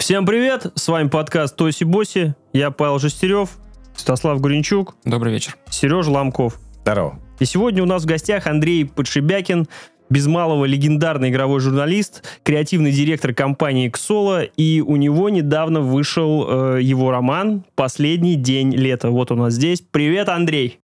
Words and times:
Всем 0.00 0.24
привет, 0.24 0.66
с 0.76 0.88
вами 0.88 1.08
подкаст 1.08 1.54
Тоси 1.56 1.84
Боси, 1.84 2.34
я 2.54 2.70
Павел 2.70 2.98
Жестерев, 2.98 3.50
Святослав 3.94 4.40
Гуренчук, 4.40 4.96
Добрый 5.04 5.30
вечер. 5.30 5.58
Сережа 5.68 6.10
Ломков. 6.10 6.58
Здорово. 6.80 7.20
И 7.38 7.44
сегодня 7.44 7.82
у 7.82 7.86
нас 7.86 8.04
в 8.04 8.06
гостях 8.06 8.46
Андрей 8.46 8.86
Подшибякин, 8.86 9.68
без 10.08 10.26
малого 10.26 10.64
легендарный 10.64 11.28
игровой 11.28 11.60
журналист, 11.60 12.24
креативный 12.44 12.92
директор 12.92 13.34
компании 13.34 13.90
«Ксола», 13.90 14.44
и 14.44 14.80
у 14.80 14.96
него 14.96 15.28
недавно 15.28 15.82
вышел 15.82 16.76
э, 16.76 16.82
его 16.82 17.10
роман 17.10 17.66
«Последний 17.74 18.36
день 18.36 18.74
лета». 18.74 19.10
Вот 19.10 19.30
у 19.30 19.34
нас 19.34 19.52
здесь. 19.52 19.82
Привет, 19.82 20.30
Андрей! 20.30 20.80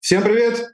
Всем 0.00 0.24
привет! 0.24 0.73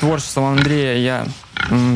Творчеством 0.00 0.44
Андрея 0.44 0.96
я 0.98 1.26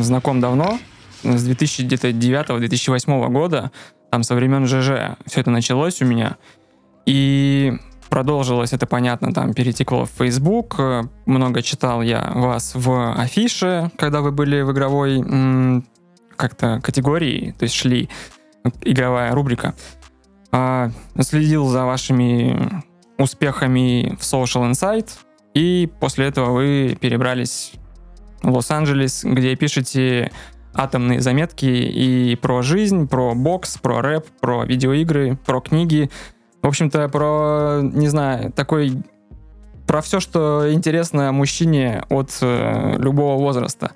знаком 0.01 0.39
давно, 0.39 0.79
с 1.23 1.47
2009-2008 1.47 3.29
года, 3.29 3.71
там 4.11 4.23
со 4.23 4.35
времен 4.35 4.67
ЖЖ 4.67 5.17
все 5.25 5.41
это 5.41 5.51
началось 5.51 6.01
у 6.01 6.05
меня. 6.05 6.37
И 7.05 7.73
продолжилось 8.09 8.73
это, 8.73 8.85
понятно, 8.85 9.33
там 9.33 9.53
перетекло 9.53 10.05
в 10.05 10.11
Facebook, 10.11 10.79
много 11.25 11.61
читал 11.61 12.01
я 12.01 12.31
вас 12.35 12.73
в 12.75 13.13
афише, 13.13 13.89
когда 13.97 14.21
вы 14.21 14.31
были 14.31 14.61
в 14.61 14.71
игровой 14.71 15.83
как-то 16.35 16.79
категории, 16.83 17.55
то 17.57 17.63
есть 17.63 17.75
шли 17.75 18.09
игровая 18.81 19.33
рубрика. 19.33 19.75
А, 20.51 20.91
следил 21.21 21.67
за 21.67 21.85
вашими 21.85 22.83
успехами 23.17 24.15
в 24.19 24.21
Social 24.21 24.69
Insight, 24.69 25.09
и 25.53 25.89
после 25.99 26.27
этого 26.27 26.51
вы 26.51 26.97
перебрались 26.99 27.73
Лос-Анджелес, 28.43 29.23
где 29.23 29.55
пишете 29.55 30.31
атомные 30.73 31.21
заметки 31.21 31.65
и 31.65 32.35
про 32.35 32.61
жизнь, 32.61 33.07
про 33.07 33.35
бокс, 33.35 33.77
про 33.77 34.01
рэп, 34.01 34.27
про 34.39 34.65
видеоигры, 34.65 35.37
про 35.45 35.61
книги. 35.61 36.09
В 36.61 36.67
общем-то, 36.67 37.09
про, 37.09 37.81
не 37.81 38.07
знаю, 38.07 38.51
такой... 38.51 39.03
Про 39.85 40.01
все, 40.01 40.21
что 40.21 40.71
интересно 40.71 41.31
мужчине 41.33 42.05
от 42.09 42.37
э, 42.41 42.95
любого 42.99 43.37
возраста. 43.37 43.91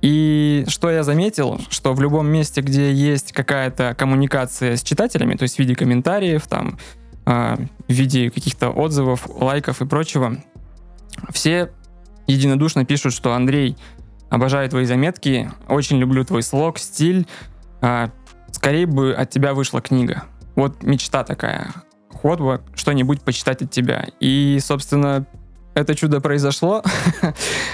И 0.00 0.64
что 0.66 0.90
я 0.90 1.04
заметил, 1.04 1.60
что 1.70 1.92
в 1.92 2.00
любом 2.00 2.26
месте, 2.26 2.60
где 2.60 2.92
есть 2.92 3.30
какая-то 3.32 3.94
коммуникация 3.96 4.74
с 4.74 4.82
читателями, 4.82 5.36
то 5.36 5.44
есть 5.44 5.54
в 5.54 5.58
виде 5.60 5.76
комментариев, 5.76 6.48
там, 6.48 6.76
э, 7.24 7.56
в 7.86 7.92
виде 7.92 8.30
каких-то 8.30 8.70
отзывов, 8.70 9.28
лайков 9.28 9.80
и 9.80 9.86
прочего, 9.86 10.38
все 11.30 11.70
единодушно 12.32 12.84
пишут, 12.84 13.12
что 13.12 13.34
Андрей, 13.34 13.76
обожаю 14.30 14.68
твои 14.68 14.84
заметки, 14.84 15.50
очень 15.68 15.98
люблю 15.98 16.24
твой 16.24 16.42
слог, 16.42 16.78
стиль. 16.78 17.26
А, 17.80 18.10
скорее 18.50 18.86
бы 18.86 19.12
от 19.12 19.30
тебя 19.30 19.54
вышла 19.54 19.80
книга. 19.80 20.24
Вот 20.54 20.82
мечта 20.82 21.24
такая. 21.24 21.72
Вот 22.22 22.40
бы 22.40 22.60
что-нибудь 22.74 23.22
почитать 23.22 23.62
от 23.62 23.70
тебя. 23.70 24.06
И, 24.20 24.58
собственно, 24.62 25.26
это 25.74 25.94
чудо 25.94 26.20
произошло. 26.20 26.82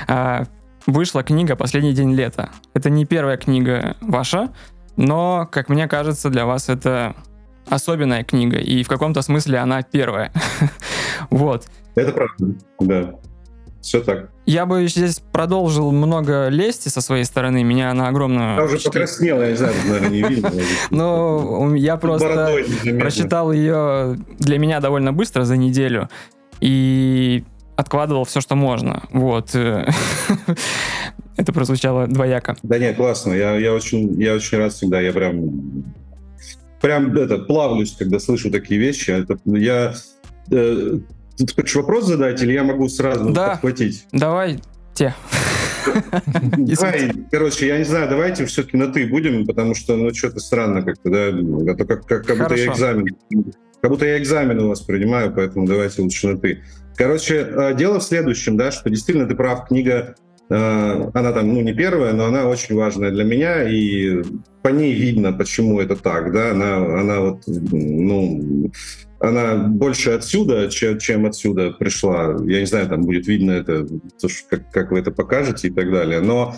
А, 0.09 0.47
Вышла 0.89 1.22
книга 1.22 1.55
«Последний 1.55 1.93
день 1.93 2.15
лета». 2.15 2.49
Это 2.72 2.88
не 2.88 3.04
первая 3.04 3.37
книга 3.37 3.99
ваша, 4.00 4.49
но, 4.97 5.47
как 5.53 5.69
мне 5.69 5.87
кажется, 5.87 6.31
для 6.31 6.47
вас 6.47 6.71
это 6.71 7.15
особенная 7.69 8.25
книга, 8.25 8.56
и 8.56 8.83
в 8.83 8.88
каком-то 8.88 9.21
смысле 9.21 9.59
она 9.59 9.83
первая. 9.83 10.33
Вот. 11.31 11.66
Это 11.94 12.12
правда, 12.12 12.54
да. 12.81 13.15
Все 13.81 14.00
так. 14.00 14.31
Я 14.44 14.66
бы 14.66 14.87
здесь 14.89 15.21
продолжил 15.33 15.93
много 15.93 16.49
лести 16.49 16.89
со 16.89 17.00
своей 17.00 17.25
стороны. 17.25 17.62
Меня 17.62 17.91
она 17.91 18.09
огромную... 18.09 18.56
Я 18.56 18.65
уже 18.65 18.78
покраснела, 18.78 19.43
я 19.43 19.50
не 19.50 19.56
знаю, 19.56 19.75
наверное, 19.87 20.11
не 20.11 20.22
видно. 20.22 20.53
Но 20.91 21.75
я 21.77 21.97
просто 21.97 22.59
прочитал 22.99 23.53
ее 23.53 24.19
для 24.39 24.59
меня 24.59 24.81
довольно 24.81 25.12
быстро, 25.12 25.44
за 25.44 25.56
неделю. 25.56 26.09
И 26.61 27.44
откладывал 27.77 28.25
все, 28.25 28.41
что 28.41 28.56
можно. 28.56 29.05
Вот. 29.12 29.55
Это 31.37 31.53
прозвучало 31.53 32.09
двояко. 32.09 32.56
Да 32.65 32.78
нет, 32.78 32.97
классно. 32.97 33.33
Я, 33.33 33.56
я, 33.56 33.72
очень, 33.72 34.21
я 34.21 34.34
очень 34.34 34.59
рад 34.59 34.72
всегда. 34.72 35.00
Я 35.00 35.12
прям, 35.12 35.84
прям 36.81 37.16
это, 37.16 37.39
плавлюсь, 37.39 37.95
когда 37.97 38.19
слышу 38.19 38.50
такие 38.50 38.81
вещи. 38.81 39.12
Это, 39.12 39.39
я, 39.45 39.95
э, 40.50 40.99
ты 41.47 41.54
хочешь 41.54 41.76
вопрос 41.76 42.06
задать, 42.06 42.43
или 42.43 42.53
я 42.53 42.65
могу 42.65 42.88
сразу 42.88 43.31
Да. 43.31 43.50
подхватить? 43.50 44.06
Давай 44.12 44.60
те. 44.94 45.15
Давай, 46.56 47.12
короче, 47.31 47.66
я 47.66 47.78
не 47.78 47.84
знаю, 47.84 48.09
давайте 48.10 48.44
все-таки 48.47 48.76
на 48.76 48.88
«ты» 48.88 49.06
будем, 49.06 49.47
потому 49.47 49.75
что, 49.75 49.97
ну, 49.97 50.12
что-то 50.12 50.41
странно 50.41 50.82
как-то, 50.82 51.10
да, 51.10 51.28
а 51.28 51.77
то 51.77 51.84
как, 51.87 52.06
как, 52.06 52.27
как 52.27 52.38
будто 52.38 52.56
я 52.56 52.66
экзамен, 52.66 53.06
как 53.81 53.91
будто 53.91 54.04
я 54.06 54.19
экзамен 54.19 54.59
у 54.60 54.69
вас 54.69 54.81
принимаю, 54.81 55.32
поэтому 55.34 55.66
давайте 55.66 56.03
лучше 56.03 56.28
на 56.28 56.38
«ты». 56.38 56.62
Короче, 56.97 57.37
э, 57.37 57.75
дело 57.77 58.00
в 58.00 58.03
следующем, 58.03 58.56
да, 58.56 58.72
что 58.72 58.91
действительно 58.91 59.27
ты 59.28 59.34
прав, 59.37 59.69
книга, 59.69 60.16
э, 60.50 61.10
она 61.15 61.32
там, 61.32 61.54
ну, 61.54 61.60
не 61.62 61.72
первая, 61.72 62.12
но 62.12 62.27
она 62.27 62.47
очень 62.47 62.75
важная 62.75 63.10
для 63.10 63.25
меня, 63.25 63.62
и 63.62 64.22
по 64.62 64.69
ней 64.69 64.93
видно, 64.94 65.32
почему 65.32 65.81
это 65.81 65.97
так, 65.97 66.32
да, 66.32 66.50
она, 66.50 66.77
она 66.77 67.21
вот, 67.21 67.43
ну, 67.47 68.71
она 69.21 69.56
больше 69.56 70.11
отсюда, 70.11 70.69
чем, 70.69 70.99
чем 70.99 71.27
отсюда 71.27 71.71
пришла. 71.73 72.37
Я 72.47 72.61
не 72.61 72.67
знаю, 72.67 72.89
там 72.89 73.03
будет 73.03 73.27
видно 73.27 73.53
это, 73.53 73.87
как, 74.49 74.71
как 74.71 74.93
вы 74.93 75.01
это 75.01 75.11
покажете 75.11 75.69
и 75.69 75.71
так 75.71 75.91
далее. 75.91 76.21
Но 76.21 76.55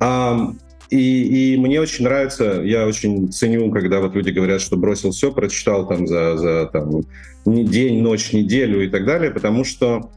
ам, 0.00 0.58
и, 0.90 1.54
и 1.54 1.56
мне 1.56 1.80
очень 1.80 2.04
нравится, 2.04 2.60
я 2.62 2.86
очень 2.86 3.32
ценю, 3.32 3.70
когда 3.70 4.00
вот 4.00 4.14
люди 4.14 4.30
говорят, 4.30 4.60
что 4.60 4.76
бросил 4.76 5.12
все, 5.12 5.32
прочитал 5.32 5.88
там 5.88 6.06
за, 6.06 6.36
за 6.36 6.66
там, 6.66 7.02
день, 7.46 8.02
ночь, 8.02 8.32
неделю 8.32 8.84
и 8.84 8.88
так 8.88 9.06
далее, 9.06 9.30
потому 9.30 9.64
что 9.64 10.10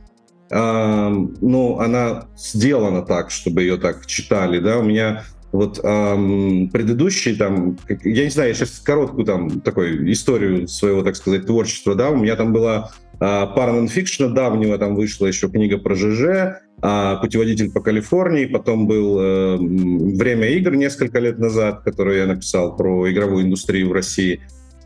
ам, 0.51 1.35
ну, 1.41 1.79
она 1.79 2.27
сделана 2.37 3.01
так, 3.01 3.31
чтобы 3.31 3.61
ее 3.61 3.77
так 3.77 4.05
читали, 4.05 4.59
да, 4.59 4.79
у 4.79 4.83
меня 4.83 5.23
вот 5.51 5.79
ам, 5.83 6.69
предыдущий 6.71 7.35
там, 7.35 7.77
я 8.03 8.23
не 8.23 8.29
знаю, 8.29 8.49
я 8.49 8.55
сейчас 8.55 8.79
короткую 8.79 9.25
там 9.25 9.61
такой 9.61 10.11
историю 10.11 10.67
своего, 10.67 11.03
так 11.03 11.15
сказать, 11.15 11.45
творчества, 11.45 11.95
да, 11.95 12.09
у 12.09 12.17
меня 12.17 12.35
там 12.35 12.53
была 12.53 12.91
а, 13.19 13.47
пара 13.47 13.71
нонфикшена 13.71 14.29
давнего, 14.29 14.77
там 14.77 14.95
вышла 14.95 15.25
еще 15.25 15.49
книга 15.49 15.77
про 15.77 15.95
ЖЖ, 15.95 16.59
а, 16.81 17.15
«Путеводитель 17.15 17.71
по 17.71 17.81
Калифорнии», 17.81 18.45
потом 18.45 18.85
был 18.85 19.19
э, 19.19 19.57
«Время 19.57 20.49
игр» 20.49 20.75
несколько 20.75 21.19
лет 21.19 21.39
назад, 21.39 21.81
которое 21.83 22.17
я 22.19 22.25
написал 22.27 22.75
про 22.75 23.11
игровую 23.11 23.45
индустрию 23.45 23.89
в 23.89 23.93
России. 23.93 24.41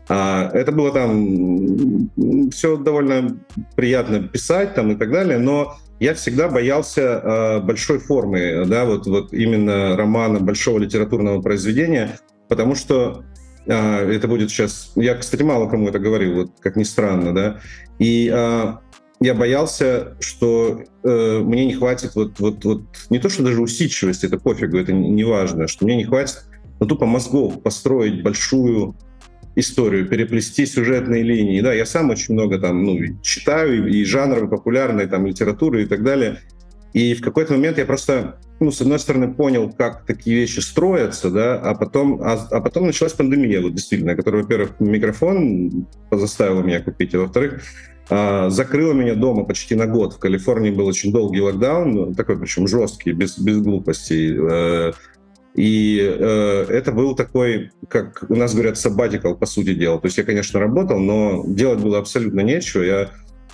А, 0.08 0.50
это 0.52 0.72
было 0.72 0.92
там 0.92 2.10
все 2.50 2.76
довольно 2.76 3.38
приятно 3.76 4.22
писать 4.22 4.74
там 4.74 4.92
и 4.92 4.94
так 4.96 5.10
далее, 5.10 5.38
но 5.38 5.76
я 6.00 6.14
всегда 6.14 6.48
боялся 6.48 7.00
э, 7.00 7.60
большой 7.60 7.98
формы, 7.98 8.64
да, 8.66 8.84
вот, 8.84 9.06
вот 9.06 9.32
именно 9.32 9.96
романа, 9.96 10.40
большого 10.40 10.78
литературного 10.80 11.40
произведения, 11.40 12.18
потому 12.48 12.74
что 12.74 13.24
э, 13.66 14.12
это 14.12 14.26
будет 14.26 14.50
сейчас... 14.50 14.92
Я, 14.96 15.14
кстати, 15.14 15.42
мало 15.42 15.68
кому 15.68 15.88
это 15.88 16.00
говорил, 16.00 16.34
вот 16.34 16.50
как 16.60 16.74
ни 16.74 16.82
странно, 16.82 17.32
да, 17.32 17.60
и 18.00 18.32
я 19.22 19.34
боялся, 19.34 20.16
что 20.18 20.82
э, 21.04 21.38
мне 21.44 21.66
не 21.66 21.74
хватит 21.74 22.16
вот, 22.16 22.40
вот, 22.40 22.64
вот 22.64 22.82
не 23.08 23.20
то, 23.20 23.28
что 23.28 23.44
даже 23.44 23.62
усидчивости, 23.62 24.26
это 24.26 24.36
пофигу, 24.36 24.76
это 24.76 24.92
не, 24.92 25.22
важно, 25.22 25.68
что 25.68 25.84
мне 25.84 25.94
не 25.94 26.04
хватит 26.04 26.44
ну, 26.80 26.86
тупо 26.86 27.06
мозгов 27.06 27.62
построить 27.62 28.24
большую 28.24 28.96
историю, 29.54 30.08
переплести 30.08 30.66
сюжетные 30.66 31.22
линии. 31.22 31.60
Да, 31.60 31.72
я 31.72 31.86
сам 31.86 32.10
очень 32.10 32.34
много 32.34 32.58
там, 32.58 32.84
ну, 32.84 32.98
читаю, 33.22 33.88
и, 33.88 34.00
и 34.00 34.04
жанры 34.04 34.48
популярной 34.48 35.06
там 35.06 35.26
литературы 35.26 35.82
и 35.82 35.86
так 35.86 36.02
далее. 36.02 36.38
И 36.92 37.14
в 37.14 37.22
какой-то 37.22 37.54
момент 37.54 37.78
я 37.78 37.86
просто, 37.86 38.38
ну, 38.60 38.70
с 38.70 38.80
одной 38.80 38.98
стороны, 38.98 39.32
понял, 39.32 39.72
как 39.72 40.04
такие 40.04 40.36
вещи 40.36 40.60
строятся, 40.60 41.30
да, 41.30 41.58
а 41.58 41.74
потом, 41.74 42.20
а, 42.22 42.46
а 42.50 42.60
потом 42.60 42.86
началась 42.86 43.12
пандемия, 43.12 43.60
вот 43.60 43.74
действительно, 43.74 44.14
которая, 44.14 44.42
во-первых, 44.42 44.78
микрофон 44.78 45.86
заставила 46.10 46.62
меня 46.62 46.80
купить, 46.80 47.14
а 47.14 47.20
во-вторых, 47.20 47.62
а, 48.10 48.50
закрыла 48.50 48.92
меня 48.92 49.14
дома 49.14 49.44
почти 49.44 49.74
на 49.74 49.86
год. 49.86 50.14
В 50.14 50.18
Калифорнии 50.18 50.70
был 50.70 50.86
очень 50.86 51.12
долгий 51.12 51.40
локдаун, 51.40 52.14
такой 52.14 52.38
причем 52.38 52.68
жесткий, 52.68 53.12
без, 53.12 53.38
без 53.38 53.58
глупостей. 53.58 54.92
И 55.54 56.00
э, 56.00 56.66
это 56.70 56.92
был 56.92 57.14
такой, 57.14 57.70
как 57.88 58.24
у 58.28 58.34
нас 58.34 58.54
говорят, 58.54 58.76
sabbatical, 58.76 59.36
по 59.36 59.46
сути 59.46 59.74
дела. 59.74 60.00
То 60.00 60.06
есть 60.06 60.16
я, 60.16 60.24
конечно, 60.24 60.58
работал, 60.58 60.98
но 60.98 61.44
делать 61.46 61.80
было 61.80 61.98
абсолютно 61.98 62.40
нечего. 62.40 62.82
Я 62.82 63.10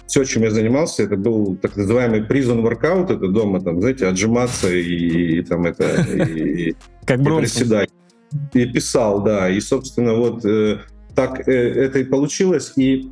все, 0.07 0.25
чем 0.25 0.43
я 0.43 0.51
занимался, 0.51 1.03
это 1.03 1.17
был 1.17 1.57
так 1.57 1.77
называемый 1.77 2.21
prison 2.21 2.63
workout, 2.63 3.13
это 3.13 3.29
дома, 3.29 3.61
там, 3.61 3.81
знаете, 3.81 4.07
отжиматься 4.07 4.73
и, 4.73 5.39
и 5.39 5.43
там 5.43 5.67
это... 5.67 6.03
И, 6.03 6.75
как 7.05 7.23
приседать. 7.23 7.91
И 8.53 8.67
писал, 8.67 9.23
да. 9.23 9.51
И, 9.51 9.61
собственно, 9.61 10.15
вот 10.15 10.45
э, 10.45 10.79
так 11.15 11.49
э, 11.49 11.53
это 11.53 11.99
и 11.99 12.05
получилось. 12.05 12.73
И 12.77 13.11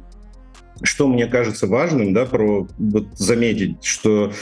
что 0.82 1.08
мне 1.08 1.26
кажется 1.26 1.66
важным, 1.66 2.14
да, 2.14 2.24
про 2.24 2.66
вот 2.78 3.06
заметить, 3.14 3.82
что 3.82 4.32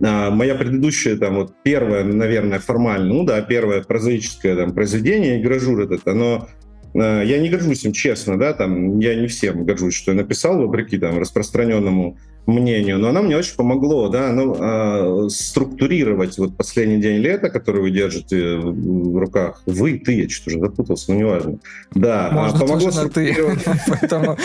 моя 0.00 0.54
предыдущая, 0.54 1.16
там, 1.16 1.36
вот 1.36 1.54
первое, 1.62 2.04
наверное, 2.04 2.58
формально, 2.58 3.12
ну 3.12 3.24
да, 3.24 3.40
первое 3.42 3.82
прозаическое 3.82 4.56
там, 4.56 4.72
произведение, 4.72 5.42
гражур 5.42 5.80
этот, 5.80 6.08
оно 6.08 6.48
а, 6.94 7.22
я 7.22 7.38
не 7.38 7.48
горжусь 7.48 7.84
им, 7.84 7.92
честно, 7.92 8.38
да, 8.38 8.52
там, 8.52 8.98
я 8.98 9.14
не 9.14 9.26
всем 9.26 9.64
горжусь, 9.64 9.94
что 9.94 10.12
я 10.12 10.16
написал, 10.16 10.58
вопреки 10.58 10.98
там 10.98 11.18
распространенному 11.18 12.18
мнению, 12.50 12.98
но 12.98 13.08
оно 13.08 13.22
мне 13.22 13.36
очень 13.36 13.56
помогло, 13.56 14.08
да, 14.08 14.32
ну, 14.32 14.56
э, 14.58 15.28
структурировать 15.30 16.38
вот 16.38 16.56
последний 16.56 17.00
день 17.00 17.20
лета, 17.20 17.50
который 17.50 17.82
вы 17.82 17.90
держите 17.90 18.56
в 18.56 19.18
руках. 19.18 19.62
Вы, 19.66 19.98
ты, 19.98 20.22
я 20.22 20.28
что-то 20.28 20.50
уже 20.50 20.60
запутался, 20.60 21.12
но 21.12 21.18
неважно. 21.18 21.58
Да, 21.94 22.28
а, 22.28 22.32
Можно 22.32 22.58
помогло 22.60 22.90
структурировать. 22.90 23.64
Поэтому, 24.00 24.36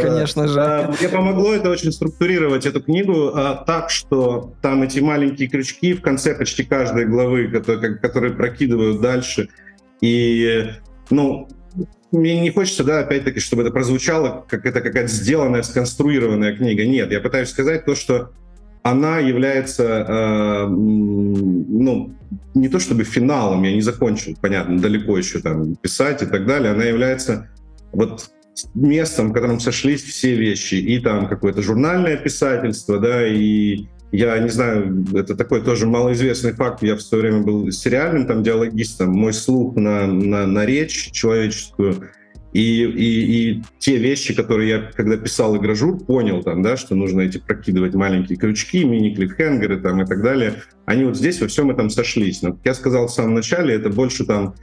конечно 0.00 0.48
же. 0.48 0.94
Мне 1.00 1.08
помогло 1.08 1.54
это 1.54 1.70
очень 1.70 1.92
структурировать 1.92 2.66
эту 2.66 2.82
книгу 2.82 3.30
а, 3.34 3.64
так, 3.66 3.90
что 3.90 4.54
там 4.62 4.82
эти 4.82 5.00
маленькие 5.00 5.48
крючки 5.48 5.94
в 5.94 6.02
конце 6.02 6.34
почти 6.34 6.64
каждой 6.64 7.06
главы, 7.06 7.48
которые 7.48 8.34
прокидывают 8.34 9.00
дальше. 9.00 9.48
И 10.00 10.70
ну, 11.10 11.48
мне 12.14 12.40
не 12.40 12.50
хочется, 12.50 12.84
да, 12.84 13.00
опять-таки, 13.00 13.40
чтобы 13.40 13.62
это 13.62 13.70
прозвучало, 13.70 14.44
как 14.48 14.66
это 14.66 14.80
какая-то 14.80 15.12
сделанная, 15.12 15.62
сконструированная 15.62 16.56
книга. 16.56 16.86
Нет, 16.86 17.10
я 17.12 17.20
пытаюсь 17.20 17.50
сказать 17.50 17.84
то, 17.84 17.94
что 17.94 18.30
она 18.82 19.18
является, 19.18 19.84
э, 19.84 20.66
ну, 20.68 22.14
не 22.54 22.68
то 22.68 22.78
чтобы 22.78 23.04
финалом, 23.04 23.62
я 23.62 23.72
не 23.72 23.80
закончил, 23.80 24.36
понятно, 24.40 24.78
далеко 24.78 25.16
еще 25.16 25.40
там 25.40 25.74
писать 25.76 26.22
и 26.22 26.26
так 26.26 26.46
далее, 26.46 26.72
она 26.72 26.84
является 26.84 27.48
вот 27.92 28.30
местом, 28.74 29.30
в 29.30 29.32
котором 29.32 29.58
сошлись 29.58 30.02
все 30.02 30.36
вещи, 30.36 30.74
и 30.74 31.00
там 31.00 31.28
какое-то 31.28 31.62
журнальное 31.62 32.16
писательство, 32.16 32.98
да, 32.98 33.26
и 33.26 33.86
я 34.12 34.38
не 34.38 34.48
знаю, 34.48 35.04
это 35.14 35.34
такой 35.34 35.62
тоже 35.62 35.86
малоизвестный 35.86 36.52
факт. 36.52 36.82
Я 36.82 36.96
в 36.96 37.02
свое 37.02 37.22
время 37.22 37.42
был 37.42 37.70
сериальным 37.72 38.26
там 38.26 38.42
диалогистом. 38.42 39.10
Мой 39.10 39.32
слух 39.32 39.76
на, 39.76 40.06
на, 40.06 40.46
на 40.46 40.66
речь 40.66 41.10
человеческую 41.10 42.10
и, 42.54 42.84
и, 42.84 43.50
и 43.58 43.62
те 43.80 43.96
вещи, 43.96 44.32
которые 44.32 44.68
я, 44.68 44.90
когда 44.94 45.16
писал 45.16 45.56
игражур, 45.56 45.98
понял 45.98 46.42
там, 46.44 46.62
да, 46.62 46.76
что 46.76 46.94
нужно 46.94 47.22
эти 47.22 47.38
прокидывать 47.38 47.94
маленькие 47.94 48.38
крючки, 48.38 48.84
мини-клифхенгеры 48.84 49.80
там 49.80 50.00
и 50.00 50.06
так 50.06 50.22
далее, 50.22 50.62
они 50.86 51.04
вот 51.04 51.16
здесь 51.16 51.40
во 51.40 51.48
всем 51.48 51.72
этом 51.72 51.90
сошлись. 51.90 52.42
Но, 52.42 52.52
как 52.52 52.60
я 52.64 52.74
сказал 52.74 53.08
в 53.08 53.10
самом 53.10 53.34
начале, 53.34 53.74
это 53.74 53.90
больше 53.90 54.24
там 54.24 54.54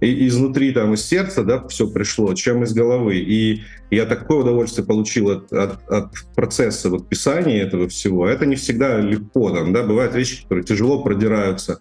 и 0.00 0.26
изнутри, 0.26 0.72
там, 0.72 0.94
из 0.94 1.04
сердца, 1.04 1.42
да, 1.42 1.66
все 1.68 1.88
пришло, 1.88 2.34
чем 2.34 2.62
из 2.64 2.74
головы. 2.74 3.16
И 3.16 3.62
я 3.90 4.04
такое 4.04 4.38
удовольствие 4.38 4.86
получил 4.86 5.30
от, 5.30 5.52
от, 5.52 5.88
от 5.88 6.12
процесса 6.34 6.90
вот 6.90 7.08
писания 7.08 7.62
этого 7.62 7.88
всего. 7.88 8.28
Это 8.28 8.46
не 8.46 8.56
всегда 8.56 8.98
легко, 8.98 9.50
там, 9.50 9.72
да, 9.72 9.82
бывают 9.82 10.14
вещи, 10.14 10.42
которые 10.42 10.64
тяжело 10.64 11.02
продираются. 11.02 11.78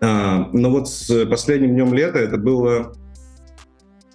А, 0.00 0.50
но 0.52 0.70
вот 0.70 0.88
с 0.88 1.26
последним 1.26 1.70
днем 1.70 1.94
лета 1.94 2.18
это 2.18 2.36
было 2.36 2.92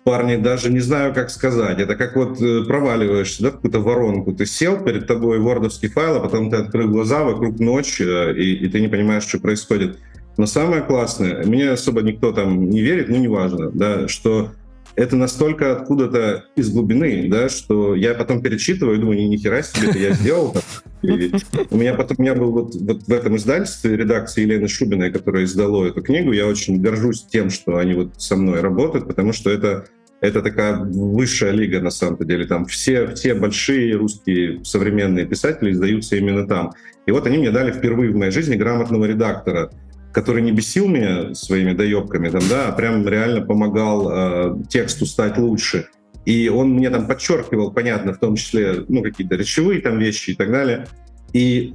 парни, 0.04 0.36
даже 0.36 0.72
не 0.72 0.80
знаю, 0.80 1.14
как 1.14 1.30
сказать. 1.30 1.80
Это 1.80 1.96
как 1.96 2.16
вот 2.16 2.42
э, 2.42 2.64
проваливаешься 2.66 3.44
да, 3.44 3.50
в 3.50 3.54
какую-то 3.54 3.80
воронку. 3.80 4.34
Ты 4.34 4.46
сел, 4.46 4.84
перед 4.84 5.08
тобой 5.08 5.40
вордовский 5.40 5.90
файл, 5.90 6.18
а 6.18 6.20
потом 6.20 6.50
ты 6.50 6.58
открыл 6.58 6.90
глаза, 6.90 7.24
вокруг 7.24 7.60
ночь, 7.60 8.02
э, 8.02 8.34
и, 8.36 8.66
и 8.66 8.70
ты 8.70 8.82
не 8.82 8.88
понимаешь, 8.88 9.24
что 9.24 9.40
происходит. 9.40 10.00
Но 10.38 10.46
самое 10.46 10.82
классное, 10.82 11.44
мне 11.46 11.70
особо 11.70 12.02
никто 12.02 12.32
там 12.32 12.70
не 12.70 12.82
верит, 12.82 13.10
ну 13.10 13.18
неважно, 13.18 13.70
да, 13.72 14.08
что 14.08 14.52
это 14.96 15.16
настолько 15.16 15.72
откуда-то 15.72 16.46
из 16.56 16.70
глубины, 16.72 17.28
да, 17.30 17.50
что 17.50 17.96
я 17.96 18.14
потом 18.14 18.42
перечитываю 18.42 18.98
и 18.98 19.00
думаю, 19.00 19.28
ни 19.28 19.38
хера 19.38 19.62
себе 19.62 19.90
это 19.90 19.98
я 19.98 20.14
сделал. 20.14 20.56
У 21.02 21.78
меня 21.78 21.96
потом 21.96 22.18
у 22.20 22.22
меня 22.22 22.36
был 22.36 22.52
вот, 22.52 22.76
вот 22.76 23.04
в 23.04 23.12
этом 23.12 23.36
издательстве 23.38 23.98
редакции 23.98 24.42
Елены 24.42 24.68
Шубиной, 24.68 25.12
которая 25.12 25.46
издала 25.46 25.88
эту 25.88 26.02
книгу. 26.02 26.32
Я 26.32 26.46
очень 26.48 26.82
горжусь 26.82 27.24
тем, 27.24 27.50
что 27.50 27.78
они 27.78 27.94
вот 27.94 28.22
со 28.22 28.36
мной 28.36 28.62
работают, 28.62 29.08
потому 29.08 29.34
что 29.34 29.50
это 29.50 29.86
это 30.20 30.44
такая 30.44 30.78
высшая 30.78 31.52
лига 31.52 31.82
на 31.82 31.90
самом 31.90 32.18
деле. 32.20 32.46
Там 32.46 32.66
все, 32.66 33.08
все 33.16 33.34
большие 33.34 33.96
русские 33.96 34.64
современные 34.64 35.26
писатели 35.26 35.72
издаются 35.72 36.16
именно 36.16 36.48
там. 36.48 36.74
И 37.08 37.12
вот 37.12 37.26
они 37.26 37.40
мне 37.40 37.50
дали 37.50 37.72
впервые 37.72 38.12
в 38.12 38.16
моей 38.16 38.32
жизни 38.32 38.56
грамотного 38.56 39.06
редактора 39.06 39.72
который 40.12 40.42
не 40.42 40.52
бесил 40.52 40.88
меня 40.88 41.34
своими 41.34 41.74
доебками, 41.74 42.30
там, 42.30 42.42
да, 42.50 42.68
а 42.68 42.72
прям 42.72 43.08
реально 43.08 43.42
помогал 43.42 44.10
э, 44.12 44.64
тексту 44.70 45.06
стать 45.06 45.38
лучше. 45.38 45.88
И 46.26 46.50
он 46.50 46.72
мне 46.72 46.90
там 46.90 47.08
подчеркивал, 47.08 47.72
понятно, 47.72 48.14
в 48.14 48.20
том 48.20 48.36
числе, 48.36 48.86
ну, 48.88 49.02
какие-то 49.02 49.36
речевые 49.36 49.82
там 49.82 49.98
вещи 49.98 50.32
и 50.32 50.36
так 50.36 50.52
далее. 50.52 50.88
И 51.34 51.74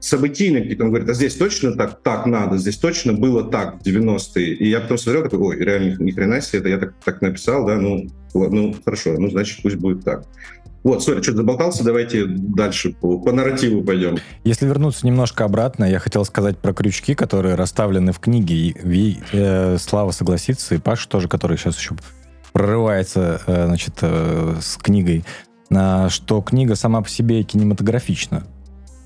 событийные 0.00 0.62
какие-то, 0.62 0.84
он 0.84 0.90
говорит, 0.90 1.08
а 1.08 1.14
здесь 1.14 1.36
точно 1.36 1.72
так, 1.72 2.02
так 2.02 2.26
надо, 2.26 2.58
здесь 2.58 2.76
точно 2.78 3.12
было 3.12 3.44
так 3.44 3.80
в 3.80 3.86
90-е. 3.86 4.54
И 4.54 4.68
я 4.68 4.80
потом 4.80 4.98
смотрел, 4.98 5.24
такой, 5.24 5.38
ой, 5.38 5.56
реально, 5.58 6.02
ни 6.02 6.10
хрена 6.10 6.40
себе, 6.40 6.60
это 6.60 6.68
я 6.68 6.78
так, 6.78 6.94
так 7.04 7.22
написал, 7.22 7.66
да, 7.66 7.76
ну, 7.76 8.06
ну, 8.34 8.74
хорошо, 8.84 9.14
ну, 9.18 9.30
значит, 9.30 9.60
пусть 9.62 9.76
будет 9.76 10.04
так. 10.04 10.24
Вот, 10.82 11.02
сори, 11.02 11.20
что-то 11.20 11.38
заболтался, 11.38 11.84
давайте 11.84 12.24
дальше 12.26 12.92
по, 12.92 13.18
по 13.18 13.32
нарративу 13.32 13.82
пойдем. 13.82 14.16
Если 14.44 14.66
вернуться 14.66 15.06
немножко 15.06 15.44
обратно, 15.44 15.84
я 15.84 15.98
хотел 15.98 16.24
сказать 16.24 16.56
про 16.58 16.72
крючки, 16.72 17.14
которые 17.14 17.54
расставлены 17.54 18.12
в 18.12 18.18
книге. 18.18 18.54
И, 18.54 18.76
и 18.84 19.18
э, 19.32 19.76
Слава 19.78 20.10
согласится, 20.12 20.74
и 20.74 20.78
Паша 20.78 21.08
тоже, 21.08 21.28
который 21.28 21.58
сейчас 21.58 21.76
еще 21.78 21.94
прорывается 22.52 23.40
э, 23.46 23.66
значит, 23.66 23.94
э, 24.00 24.56
с 24.60 24.76
книгой, 24.78 25.24
э, 25.70 26.08
что 26.08 26.40
книга 26.40 26.74
сама 26.76 27.02
по 27.02 27.08
себе 27.10 27.42
кинематографична. 27.42 28.44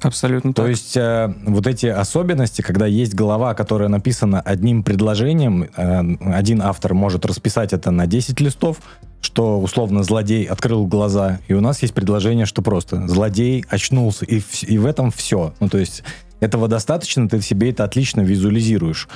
Абсолютно 0.01 0.53
То 0.53 0.63
так. 0.63 0.71
есть 0.71 0.97
э, 0.97 1.35
вот 1.47 1.67
эти 1.67 1.87
особенности, 1.87 2.63
когда 2.63 2.87
есть 2.87 3.15
глава, 3.15 3.55
которая 3.55 3.89
написана 3.89 4.41
одним 4.41 4.83
предложением, 4.83 5.65
э, 5.77 6.17
один 6.33 6.63
автор 6.63 6.95
может 6.95 7.25
расписать 7.25 7.73
это 7.73 7.91
на 7.91 8.07
10 8.07 8.39
листов, 8.41 8.79
что 9.25 9.61
условно 9.61 10.03
злодей 10.03 10.45
открыл 10.45 10.87
глаза, 10.87 11.41
и 11.49 11.55
у 11.55 11.61
нас 11.61 11.83
есть 11.83 11.95
предложение, 11.95 12.47
что 12.47 12.63
просто 12.63 13.09
злодей 13.09 13.65
очнулся, 13.69 14.25
и, 14.25 14.43
и 14.63 14.79
в 14.79 14.87
этом 14.87 15.11
все. 15.11 15.55
Ну 15.61 15.69
то 15.69 15.79
есть 15.79 16.03
этого 16.41 16.69
достаточно, 16.69 17.29
ты 17.29 17.39
в 17.39 17.45
себе 17.45 17.71
это 17.71 17.85
отлично 17.85 18.21
визуализируешь. 18.21 19.09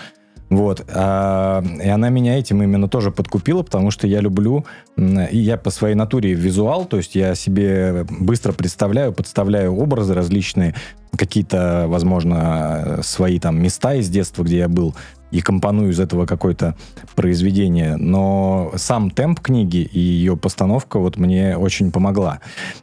Вот. 0.50 0.83
А, 0.88 1.62
и 1.62 1.88
она 1.88 2.09
меня 2.09 2.38
этим 2.38 2.62
именно 2.62 2.88
тоже 2.88 3.11
подкупила, 3.11 3.62
потому 3.62 3.91
что 3.91 4.07
я 4.07 4.21
люблю, 4.21 4.65
и 4.97 5.37
я 5.37 5.59
по 5.59 5.71
своей 5.71 5.95
натуре 5.95 6.33
визуал, 6.33 6.87
то 6.87 6.97
есть 6.97 7.15
я 7.15 7.35
себе 7.35 8.07
быстро 8.09 8.53
представляю, 8.53 9.12
подставляю 9.12 9.77
образы 9.77 10.15
различные, 10.15 10.75
какие-то, 11.17 11.85
возможно, 11.88 13.00
свои 13.03 13.38
там 13.38 13.61
места 13.61 13.95
из 13.95 14.09
детства, 14.09 14.43
где 14.43 14.59
я 14.59 14.69
был, 14.69 14.95
и 15.31 15.41
компоную 15.41 15.91
из 15.91 16.01
этого 16.01 16.27
какое-то 16.27 16.77
произведение. 17.15 17.97
Но 17.97 18.73
сам 18.77 19.11
темп 19.11 19.41
книги 19.41 19.79
и 19.79 19.99
ее 19.99 20.37
постановка 20.37 20.99
вот 20.99 21.17
мне 21.17 21.57
очень 21.57 21.93
помогла. 21.93 22.41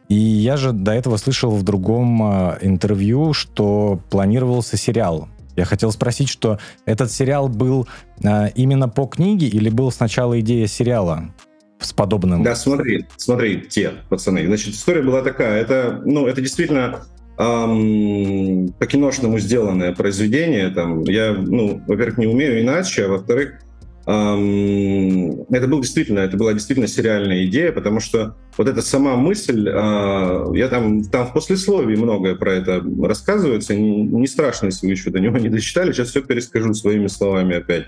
И 0.10 0.16
я 0.16 0.58
же 0.58 0.72
до 0.72 0.92
этого 0.92 1.18
слышал 1.18 1.52
в 1.52 1.64
другом 1.64 2.22
а, 2.24 2.58
интервью, 2.62 3.34
что 3.34 4.00
планировался 4.10 4.78
сериал 4.78 5.28
я 5.56 5.66
хотел 5.66 5.92
спросить, 5.92 6.30
что 6.30 6.60
этот 6.86 7.12
сериал 7.12 7.48
был 7.48 7.88
э, 8.22 8.50
именно 8.56 8.90
по 8.90 9.06
книге 9.06 9.48
или 9.48 9.70
был 9.70 9.92
сначала 9.92 10.40
идея 10.40 10.68
сериала 10.68 11.34
с 11.80 11.94
подобным? 11.94 12.44
Да, 12.44 12.56
смотри, 12.56 13.06
смотри, 13.18 13.62
те 13.62 13.94
пацаны. 14.10 14.46
Значит, 14.46 14.74
история 14.74 15.02
была 15.02 15.22
такая. 15.22 15.62
Это, 15.62 16.02
ну, 16.04 16.28
это 16.28 16.42
действительно 16.42 17.06
эм, 17.38 18.74
по-киношному 18.80 19.40
сделанное 19.40 19.94
произведение. 19.94 20.70
Там, 20.70 21.04
я, 21.04 21.34
ну, 21.34 21.82
во-первых, 21.88 22.18
не 22.18 22.28
умею 22.28 22.62
иначе, 22.62 23.06
а 23.06 23.10
во-вторых, 23.10 23.60
это 24.08 25.68
был 25.68 25.82
действительно, 25.82 26.20
это 26.20 26.38
была 26.38 26.54
действительно 26.54 26.88
сериальная 26.88 27.46
идея, 27.46 27.72
потому 27.72 28.00
что 28.00 28.36
вот 28.56 28.68
эта 28.68 28.84
сама 28.84 29.16
мысль, 29.16 29.68
а, 29.68 30.52
я 30.54 30.68
там, 30.68 31.04
там 31.06 31.26
в 31.26 31.34
послесловии 31.34 31.96
многое 31.96 32.36
про 32.36 32.54
это 32.54 32.84
рассказывается, 33.02 33.74
не, 33.74 34.04
не 34.04 34.28
страшно, 34.28 34.68
если 34.68 34.86
вы 34.86 34.92
еще 34.92 35.10
до 35.10 35.20
него 35.20 35.40
не 35.40 35.50
дочитали, 35.50 35.92
сейчас 35.92 36.10
все 36.10 36.22
перескажу 36.22 36.76
своими 36.76 37.08
словами 37.08 37.56
опять. 37.56 37.88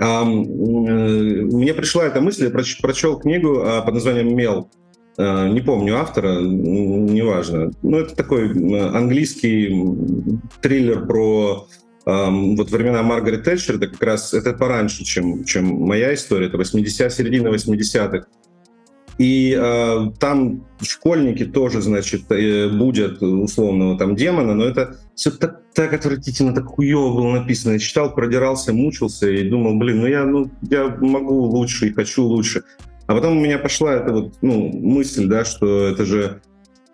А, 0.00 0.24
мне 0.24 1.74
пришла 1.74 2.04
эта 2.06 2.20
мысль, 2.20 2.46
я 2.46 2.50
прочел 2.50 3.16
книгу 3.20 3.60
а, 3.62 3.82
под 3.82 3.94
названием 3.94 4.36
«Мел», 4.36 4.68
не 5.18 5.60
помню 5.60 5.96
автора, 5.96 6.40
неважно. 6.40 7.70
Ну, 7.82 7.98
это 7.98 8.14
такой 8.14 8.50
английский 8.50 9.74
триллер 10.60 11.06
про 11.06 11.66
вот 12.04 12.70
времена 12.70 13.02
Маргарет 13.02 13.42
Тэтчер, 13.42 13.76
это 13.76 13.88
как 13.88 14.02
раз 14.02 14.32
это 14.32 14.52
пораньше, 14.52 15.04
чем, 15.04 15.44
чем 15.44 15.66
моя 15.66 16.14
история, 16.14 16.46
это 16.46 16.56
80 16.56 17.12
середина 17.12 17.48
80-х. 17.48 18.26
И 19.18 19.56
э, 19.58 20.10
там 20.20 20.66
школьники 20.82 21.46
тоже, 21.46 21.80
значит, 21.80 22.30
э, 22.30 22.68
будут 22.68 23.22
условного 23.22 23.98
там 23.98 24.14
демона, 24.14 24.54
но 24.54 24.64
это 24.64 24.96
все 25.14 25.30
так, 25.30 25.62
так 25.74 25.94
отвратительно, 25.94 26.54
так 26.54 26.66
хуево 26.66 27.14
было 27.14 27.40
написано. 27.40 27.72
Я 27.72 27.78
читал, 27.78 28.14
продирался, 28.14 28.74
мучился 28.74 29.30
и 29.30 29.48
думал, 29.48 29.78
блин, 29.78 30.00
ну 30.02 30.06
я, 30.06 30.24
ну 30.24 30.50
я 30.70 30.94
могу 31.00 31.34
лучше 31.44 31.88
и 31.88 31.92
хочу 31.92 32.24
лучше. 32.24 32.64
А 33.06 33.14
потом 33.14 33.36
у 33.36 33.40
меня 33.40 33.58
пошла 33.58 33.94
эта 33.94 34.12
вот, 34.12 34.34
ну, 34.42 34.68
мысль, 34.72 35.26
да, 35.26 35.44
что 35.44 35.86
это 35.86 36.04
же 36.04 36.40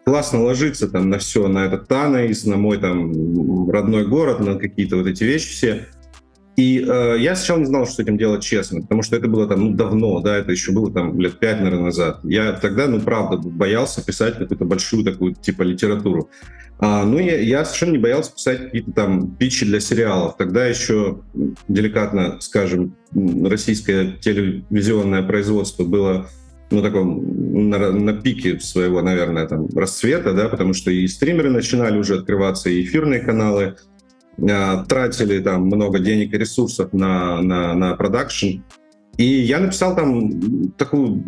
классно 0.05 0.43
ложится 0.43 0.89
там 0.89 1.09
на 1.09 1.19
все, 1.19 1.49
на 1.49 1.67
этот 1.67 1.89
Танейс, 1.89 2.45
на 2.45 2.57
мой 2.57 2.79
там 2.79 3.71
родной 3.71 4.07
город, 4.07 4.41
на 4.41 4.57
какие-то 4.57 4.97
вот 4.97 5.07
эти 5.07 5.25
вещи 5.25 5.49
все. 5.49 5.87
И 6.57 6.85
э, 6.87 7.17
я 7.19 7.35
сначала 7.35 7.61
не 7.61 7.65
знал, 7.65 7.87
что 7.87 8.03
этим 8.03 8.19
делать 8.19 8.43
честно, 8.43 8.83
потому 8.83 9.03
что 9.03 9.17
это 9.17 9.27
было 9.27 9.47
там 9.49 9.61
ну, 9.61 9.73
давно, 9.73 10.21
да, 10.21 10.37
это 10.37 10.53
еще 10.53 10.73
было 10.73 10.93
там 10.93 11.19
лет 11.19 11.39
пять, 11.39 11.61
наверное, 11.61 11.87
назад. 11.87 12.21
Я 12.25 12.53
тогда, 12.53 12.87
ну, 12.89 13.01
правда, 13.01 13.39
боялся 13.39 14.05
писать 14.05 14.37
какую-то 14.37 14.65
большую 14.67 15.05
такую, 15.05 15.35
типа, 15.35 15.63
литературу. 15.63 16.29
А, 16.79 17.05
ну, 17.05 17.19
я, 17.19 17.39
я 17.39 17.65
совершенно 17.65 17.93
не 17.93 17.99
боялся 17.99 18.35
писать 18.35 18.59
какие-то 18.65 18.93
там 18.93 19.31
питчи 19.37 19.65
для 19.65 19.81
сериалов. 19.81 20.37
Тогда 20.37 20.67
еще, 20.67 21.21
деликатно 21.69 22.39
скажем, 22.41 22.97
российское 23.15 24.19
телевизионное 24.21 25.23
производство 25.23 25.85
было 25.85 26.29
ну, 26.73 26.83
таком, 26.83 27.71
на, 27.71 27.93
на 27.93 28.13
пике 28.15 28.59
своего, 28.59 29.01
наверное, 29.03 29.47
там, 29.47 29.69
расцвета, 29.75 30.33
да, 30.33 30.49
потому 30.49 30.73
что 30.73 30.91
и 30.91 31.07
стримеры 31.07 31.51
начинали 31.51 31.99
уже 31.99 32.17
открываться, 32.17 32.69
и 32.71 32.83
эфирные 32.83 33.21
каналы, 33.21 33.77
тратили 34.37 35.41
там 35.41 35.67
много 35.67 35.99
денег 35.99 36.35
и 36.35 36.39
ресурсов 36.39 36.93
на, 36.93 37.41
на, 37.43 37.75
на 37.75 37.97
продакшн. 37.97 38.63
И 39.19 39.25
я 39.25 39.61
написал 39.61 39.95
там 39.95 40.71
такую 40.73 41.25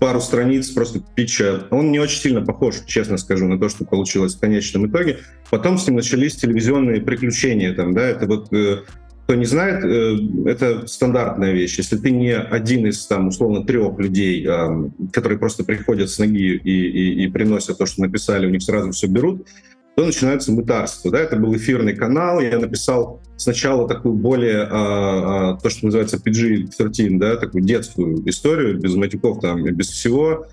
пару 0.00 0.20
страниц 0.20 0.70
просто 0.70 1.00
питча. 1.14 1.66
Он 1.70 1.92
не 1.92 1.98
очень 1.98 2.20
сильно 2.20 2.44
похож, 2.44 2.76
честно 2.86 3.18
скажу, 3.18 3.46
на 3.46 3.58
то, 3.58 3.68
что 3.68 3.84
получилось 3.84 4.34
в 4.34 4.40
конечном 4.40 4.88
итоге. 4.88 5.18
Потом 5.50 5.78
с 5.78 5.86
ним 5.86 5.96
начались 5.96 6.36
телевизионные 6.36 7.00
приключения. 7.00 7.74
Там, 7.74 7.94
да, 7.94 8.02
это 8.02 8.26
вот 8.26 8.52
э, 8.52 8.78
кто 9.24 9.34
не 9.36 9.44
знает, 9.44 9.84
э, 9.84 10.16
это 10.46 10.86
стандартная 10.88 11.52
вещь. 11.52 11.76
Если 11.76 11.96
ты 11.98 12.10
не 12.10 12.34
один 12.34 12.86
из, 12.86 13.06
там, 13.06 13.28
условно, 13.28 13.64
трех 13.64 13.98
людей, 13.98 14.48
которые 15.12 15.38
просто 15.38 15.64
приходят 15.64 16.10
с 16.10 16.18
ноги 16.18 16.56
и, 16.56 16.70
и, 16.70 17.24
и 17.24 17.28
приносят 17.28 17.78
то, 17.78 17.86
что 17.86 18.00
написали, 18.00 18.46
у 18.46 18.50
них 18.50 18.62
сразу 18.62 18.90
все 18.90 19.06
берут, 19.06 19.46
то 19.96 20.04
начинается 20.04 20.52
мытарство. 20.52 21.10
Да? 21.10 21.18
Это 21.18 21.36
был 21.36 21.54
эфирный 21.56 21.94
канал, 21.94 22.40
я 22.40 22.58
написал 22.58 23.20
сначала 23.36 23.88
такую 23.88 24.14
более, 24.14 24.62
а, 24.62 25.52
а, 25.52 25.56
то, 25.56 25.70
что 25.70 25.86
называется 25.86 26.18
PG-13, 26.18 27.18
да, 27.18 27.36
такую 27.36 27.64
детскую 27.64 28.28
историю, 28.28 28.78
без 28.78 28.94
матюков 28.94 29.40
там, 29.40 29.64
без 29.64 29.88
всего. 29.88 30.46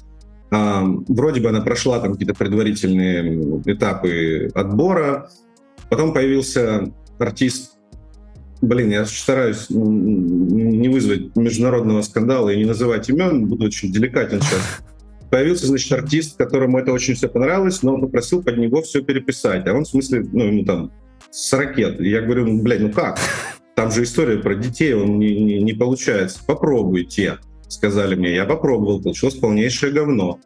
А, 0.52 0.84
вроде 1.08 1.42
бы 1.42 1.50
она 1.50 1.62
прошла 1.62 2.00
там 2.00 2.14
какие-то 2.14 2.34
предварительные 2.34 3.62
этапы 3.66 4.50
отбора. 4.54 5.30
Потом 5.90 6.14
появился 6.14 6.92
артист 7.20 7.78
Блин, 8.62 8.90
я 8.90 9.06
стараюсь 9.06 9.68
не 9.70 10.90
вызвать 10.90 11.36
международного 11.36 12.02
скандала 12.02 12.50
и 12.50 12.58
не 12.58 12.66
называть 12.66 13.08
имен, 13.08 13.46
буду 13.46 13.66
очень 13.66 13.92
деликатен 13.92 14.42
сейчас. 14.42 14.82
Появился, 15.30 15.68
значит, 15.68 15.92
артист, 15.92 16.38
которому 16.38 16.80
это 16.80 16.92
очень 16.94 17.16
все 17.16 17.28
понравилось, 17.28 17.84
но 17.84 17.96
он 17.96 18.02
попросил 18.02 18.42
под 18.42 18.58
него 18.58 18.82
все 18.82 19.02
переписать. 19.02 19.68
А 19.68 19.74
он, 19.74 19.84
в 19.84 19.88
смысле, 19.88 20.26
ну, 20.32 20.46
ему 20.46 20.66
там 20.66 20.92
с 21.32 21.52
ракет. 21.54 22.00
И 22.00 22.10
я 22.10 22.22
говорю, 22.22 22.46
ну, 22.46 22.62
блядь, 22.62 22.82
ну 22.82 22.92
как? 22.92 23.20
Там 23.76 23.92
же 23.92 24.04
история 24.04 24.38
про 24.38 24.56
детей, 24.56 24.94
он 24.94 25.20
не, 25.20 25.40
не, 25.40 25.62
не 25.62 25.74
получается. 25.74 26.40
Попробуйте, 26.46 27.38
сказали 27.68 28.16
мне. 28.16 28.34
Я 28.34 28.46
попробовал, 28.46 29.02
получилось 29.02 29.36
полнейшее 29.36 29.92
говно. 29.92 30.40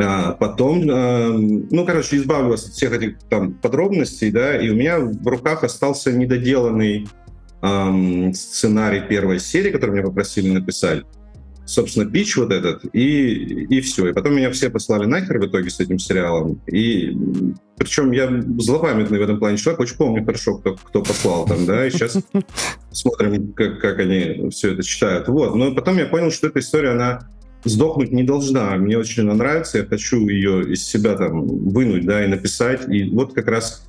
А 0.00 0.32
потом, 0.32 0.88
э, 0.88 1.28
ну, 1.70 1.84
короче, 1.84 2.16
избавился 2.18 2.68
от 2.68 2.74
всех 2.74 2.92
этих 2.92 3.18
там 3.28 3.54
подробностей, 3.54 4.30
да, 4.30 4.56
и 4.56 4.70
у 4.70 4.76
меня 4.76 5.00
в 5.00 5.26
руках 5.26 5.64
остался 5.64 6.12
недоделанный 6.12 7.08
эм, 7.62 8.32
сценарий 8.32 9.00
первой 9.00 9.40
серии, 9.40 9.72
который 9.72 9.90
меня 9.90 10.04
попросили 10.04 10.50
написать. 10.50 11.02
Собственно, 11.68 12.10
пич 12.10 12.34
вот 12.38 12.50
этот, 12.50 12.82
и, 12.94 13.66
и 13.66 13.80
все. 13.82 14.08
И 14.08 14.12
потом 14.14 14.34
меня 14.34 14.50
все 14.50 14.70
послали 14.70 15.04
нахер 15.04 15.38
в 15.38 15.46
итоге 15.46 15.68
с 15.68 15.78
этим 15.80 15.98
сериалом. 15.98 16.62
И 16.66 17.14
причем 17.76 18.10
я 18.12 18.42
злопамятный 18.56 19.18
в 19.18 19.22
этом 19.22 19.38
плане 19.38 19.58
человек, 19.58 19.80
очень 19.80 19.96
помню 19.96 20.24
хорошо, 20.24 20.56
кто, 20.56 20.76
кто 20.76 21.02
послал 21.02 21.44
там, 21.44 21.66
да, 21.66 21.86
и 21.86 21.90
сейчас 21.90 22.16
смотрим, 22.90 23.52
как, 23.52 23.80
как 23.80 23.98
они 23.98 24.48
все 24.48 24.72
это 24.72 24.82
читают. 24.82 25.28
Вот. 25.28 25.56
Но 25.56 25.74
потом 25.74 25.98
я 25.98 26.06
понял, 26.06 26.30
что 26.30 26.46
эта 26.46 26.60
история, 26.60 26.92
она 26.92 27.28
сдохнуть 27.64 28.12
не 28.12 28.22
должна. 28.22 28.74
Мне 28.76 28.96
очень 28.96 29.24
она 29.24 29.34
нравится, 29.34 29.76
я 29.76 29.84
хочу 29.84 30.26
ее 30.26 30.72
из 30.72 30.86
себя 30.86 31.16
там 31.16 31.46
вынуть, 31.46 32.06
да, 32.06 32.24
и 32.24 32.28
написать. 32.28 32.88
И 32.88 33.10
вот 33.10 33.34
как 33.34 33.46
раз 33.46 33.86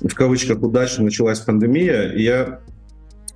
в 0.00 0.14
кавычках 0.14 0.60
удачно 0.62 1.04
началась 1.04 1.38
пандемия, 1.38 2.10
и 2.10 2.24
я 2.24 2.58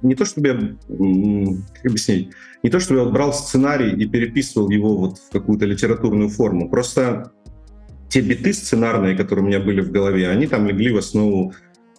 не 0.05 0.15
то 0.15 0.25
чтобы 0.25 0.49
я, 0.49 0.55
как 0.55 1.87
объяснить, 1.87 2.31
не 2.63 2.71
то 2.71 2.79
чтобы 2.79 3.01
я 3.01 3.07
брал 3.07 3.33
сценарий 3.33 3.91
и 3.91 4.07
переписывал 4.07 4.71
его 4.71 4.97
вот 4.97 5.19
в 5.19 5.31
какую-то 5.31 5.67
литературную 5.67 6.29
форму, 6.29 6.71
просто 6.71 7.33
те 8.09 8.21
биты 8.21 8.53
сценарные, 8.53 9.17
которые 9.17 9.45
у 9.45 9.49
меня 9.49 9.61
были 9.61 9.81
в 9.81 9.91
голове, 9.91 10.29
они 10.29 10.47
там 10.47 10.67
легли 10.67 10.93
в 10.93 10.99
основу 10.99 11.53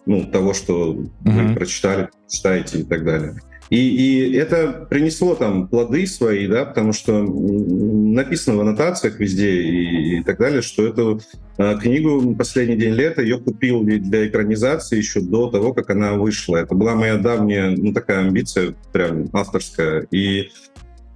ну, 0.06 0.24
того, 0.24 0.54
что 0.54 0.94
mm-hmm. 0.94 1.48
вы 1.48 1.54
прочитали, 1.54 2.08
читаете 2.28 2.80
и 2.80 2.84
так 2.84 3.04
далее. 3.04 3.34
И, 3.68 4.30
и 4.30 4.32
это 4.36 4.86
принесло 4.88 5.34
там 5.34 5.66
плоды 5.66 6.06
свои, 6.06 6.46
да, 6.46 6.64
потому 6.64 6.92
что 6.92 7.22
написано 7.22 8.56
в 8.56 8.60
аннотациях 8.60 9.18
везде 9.18 9.60
и, 9.60 10.18
и 10.18 10.22
так 10.22 10.38
далее, 10.38 10.62
что 10.62 10.86
эту 10.86 11.20
э, 11.58 11.76
книгу 11.78 12.34
«Последний 12.36 12.76
день 12.76 12.94
лета» 12.94 13.22
ее 13.22 13.38
купил 13.38 13.82
для 13.82 14.28
экранизации 14.28 14.98
еще 14.98 15.20
до 15.20 15.50
того, 15.50 15.74
как 15.74 15.90
она 15.90 16.14
вышла. 16.14 16.58
Это 16.58 16.74
была 16.74 16.94
моя 16.94 17.16
давняя, 17.16 17.70
ну, 17.70 17.92
такая 17.92 18.20
амбиция, 18.20 18.74
прям 18.92 19.26
авторская. 19.32 20.06
И 20.12 20.50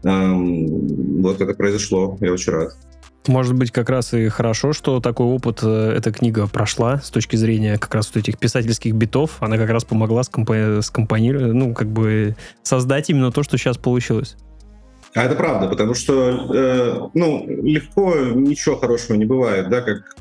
эм, 0.02 1.22
вот 1.22 1.40
это 1.40 1.54
произошло. 1.54 2.18
Я 2.20 2.32
очень 2.32 2.52
рад. 2.52 2.72
Может 3.26 3.54
быть, 3.54 3.70
как 3.70 3.90
раз 3.90 4.14
и 4.14 4.28
хорошо, 4.28 4.72
что 4.72 5.00
такой 5.00 5.26
опыт 5.26 5.60
э, 5.62 5.94
эта 5.96 6.10
книга 6.10 6.46
прошла 6.46 7.00
с 7.00 7.10
точки 7.10 7.36
зрения 7.36 7.76
как 7.76 7.94
раз 7.94 8.10
вот 8.12 8.16
этих 8.16 8.38
писательских 8.38 8.94
битов. 8.94 9.36
Она 9.40 9.58
как 9.58 9.68
раз 9.68 9.84
помогла 9.84 10.22
скомпо- 10.22 10.80
скомпонировать, 10.80 11.52
ну, 11.52 11.74
как 11.74 11.88
бы 11.88 12.34
создать 12.62 13.10
именно 13.10 13.30
то, 13.30 13.42
что 13.42 13.58
сейчас 13.58 13.76
получилось. 13.76 14.36
А 15.14 15.24
это 15.24 15.34
правда, 15.34 15.68
потому 15.68 15.94
что, 15.94 16.30
э, 16.54 17.08
ну, 17.12 17.44
легко 17.46 18.14
ничего 18.14 18.76
хорошего 18.76 19.16
не 19.16 19.26
бывает, 19.26 19.68
да, 19.68 19.82
как 19.82 20.16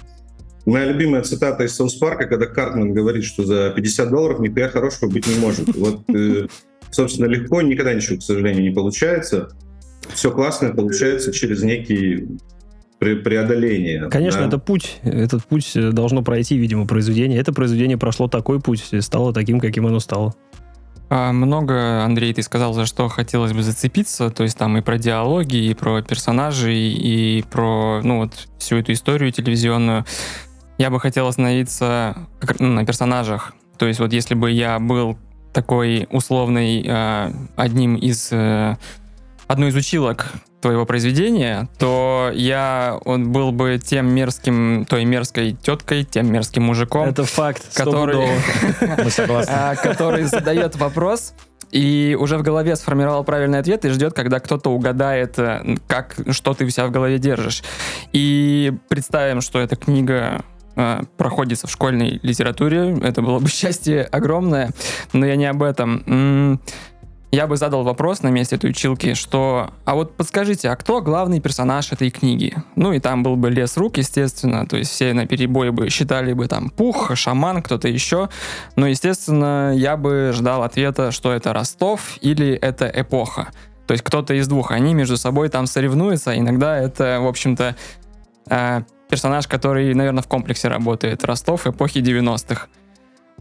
моя 0.66 0.86
любимая 0.86 1.22
цитата 1.22 1.64
из 1.64 1.76
Саус 1.76 1.96
Парка, 1.96 2.26
когда 2.26 2.48
Картман 2.48 2.94
говорит, 2.94 3.24
что 3.24 3.46
за 3.46 3.70
50 3.70 4.10
долларов 4.10 4.40
нихуя 4.40 4.68
хорошего 4.68 5.10
быть 5.10 5.28
не 5.28 5.40
может. 5.40 5.74
Вот, 5.76 6.02
э, 6.14 6.48
собственно, 6.92 7.28
легко 7.28 7.62
никогда 7.62 7.94
ничего, 7.94 8.18
к 8.18 8.24
сожалению, 8.24 8.64
не 8.64 8.72
получается. 8.72 9.50
Все 10.14 10.32
классное 10.32 10.74
получается 10.74 11.32
через 11.32 11.62
некий 11.62 12.28
преодоления. 13.00 14.10
Конечно, 14.10 14.42
да? 14.42 14.48
это 14.48 14.58
путь. 14.60 15.00
Этот 15.04 15.46
путь 15.46 15.72
должно 15.76 16.22
пройти, 16.22 16.58
видимо, 16.58 16.86
произведение. 16.86 17.40
Это 17.40 17.54
произведение 17.54 17.98
прошло 17.98 18.28
такой 18.28 18.60
путь 18.60 18.86
и 18.92 19.02
стало 19.02 19.34
таким, 19.34 19.60
каким 19.60 19.88
оно 19.88 20.00
стало. 20.00 20.36
А 21.10 21.32
много, 21.32 22.04
Андрей, 22.04 22.34
ты 22.34 22.44
сказал, 22.44 22.74
за 22.74 22.86
что 22.86 23.08
хотелось 23.08 23.52
бы 23.52 23.64
зацепиться, 23.64 24.30
то 24.30 24.44
есть 24.44 24.58
там 24.58 24.78
и 24.78 24.82
про 24.82 25.00
диалоги, 25.00 25.58
и 25.58 25.74
про 25.74 26.04
персонажей, 26.04 26.92
и 26.92 27.44
про, 27.50 28.02
ну 28.04 28.20
вот, 28.20 28.48
всю 28.60 28.76
эту 28.78 28.92
историю 28.92 29.32
телевизионную. 29.32 30.06
Я 30.78 30.92
бы 30.92 31.00
хотел 31.00 31.28
остановиться 31.28 32.16
ну, 32.60 32.68
на 32.68 32.86
персонажах. 32.86 33.54
То 33.80 33.88
есть 33.88 34.00
вот 34.00 34.14
если 34.14 34.36
бы 34.36 34.52
я 34.52 34.78
был 34.78 35.18
такой 35.52 36.08
условный 36.12 36.86
э, 36.86 37.32
одним 37.56 37.96
из 37.96 38.30
э, 38.32 38.78
одной 39.50 39.70
из 39.70 39.76
училок 39.76 40.28
твоего 40.62 40.86
произведения, 40.86 41.68
то 41.80 42.30
я 42.36 43.00
он 43.04 43.32
был 43.32 43.52
бы 43.52 43.80
тем 43.84 44.14
мерзким, 44.14 44.86
той 44.88 45.06
мерзкой 45.06 45.54
теткой, 45.54 46.04
тем 46.04 46.32
мерзким 46.32 46.64
мужиком. 46.64 47.10
Это 47.10 47.24
факт. 47.26 47.64
Который, 47.74 48.30
а, 49.48 49.76
который 49.76 50.26
задает 50.26 50.76
вопрос 50.76 51.34
и 51.72 52.16
уже 52.20 52.38
в 52.38 52.44
голове 52.44 52.76
сформировал 52.76 53.24
правильный 53.24 53.58
ответ 53.58 53.86
и 53.86 53.90
ждет, 53.90 54.14
когда 54.14 54.40
кто-то 54.40 54.70
угадает, 54.70 55.40
э, 55.40 55.78
как, 55.88 56.16
что 56.30 56.54
ты 56.54 56.68
вся 56.68 56.86
в 56.86 56.92
голове 56.92 57.18
держишь. 57.18 57.64
И 58.14 58.74
представим, 58.88 59.42
что 59.42 59.60
эта 59.60 59.76
книга 59.76 60.44
э, 60.76 61.02
проходится 61.18 61.66
в 61.66 61.72
школьной 61.72 62.20
литературе. 62.22 63.00
Это 63.02 63.24
было 63.24 63.40
бы 63.40 63.50
счастье 63.50 64.04
огромное, 64.04 64.70
но 65.12 65.26
я 65.26 65.36
не 65.36 65.48
об 65.48 65.64
этом 65.64 66.60
я 67.32 67.46
бы 67.46 67.58
задал 67.58 67.84
вопрос 67.84 68.24
на 68.24 68.30
месте 68.30 68.56
этой 68.56 68.72
училки, 68.72 69.14
что 69.14 69.72
«А 69.86 69.94
вот 69.94 70.16
подскажите, 70.16 70.70
а 70.70 70.76
кто 70.76 71.02
главный 71.02 71.40
персонаж 71.40 71.92
этой 71.92 72.10
книги?» 72.10 72.56
Ну 72.76 72.92
и 72.92 73.00
там 73.00 73.22
был 73.22 73.36
бы 73.36 73.52
лес 73.52 73.78
рук, 73.78 73.98
естественно, 73.98 74.66
то 74.66 74.78
есть 74.78 74.92
все 74.92 75.14
на 75.14 75.28
перебой 75.28 75.72
бы 75.72 75.90
считали 75.90 76.34
бы 76.34 76.48
там 76.48 76.70
Пух, 76.70 77.16
Шаман, 77.16 77.62
кто-то 77.62 77.88
еще. 77.88 78.30
Но, 78.76 78.88
естественно, 78.88 79.74
я 79.76 79.96
бы 79.96 80.32
ждал 80.34 80.64
ответа, 80.64 81.12
что 81.12 81.32
это 81.32 81.54
Ростов 81.54 82.18
или 82.22 82.54
это 82.54 82.92
эпоха. 82.94 83.50
То 83.86 83.92
есть 83.94 84.04
кто-то 84.04 84.34
из 84.34 84.48
двух, 84.48 84.72
они 84.72 84.94
между 84.94 85.18
собой 85.18 85.50
там 85.50 85.68
соревнуются. 85.68 86.38
Иногда 86.38 86.78
это, 86.78 87.20
в 87.22 87.28
общем-то, 87.28 87.76
э, 88.50 88.82
персонаж, 89.08 89.48
который, 89.48 89.94
наверное, 89.94 90.24
в 90.24 90.28
комплексе 90.28 90.68
работает. 90.68 91.24
Ростов 91.26 91.68
эпохи 91.68 92.00
90-х. 92.00 92.68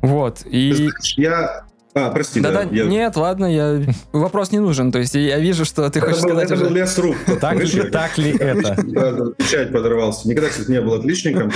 Вот. 0.02 0.42
И... 0.46 0.88
Я 1.16 1.67
а, 1.94 2.10
прости, 2.10 2.40
да, 2.40 2.50
да. 2.50 2.64
да 2.64 2.70
я... 2.70 2.84
Нет, 2.84 3.16
ладно, 3.16 3.46
я... 3.46 3.80
вопрос 4.12 4.52
не 4.52 4.58
нужен. 4.58 4.92
То 4.92 4.98
есть 4.98 5.14
я 5.14 5.38
вижу, 5.38 5.64
что 5.64 5.88
ты 5.90 5.98
это 5.98 6.06
хочешь 6.06 6.22
был, 6.22 6.28
сказать 6.30 6.44
это 6.46 6.54
уже... 6.54 6.64
был 6.64 6.72
лес 6.72 6.98
рук. 6.98 7.16
Так 7.40 7.62
ли, 7.62 7.90
так 7.90 8.18
ли 8.18 8.30
это? 8.38 9.32
Печать 9.38 9.72
подорвался. 9.72 10.28
Никогда, 10.28 10.50
кстати, 10.50 10.70
не 10.70 10.80
был 10.80 10.94
отличником. 10.94 11.50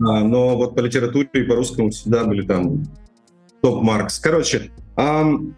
А, 0.00 0.20
но 0.20 0.56
вот 0.56 0.74
по 0.74 0.80
литературе 0.80 1.28
и 1.32 1.42
по 1.42 1.54
русскому 1.54 1.90
всегда 1.90 2.24
были 2.24 2.42
там 2.44 2.84
топ-маркс. 3.62 4.18
Короче, 4.18 4.70
ам, 4.96 5.54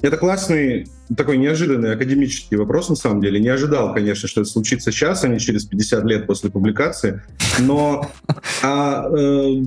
это 0.00 0.16
классный, 0.16 0.86
такой 1.16 1.38
неожиданный 1.38 1.92
академический 1.94 2.56
вопрос, 2.56 2.88
на 2.88 2.94
самом 2.94 3.20
деле. 3.20 3.40
Не 3.40 3.48
ожидал, 3.48 3.94
конечно, 3.94 4.28
что 4.28 4.42
это 4.42 4.50
случится 4.50 4.92
сейчас, 4.92 5.24
а 5.24 5.28
не 5.28 5.40
через 5.40 5.64
50 5.64 6.04
лет 6.04 6.26
после 6.26 6.50
публикации. 6.50 7.22
Но 7.58 8.08
а, 8.62 9.08
э, 9.10 9.62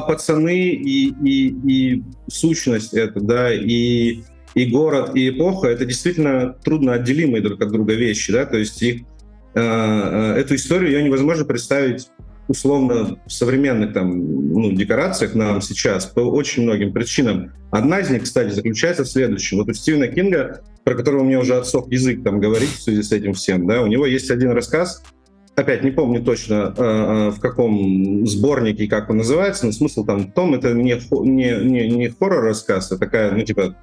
пацаны 0.00 0.70
и, 0.70 1.08
и, 1.08 1.48
и 1.66 2.02
сущность 2.28 2.94
это, 2.94 3.20
да, 3.20 3.52
и, 3.52 4.20
и 4.54 4.66
город, 4.66 5.12
и 5.14 5.30
эпоха, 5.30 5.68
это 5.68 5.84
действительно 5.84 6.56
трудно 6.64 6.94
отделимые 6.94 7.42
друг 7.42 7.60
от 7.62 7.70
друга 7.70 7.94
вещи, 7.94 8.32
да, 8.32 8.46
то 8.46 8.56
есть 8.56 8.82
их, 8.82 9.02
э, 9.54 9.60
э, 9.60 10.40
эту 10.40 10.54
историю 10.54 10.92
ее 10.92 11.02
невозможно 11.02 11.44
представить 11.44 12.08
условно 12.48 13.18
в 13.26 13.32
современных 13.32 13.92
там 13.92 14.52
ну, 14.52 14.72
декорациях 14.72 15.34
нам 15.34 15.60
сейчас 15.60 16.06
по 16.06 16.20
очень 16.20 16.62
многим 16.62 16.92
причинам. 16.92 17.52
Одна 17.70 18.00
из 18.00 18.10
них, 18.10 18.22
кстати, 18.22 18.50
заключается 18.50 19.04
в 19.04 19.08
следующем. 19.08 19.58
Вот 19.58 19.68
у 19.68 19.72
Стивена 19.72 20.06
Кинга, 20.06 20.62
про 20.84 20.94
которого 20.94 21.24
мне 21.24 21.38
уже 21.38 21.56
отсох 21.56 21.90
язык 21.90 22.22
там 22.22 22.38
говорить 22.38 22.70
в 22.70 22.82
связи 22.82 23.02
с 23.02 23.12
этим 23.12 23.32
всем, 23.32 23.66
да, 23.66 23.82
у 23.82 23.86
него 23.86 24.06
есть 24.06 24.30
один 24.30 24.52
рассказ, 24.52 25.02
опять 25.56 25.82
не 25.82 25.90
помню 25.90 26.22
точно 26.22 26.74
э, 26.76 27.30
в 27.30 27.40
каком 27.40 28.26
сборнике 28.26 28.84
и 28.84 28.88
как 28.88 29.10
он 29.10 29.18
называется, 29.18 29.66
но 29.66 29.72
смысл 29.72 30.04
там 30.04 30.20
в 30.20 30.32
том, 30.32 30.54
это 30.54 30.72
не, 30.72 31.00
не, 31.24 31.64
не, 31.64 31.88
не 31.88 32.08
хоррор-рассказ, 32.08 32.92
а 32.92 32.98
такая, 32.98 33.32
ну, 33.32 33.42
типа, 33.42 33.74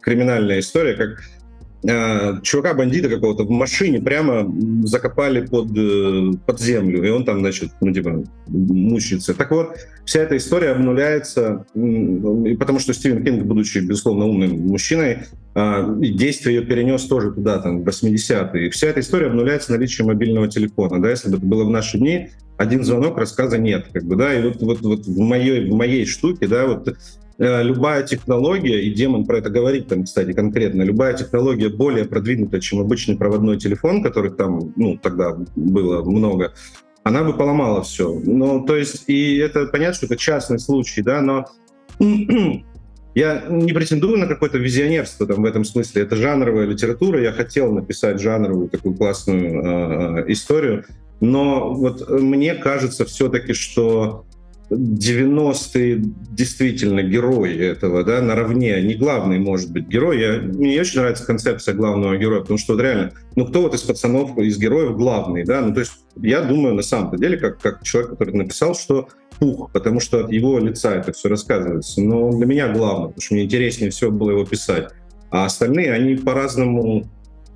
криминальная 0.00 0.58
история, 0.58 0.94
как 0.94 1.22
э, 1.82 2.40
чувака-бандита 2.42 3.08
какого-то 3.08 3.44
в 3.44 3.50
машине 3.50 4.00
прямо 4.00 4.50
закопали 4.84 5.46
под, 5.46 5.76
э, 5.76 6.32
под 6.46 6.60
землю, 6.60 7.06
и 7.06 7.10
он 7.10 7.24
там, 7.24 7.40
значит, 7.40 7.70
ну, 7.80 7.92
типа, 7.92 8.24
мучается. 8.46 9.34
Так 9.34 9.50
вот, 9.50 9.76
вся 10.04 10.20
эта 10.20 10.36
история 10.36 10.70
обнуляется, 10.70 11.66
потому 11.74 12.78
что 12.78 12.92
Стивен 12.92 13.24
Кинг, 13.24 13.44
будучи, 13.44 13.78
безусловно, 13.78 14.26
умным 14.26 14.66
мужчиной, 14.66 15.18
э, 15.54 15.96
действие 16.00 16.56
ее 16.56 16.62
перенес 16.62 17.04
тоже 17.04 17.32
туда, 17.32 17.58
там, 17.58 17.82
в 17.82 17.88
80-е. 17.88 18.66
И 18.66 18.70
вся 18.70 18.88
эта 18.88 19.00
история 19.00 19.26
обнуляется 19.26 19.72
наличием 19.72 20.08
мобильного 20.08 20.48
телефона. 20.48 21.00
Да? 21.00 21.10
Если 21.10 21.30
бы 21.30 21.36
это 21.36 21.46
было 21.46 21.64
в 21.64 21.70
наши 21.70 21.98
дни, 21.98 22.30
один 22.56 22.84
звонок, 22.84 23.18
рассказа 23.18 23.56
нет. 23.56 23.86
Как 23.92 24.04
бы, 24.04 24.16
да? 24.16 24.34
И 24.34 24.42
вот, 24.42 24.60
вот, 24.62 24.80
вот 24.80 25.06
в, 25.06 25.18
моей, 25.20 25.70
в 25.70 25.74
моей 25.74 26.06
штуке, 26.06 26.48
да, 26.48 26.66
вот 26.66 26.88
Э, 26.88 26.92
любая 27.38 28.02
технология, 28.02 28.82
и 28.82 28.92
демон 28.92 29.24
про 29.24 29.38
это 29.38 29.48
говорит 29.48 29.86
там, 29.86 30.04
кстати, 30.04 30.32
конкретно, 30.32 30.82
любая 30.82 31.14
технология 31.14 31.68
более 31.68 32.04
продвинутая, 32.04 32.60
чем 32.60 32.80
обычный 32.80 33.16
проводной 33.16 33.58
телефон, 33.58 34.02
которых 34.02 34.36
там, 34.36 34.72
ну, 34.74 34.98
тогда 35.00 35.36
было 35.54 36.02
много, 36.02 36.52
она 37.04 37.22
бы 37.22 37.32
поломала 37.32 37.82
все. 37.82 38.12
Ну, 38.12 38.64
то 38.64 38.76
есть, 38.76 39.04
и 39.06 39.36
это 39.36 39.66
понятно, 39.66 39.94
что 39.94 40.06
это 40.06 40.16
частный 40.16 40.58
случай, 40.58 41.02
да, 41.02 41.20
но 41.20 41.46
я 43.14 43.44
не 43.48 43.72
претендую 43.72 44.18
на 44.18 44.26
какое-то 44.26 44.58
визионерство 44.58 45.26
там, 45.26 45.42
в 45.42 45.44
этом 45.44 45.64
смысле. 45.64 46.02
Это 46.02 46.16
жанровая 46.16 46.66
литература. 46.66 47.20
Я 47.20 47.32
хотел 47.32 47.72
написать 47.72 48.20
жанровую 48.20 48.68
такую 48.68 48.94
классную 48.94 50.24
э, 50.26 50.32
историю. 50.32 50.84
Но 51.20 51.72
вот 51.74 52.08
мне 52.10 52.54
кажется 52.54 53.04
все-таки, 53.04 53.52
что 53.54 54.24
90-е 54.70 56.02
действительно 56.30 57.02
герой 57.02 57.56
этого, 57.56 58.04
да, 58.04 58.20
наравне, 58.20 58.80
не 58.82 58.94
главный 58.94 59.38
может 59.38 59.72
быть 59.72 59.88
герой. 59.88 60.20
Я, 60.20 60.40
мне 60.40 60.80
очень 60.80 61.00
нравится 61.00 61.24
концепция 61.24 61.74
главного 61.74 62.16
героя, 62.16 62.40
потому 62.40 62.58
что 62.58 62.74
вот 62.74 62.82
реально, 62.82 63.12
ну 63.34 63.46
кто 63.46 63.62
вот 63.62 63.74
из 63.74 63.82
пацанов, 63.82 64.36
из 64.38 64.58
героев 64.58 64.96
главный, 64.96 65.44
да, 65.44 65.62
ну 65.62 65.72
то 65.72 65.80
есть 65.80 65.92
я 66.16 66.42
думаю 66.42 66.74
на 66.74 66.82
самом-то 66.82 67.16
деле, 67.16 67.38
как, 67.38 67.60
как 67.60 67.82
человек, 67.82 68.10
который 68.10 68.34
написал, 68.34 68.74
что 68.74 69.08
Пух, 69.38 69.70
потому 69.72 70.00
что 70.00 70.24
от 70.24 70.32
его 70.32 70.58
лица 70.58 70.96
это 70.96 71.12
все 71.12 71.28
рассказывается, 71.28 72.00
но 72.00 72.32
для 72.32 72.44
меня 72.44 72.72
главное, 72.72 73.08
потому 73.08 73.22
что 73.22 73.34
мне 73.34 73.44
интереснее 73.44 73.90
всего 73.90 74.10
было 74.10 74.32
его 74.32 74.44
писать. 74.44 74.88
А 75.30 75.44
остальные, 75.44 75.92
они 75.92 76.16
по-разному 76.16 77.08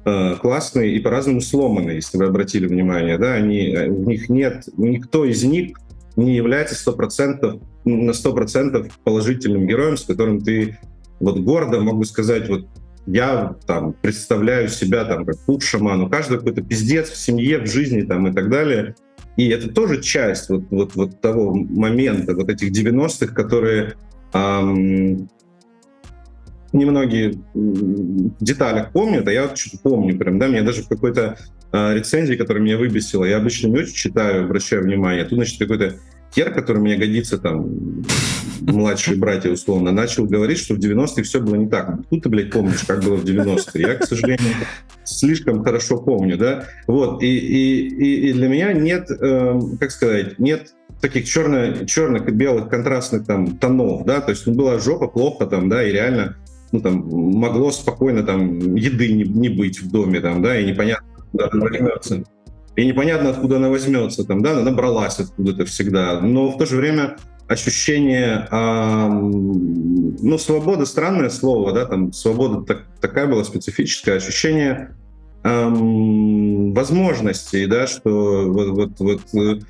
э, 0.05 0.37
классные 0.41 0.95
и 0.95 1.01
по-разному 1.01 1.41
сломанные, 1.41 1.97
если 1.97 2.19
вы 2.19 2.27
обратили 2.27 2.67
внимание, 2.67 3.19
да, 3.19 3.35
они, 3.35 3.69
э, 3.69 3.89
у 3.89 4.09
них 4.09 4.29
нет, 4.29 4.69
никто 4.77 5.25
из 5.25 5.43
них 5.43 5.77
не 6.17 6.37
является 6.37 6.75
100%, 6.91 7.63
на 7.85 8.11
100% 8.11 8.93
положительным 9.05 9.67
героем, 9.67 9.97
с 9.97 10.05
которым 10.05 10.41
ты 10.41 10.79
вот 11.21 11.39
гордо 11.39 11.81
могу 11.81 12.05
сказать, 12.05 12.49
вот 12.49 12.67
я 13.07 13.57
там 13.67 13.95
представляю 13.95 14.69
себя 14.69 15.05
там 15.05 15.25
как 15.25 15.39
пуп 15.45 15.63
шаман, 15.63 16.03
у 16.03 16.09
каждого 16.09 16.39
какой-то 16.39 16.63
пиздец 16.63 17.11
в 17.11 17.17
семье, 17.17 17.59
в 17.59 17.67
жизни 17.67 18.03
там 18.03 18.29
и 18.29 18.33
так 18.33 18.51
далее. 18.51 18.95
И 19.37 19.49
это 19.49 19.73
тоже 19.73 20.03
часть 20.03 20.51
вот, 20.51 20.65
вот, 20.71 20.95
вот 20.95 21.21
того 21.21 21.55
момента, 21.55 22.35
вот 22.35 22.49
этих 22.51 22.71
90-х, 22.71 23.35
которые 23.35 23.95
эм, 24.35 25.29
немногие 26.73 27.35
в 27.55 28.45
деталях 28.45 28.93
помнят, 28.93 29.27
а 29.29 29.33
я 29.33 29.55
что-то 29.55 29.79
помню 29.83 30.19
прям, 30.19 30.39
да, 30.39 30.49
мне 30.49 30.63
даже 30.63 30.83
в 30.83 30.89
какой-то 30.89 31.39
э, 31.73 31.95
рецензии, 31.95 32.35
которая 32.35 32.63
меня 32.63 32.79
выбесила, 32.79 33.25
я 33.25 33.39
обычно 33.39 33.69
не 33.69 33.79
очень 33.79 33.95
читаю, 33.95 34.45
обращаю 34.45 34.83
внимание, 34.83 35.25
тут, 35.25 35.39
значит, 35.39 35.59
какой-то 35.59 35.97
Кер, 36.35 36.53
который 36.53 36.81
мне 36.81 36.97
годится 36.97 37.37
там, 37.37 37.69
младшие 38.61 39.19
братья 39.19 39.51
условно, 39.51 39.93
начал 39.93 40.25
говорить, 40.25 40.59
что 40.59 40.75
в 40.75 40.79
90-е 40.79 41.25
все 41.25 41.41
было 41.41 41.57
не 41.57 41.69
так. 41.69 41.99
Тут 42.09 42.23
ты, 42.23 42.29
блядь, 42.31 42.51
помнишь, 42.51 42.85
как 42.87 43.05
было 43.05 43.17
в 43.17 43.25
90-е. 43.25 43.83
Я, 43.83 43.95
к 43.97 44.05
сожалению, 44.05 44.55
слишком 45.05 45.63
хорошо 45.63 45.99
помню, 45.99 46.39
да. 46.39 46.65
Вот, 46.87 47.23
и, 47.23 47.27
и, 47.27 48.31
и 48.31 48.33
для 48.33 48.49
меня 48.49 48.73
нет, 48.73 49.11
э, 49.11 49.61
как 49.79 49.91
сказать, 49.91 50.39
нет 50.39 50.73
таких 51.03 51.29
черно, 51.29 51.85
черных 51.85 52.29
и 52.29 52.33
белых 52.33 52.71
контрастных 52.71 53.27
там 53.27 53.59
тонов, 53.59 54.07
да, 54.07 54.21
то 54.21 54.31
есть 54.31 54.47
ну, 54.47 54.55
была 54.55 54.79
жопа, 54.79 55.09
плохо 55.09 55.47
там, 55.47 55.69
да, 55.69 55.83
и 55.83 55.93
реально 55.93 56.37
ну, 56.73 56.81
там, 56.81 57.07
могло 57.09 57.71
спокойно 57.71 58.23
там 58.23 58.75
еды 58.75 59.13
не, 59.13 59.25
не 59.25 59.49
быть 59.51 59.81
в 59.81 59.91
доме, 59.91 60.21
там, 60.21 60.43
да, 60.43 60.59
и 60.59 60.71
непонятно, 60.71 61.07
куда 61.31 61.49
она 61.53 61.65
возьмется. 61.65 62.25
И 62.75 62.87
непонятно, 62.87 63.31
откуда 63.31 63.57
она 63.57 63.69
возьмется, 63.69 64.25
там, 64.25 64.43
да, 64.43 64.59
она 64.59 64.73
бралась 64.73 65.19
откуда-то 65.19 65.67
всегда. 65.67 66.21
Но 66.21 66.51
в 66.51 66.57
то 66.57 66.65
же 66.65 66.77
время 66.77 67.17
ощущение, 67.47 68.49
э, 68.51 69.09
ну, 69.09 70.39
свобода, 70.39 70.87
странное 70.87 71.29
слово, 71.29 71.73
да, 71.73 71.85
там, 71.85 72.13
свобода 72.13 72.65
так, 72.65 72.87
такая 73.01 73.27
была 73.27 73.45
специфическая, 73.45 74.17
ощущение 74.17 74.97
э, 75.45 75.69
возможностей, 75.69 77.67
да, 77.67 77.87
что 77.87 78.51
вот, 78.51 78.69
вот, 78.69 79.01
вот 79.01 79.35
э, 79.35 79.61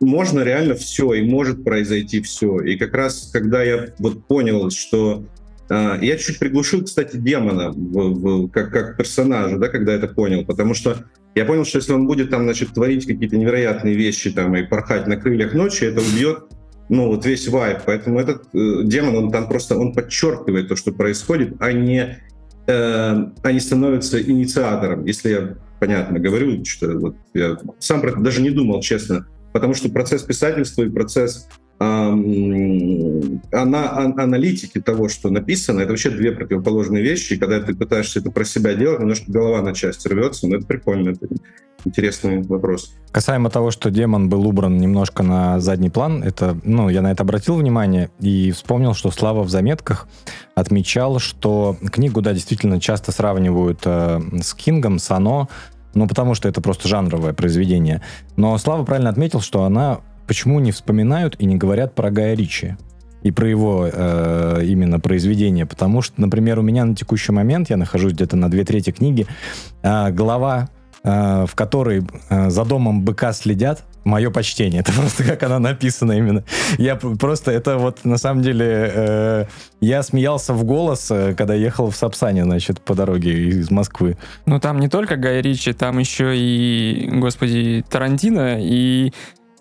можно 0.00 0.40
реально 0.40 0.74
все, 0.74 1.12
и 1.12 1.28
может 1.28 1.64
произойти 1.64 2.22
все. 2.22 2.60
И 2.60 2.78
как 2.78 2.94
раз, 2.94 3.28
когда 3.30 3.62
я 3.62 3.88
вот 3.98 4.26
понял, 4.26 4.70
что 4.70 5.24
я 5.70 6.16
чуть 6.16 6.38
приглушил, 6.38 6.84
кстати, 6.84 7.16
демона 7.16 7.70
в, 7.70 7.74
в, 7.74 8.48
как, 8.50 8.72
как 8.72 8.96
персонажа, 8.96 9.58
да, 9.58 9.68
когда 9.68 9.92
это 9.92 10.08
понял, 10.08 10.44
потому 10.44 10.74
что 10.74 11.04
я 11.34 11.44
понял, 11.44 11.64
что 11.64 11.78
если 11.78 11.92
он 11.92 12.06
будет 12.06 12.30
там, 12.30 12.44
значит, 12.44 12.72
творить 12.74 13.06
какие-то 13.06 13.36
невероятные 13.36 13.94
вещи 13.94 14.30
там 14.30 14.56
и 14.56 14.62
порхать 14.62 15.06
на 15.06 15.16
крыльях 15.16 15.54
ночи, 15.54 15.84
это 15.84 16.00
убьет 16.00 16.44
ну, 16.88 17.08
вот 17.08 17.26
весь 17.26 17.48
вайп. 17.48 17.80
Поэтому 17.86 18.18
этот 18.18 18.44
э, 18.54 18.82
демон, 18.84 19.16
он 19.16 19.30
там 19.30 19.48
просто, 19.48 19.76
он 19.76 19.92
подчеркивает 19.92 20.68
то, 20.68 20.76
что 20.76 20.92
происходит, 20.92 21.54
а 21.60 21.72
не, 21.72 22.18
э, 22.66 23.26
а 23.42 23.52
не 23.52 23.60
становится 23.60 24.20
инициатором. 24.20 25.04
Если 25.04 25.30
я 25.30 25.54
понятно 25.80 26.18
говорю, 26.18 26.64
что 26.64 26.98
вот 26.98 27.16
я 27.34 27.58
сам 27.78 28.00
про 28.00 28.10
это 28.10 28.20
даже 28.20 28.40
не 28.40 28.50
думал, 28.50 28.80
честно, 28.80 29.26
потому 29.52 29.74
что 29.74 29.90
процесс 29.90 30.22
писательства 30.22 30.82
и 30.82 30.90
процесс 30.90 31.48
она, 31.80 33.38
аналитики 33.52 34.80
того, 34.80 35.08
что 35.08 35.30
написано, 35.30 35.80
это 35.80 35.90
вообще 35.90 36.10
две 36.10 36.32
противоположные 36.32 37.02
вещи. 37.02 37.34
И 37.34 37.36
когда 37.36 37.60
ты 37.60 37.74
пытаешься 37.74 38.18
это 38.18 38.30
про 38.30 38.44
себя 38.44 38.74
делать, 38.74 39.00
немножко 39.00 39.30
голова 39.30 39.62
на 39.62 39.74
части 39.74 40.08
рвется, 40.08 40.48
но 40.48 40.56
это 40.56 40.66
прикольно, 40.66 41.10
это 41.10 41.28
интересный 41.84 42.42
вопрос. 42.42 42.94
Касаемо 43.12 43.48
того, 43.50 43.70
что 43.70 43.90
демон 43.90 44.28
был 44.28 44.46
убран 44.46 44.78
немножко 44.78 45.22
на 45.22 45.60
задний 45.60 45.90
план, 45.90 46.22
это, 46.22 46.58
ну, 46.64 46.88
я 46.88 47.00
на 47.00 47.12
это 47.12 47.22
обратил 47.22 47.54
внимание 47.54 48.10
и 48.18 48.50
вспомнил, 48.50 48.94
что 48.94 49.12
Слава 49.12 49.44
в 49.44 49.50
заметках 49.50 50.08
отмечал, 50.56 51.20
что 51.20 51.76
книгу, 51.92 52.20
да, 52.20 52.32
действительно 52.32 52.80
часто 52.80 53.12
сравнивают 53.12 53.80
э, 53.84 54.20
с 54.42 54.52
Кингом, 54.54 54.98
с 54.98 55.10
Ано, 55.12 55.48
ну, 55.94 56.08
потому 56.08 56.34
что 56.34 56.48
это 56.48 56.60
просто 56.60 56.88
жанровое 56.88 57.32
произведение. 57.32 58.02
Но 58.36 58.58
Слава 58.58 58.84
правильно 58.84 59.10
отметил, 59.10 59.40
что 59.40 59.62
она 59.62 60.00
почему 60.28 60.60
не 60.60 60.70
вспоминают 60.70 61.34
и 61.40 61.46
не 61.46 61.56
говорят 61.56 61.94
про 61.94 62.10
Гая 62.10 62.34
Ричи? 62.34 62.76
и 63.22 63.32
про 63.32 63.48
его 63.48 63.88
э, 63.92 64.62
именно 64.64 65.00
произведение, 65.00 65.66
потому 65.66 66.02
что, 66.02 66.20
например, 66.20 66.60
у 66.60 66.62
меня 66.62 66.84
на 66.84 66.94
текущий 66.94 67.32
момент, 67.32 67.68
я 67.68 67.76
нахожусь 67.76 68.12
где-то 68.12 68.36
на 68.36 68.48
две 68.48 68.62
трети 68.62 68.90
книги, 68.92 69.26
э, 69.82 70.10
глава, 70.12 70.68
э, 71.02 71.44
в 71.46 71.54
которой 71.56 72.06
э, 72.30 72.48
за 72.48 72.64
домом 72.64 73.02
быка 73.02 73.32
следят, 73.32 73.82
мое 74.04 74.30
почтение. 74.30 74.80
Это 74.86 74.92
просто 74.92 75.24
как 75.24 75.42
она 75.42 75.58
написана 75.58 76.12
именно. 76.12 76.44
Я 76.78 76.96
просто, 76.96 77.50
это 77.50 77.76
вот 77.76 78.04
на 78.04 78.18
самом 78.18 78.42
деле, 78.42 78.90
э, 78.94 79.44
я 79.80 80.02
смеялся 80.02 80.52
в 80.54 80.64
голос, 80.64 81.10
э, 81.10 81.34
когда 81.36 81.54
ехал 81.54 81.90
в 81.90 81.96
Сапсане, 81.96 82.44
значит, 82.44 82.80
по 82.80 82.94
дороге 82.94 83.48
из 83.48 83.70
Москвы. 83.70 84.16
Ну, 84.46 84.58
там 84.58 84.80
не 84.80 84.88
только 84.88 85.16
Гай 85.16 85.42
Ричи, 85.42 85.72
там 85.72 85.98
еще 85.98 86.36
и, 86.36 87.08
господи, 87.12 87.84
Тарантино, 87.88 88.58
и 88.60 89.12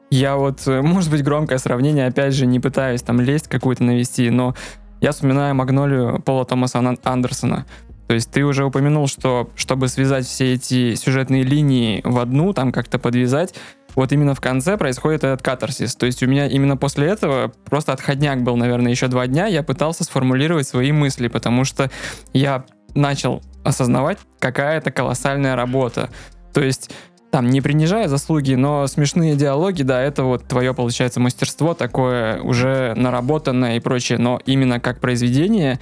я 0.10 0.36
вот, 0.36 0.66
э, 0.68 0.82
может 0.82 1.12
быть, 1.12 1.24
громкое 1.24 1.58
сравнение, 1.58 2.08
опять 2.08 2.34
же, 2.34 2.46
не 2.46 2.60
пытаюсь 2.60 3.02
там 3.02 3.20
лезть 3.20 3.48
какую-то 3.48 3.84
навести, 3.84 4.30
но 4.30 4.56
я 5.02 5.12
вспоминаю 5.12 5.54
«Магнолию» 5.56 6.22
Пола 6.22 6.46
Томаса 6.46 6.80
Андерсона. 7.04 7.66
То 8.08 8.14
есть 8.14 8.32
ты 8.32 8.44
уже 8.44 8.64
упомянул, 8.64 9.08
что 9.08 9.50
чтобы 9.56 9.90
связать 9.90 10.26
все 10.26 10.54
эти 10.54 10.96
сюжетные 10.96 11.44
линии 11.44 12.02
в 12.06 12.20
одну, 12.20 12.54
там 12.54 12.72
как-то 12.72 13.00
подвязать, 13.00 13.54
вот 13.96 14.12
именно 14.12 14.34
в 14.34 14.40
конце 14.40 14.78
происходит 14.78 15.24
этот 15.24 15.42
катарсис. 15.42 15.96
То 15.96 16.06
есть 16.06 16.24
у 16.24 16.28
меня 16.28 16.48
именно 16.48 16.78
после 16.78 17.08
этого 17.08 17.52
просто 17.66 17.92
отходняк 17.94 18.44
был, 18.44 18.56
наверное, 18.56 18.92
еще 18.92 19.08
два 19.08 19.28
дня. 19.28 19.48
Я 19.48 19.64
пытался 19.64 20.04
сформулировать 20.04 20.68
свои 20.68 20.92
мысли, 20.92 21.28
потому 21.28 21.66
что 21.66 21.90
я 22.32 22.64
начал 22.94 23.42
осознавать, 23.64 24.20
какая 24.40 24.78
это 24.78 24.92
колоссальная 24.92 25.56
работа. 25.56 26.10
То 26.54 26.62
есть 26.62 26.92
там, 27.32 27.50
не 27.50 27.62
принижая 27.62 28.08
заслуги, 28.08 28.54
но 28.54 28.88
смешные 28.88 29.36
диалоги, 29.36 29.84
да, 29.84 30.02
это 30.02 30.24
вот 30.24 30.46
твое, 30.46 30.74
получается, 30.74 31.20
мастерство 31.20 31.74
такое 31.74 32.42
уже 32.42 32.94
наработанное 32.96 33.78
и 33.78 33.80
прочее, 33.80 34.18
но 34.18 34.40
именно 34.46 34.80
как 34.80 35.00
произведение, 35.00 35.80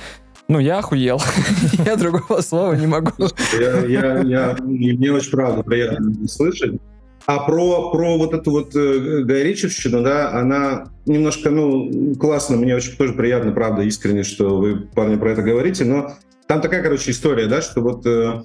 ну, 0.47 0.59
я 0.59 0.79
охуел. 0.79 1.19
я 1.85 1.95
другого 1.95 2.41
слова 2.41 2.73
не 2.73 2.87
могу. 2.87 3.11
я, 3.59 4.19
я, 4.21 4.57
мне 4.61 5.11
очень 5.11 5.31
правда 5.31 5.63
приятно 5.63 6.27
слышать. 6.27 6.79
А 7.25 7.39
про, 7.39 7.89
про 7.89 8.17
вот 8.19 8.33
эту 8.35 8.51
вот 8.51 8.75
э, 8.75 9.23
Гайричевщину, 9.23 10.03
да, 10.03 10.31
она 10.31 10.91
немножко, 11.07 11.49
ну, 11.49 12.13
классно, 12.19 12.55
мне 12.55 12.75
очень 12.75 12.95
тоже 12.97 13.13
приятно, 13.13 13.51
правда, 13.51 13.81
искренне, 13.81 14.23
что 14.23 14.57
вы, 14.57 14.81
парни, 14.93 15.15
про 15.15 15.31
это 15.31 15.41
говорите, 15.41 15.85
но 15.85 16.13
там 16.47 16.61
такая, 16.61 16.83
короче, 16.83 17.09
история, 17.09 17.47
да, 17.47 17.63
что 17.63 17.81
вот, 17.81 18.05
э, 18.05 18.43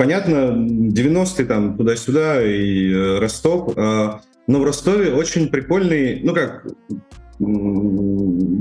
понятно, 0.00 0.56
90-е 0.56 1.44
там 1.44 1.76
туда-сюда 1.76 2.42
и 2.42 2.90
э, 2.90 3.18
Ростов, 3.18 3.76
э, 3.76 4.08
но 4.46 4.58
в 4.58 4.64
Ростове 4.64 5.12
очень 5.12 5.48
прикольный, 5.48 6.22
ну 6.24 6.32
как, 6.32 6.66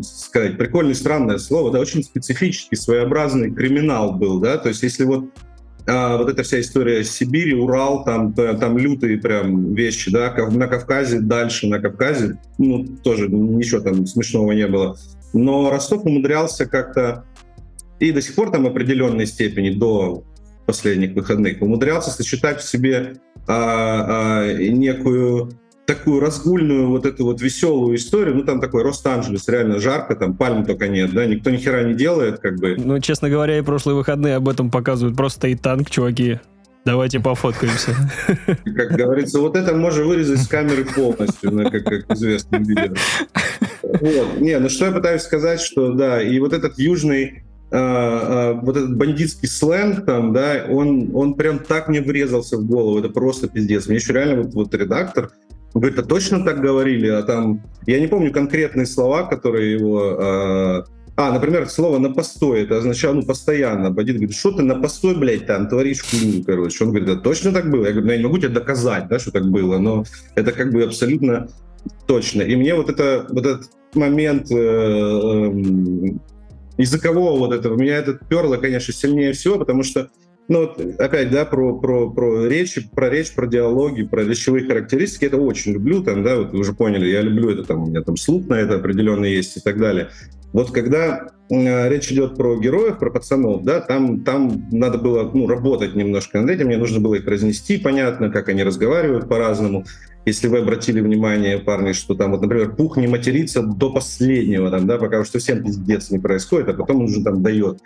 сказать, 0.04 0.58
прикольный, 0.58 0.96
странное 0.96 1.38
слово, 1.38 1.72
да, 1.72 1.80
очень 1.80 2.04
специфический, 2.04 2.76
своеобразный 2.76 3.54
криминал 3.54 4.16
был, 4.16 4.42
да, 4.42 4.58
то 4.58 4.68
есть 4.68 4.84
если 4.84 5.06
вот 5.06 5.30
а, 5.88 6.18
вот 6.18 6.30
эта 6.30 6.44
вся 6.44 6.60
история 6.60 7.06
Сибири, 7.06 7.54
Урал, 7.54 8.04
там, 8.04 8.34
там 8.34 8.78
лютые 8.78 9.18
прям 9.18 9.74
вещи, 9.74 10.12
да, 10.12 10.36
на 10.52 10.68
Кавказе, 10.68 11.22
дальше 11.22 11.68
на 11.68 11.80
Кавказе, 11.80 12.38
ну, 12.58 12.86
тоже 13.02 13.30
ничего 13.30 13.80
там 13.80 14.06
смешного 14.06 14.52
не 14.52 14.68
было. 14.68 14.98
Но 15.32 15.70
Ростов 15.70 16.04
умудрялся 16.04 16.66
как-то, 16.66 17.24
и 18.02 18.12
до 18.12 18.22
сих 18.22 18.36
пор 18.36 18.52
там 18.52 18.68
определенной 18.68 19.26
степени, 19.26 19.70
до 19.70 20.26
последних 20.70 21.16
выходных, 21.16 21.64
умудрялся 21.64 22.12
сочетать 22.12 22.62
в 22.62 22.70
себе 22.70 23.16
а, 23.48 24.44
а, 24.44 24.54
некую 24.54 25.50
такую 25.88 26.20
разгульную 26.20 26.90
вот 26.90 27.08
эту 27.08 27.26
вот 27.26 27.42
веселую 27.42 27.96
историю, 27.96 28.36
ну 28.36 28.44
там 28.44 28.62
такой 28.62 28.84
Лос-Анджелес, 28.84 29.48
реально 29.48 29.80
жарко, 29.80 30.16
там 30.16 30.38
пальм 30.38 30.64
только 30.64 30.88
нет, 30.88 31.12
да, 31.12 31.26
никто 31.26 31.50
ни 31.50 31.58
хера 31.58 31.82
не 31.82 31.96
делает, 31.96 32.38
как 32.38 32.60
бы. 32.60 32.76
Ну, 32.78 33.00
честно 33.00 33.32
говоря, 33.32 33.58
и 33.58 33.64
прошлые 33.64 33.96
выходные 33.96 34.36
об 34.36 34.48
этом 34.48 34.70
показывают, 34.70 35.18
просто 35.18 35.40
стоит 35.40 35.64
танк, 35.64 35.90
чуваки, 35.90 36.40
Давайте 36.86 37.20
пофоткаемся. 37.20 37.94
Как 38.46 38.92
говорится, 38.92 39.40
вот 39.40 39.58
это 39.58 39.76
можно 39.76 40.06
вырезать 40.06 40.40
с 40.40 40.48
камеры 40.48 40.86
полностью, 40.86 41.52
как, 41.70 41.84
как 41.84 42.12
известно 42.16 42.58
видео. 42.58 42.96
Вот. 43.82 44.40
Не, 44.40 44.60
ну 44.60 44.70
что 44.70 44.86
я 44.86 44.92
пытаюсь 44.92 45.24
сказать, 45.24 45.60
что 45.60 45.94
да, 45.94 46.22
и 46.22 46.40
вот 46.40 46.54
этот 46.54 46.80
южный 46.80 47.44
вот 47.72 48.78
этот 48.78 48.98
бандитский 48.98 49.48
сленг 49.48 50.06
там, 50.06 50.34
да, 50.34 50.66
он, 50.70 51.12
он 51.14 51.36
прям 51.36 51.60
так 51.60 51.88
мне 51.88 52.02
врезался 52.02 52.58
в 52.58 52.66
голову, 52.66 52.98
это 52.98 53.10
просто 53.10 53.48
пиздец. 53.48 53.88
Мне 53.88 53.98
еще 53.98 54.14
реально 54.14 54.42
вот, 54.42 54.54
вот 54.56 54.74
редактор, 54.74 55.32
Говорит, 55.74 56.00
а 56.00 56.04
точно 56.04 56.44
так 56.44 56.62
говорили? 56.62 57.08
А 57.08 57.22
там, 57.24 57.62
я 57.86 58.00
не 58.00 58.08
помню 58.08 58.32
конкретные 58.32 58.86
слова, 58.86 59.24
которые 59.24 59.74
его... 59.74 60.18
Э, 60.20 60.84
а, 61.16 61.32
например, 61.32 61.70
слово 61.70 62.00
«на 62.00 62.12
постой», 62.12 62.64
это 62.64 62.78
означало, 62.78 63.16
ну, 63.16 63.24
постоянно. 63.24 63.92
Бандит 63.92 64.16
говорит, 64.16 64.36
что 64.36 64.52
ты 64.52 64.64
на 64.64 64.76
постой, 64.76 65.16
блядь, 65.16 65.46
там 65.46 65.68
творишь 65.68 66.02
хуйню, 66.02 66.44
короче. 66.44 66.84
Он 66.84 66.92
говорит, 66.92 67.08
да 67.08 67.16
точно 67.18 67.52
так 67.52 67.70
было? 67.70 67.86
Я 67.86 67.92
говорю, 67.92 68.08
ну, 68.08 68.12
я 68.14 68.18
не 68.18 68.24
могу 68.24 68.38
тебе 68.38 68.50
доказать, 68.50 69.08
да, 69.10 69.20
что 69.20 69.32
так 69.32 69.46
было, 69.46 69.78
но 69.78 70.06
это 70.36 70.54
как 70.54 70.72
бы 70.72 70.84
абсолютно 70.84 71.50
точно. 72.08 72.42
И 72.42 72.56
мне 72.56 72.74
вот, 72.74 72.90
это, 72.90 73.28
вот 73.30 73.46
этот 73.46 73.70
момент 73.94 74.50
э, 74.50 74.56
э, 74.56 75.52
языкового 76.80 77.38
вот 77.38 77.54
этого, 77.54 77.76
меня 77.76 77.98
это 77.98 78.14
перло, 78.14 78.58
конечно, 78.58 78.94
сильнее 78.94 79.34
всего, 79.34 79.60
потому 79.60 79.84
что 79.84 80.10
ну, 80.48 80.64
опять, 80.98 81.30
да, 81.30 81.46
про, 81.46 81.80
про, 81.80 82.10
про 82.10 82.48
речь, 82.48 82.80
про 82.90 83.08
речь, 83.08 83.36
про 83.36 83.46
диалоги, 83.46 84.02
про 84.02 84.24
речевые 84.24 84.66
характеристики, 84.66 85.26
это 85.26 85.38
очень 85.38 85.74
люблю, 85.74 86.04
там, 86.04 86.24
да, 86.24 86.38
вот 86.38 86.52
вы 86.54 86.60
уже 86.60 86.74
поняли, 86.74 87.08
я 87.08 87.22
люблю 87.22 87.52
это, 87.52 87.64
там, 87.64 87.84
у 87.84 87.86
меня 87.86 88.02
там 88.02 88.18
слух 88.18 88.48
на 88.48 88.56
это 88.56 88.76
определенный 88.76 89.32
есть 89.32 89.58
и 89.58 89.60
так 89.60 89.78
далее. 89.78 90.10
Вот 90.52 90.72
когда 90.72 91.28
речь 91.50 92.12
идет 92.12 92.36
про 92.36 92.60
героев, 92.60 92.98
про 92.98 93.12
пацанов, 93.12 93.64
да, 93.64 93.80
там, 93.82 94.24
там 94.24 94.68
надо 94.72 94.98
было 94.98 95.30
ну, 95.32 95.48
работать 95.48 95.96
немножко 95.96 96.42
над 96.42 96.50
этим, 96.50 96.66
мне 96.66 96.78
нужно 96.78 97.00
было 97.00 97.16
их 97.16 97.28
разнести, 97.28 97.78
понятно, 97.78 98.32
как 98.32 98.50
они 98.50 98.64
разговаривают 98.64 99.30
по-разному. 99.30 99.86
Если 100.26 100.48
вы 100.48 100.60
обратили 100.60 101.00
внимание, 101.00 101.60
парни, 101.60 101.94
что 101.94 102.14
там, 102.14 102.32
вот, 102.32 102.42
например, 102.42 102.76
Пух 102.76 102.98
не 102.98 103.08
матерится 103.08 103.62
до 103.62 103.92
последнего, 103.92 104.70
там, 104.70 104.86
да, 104.86 104.98
пока 104.98 105.24
что 105.24 105.40
всем 105.40 105.64
пиздец 105.64 106.12
не 106.12 106.20
происходит, 106.20 106.70
а 106.70 106.74
потом 106.74 106.98
он 106.98 107.04
уже 107.04 107.24
там 107.24 107.42
дает. 107.42 107.80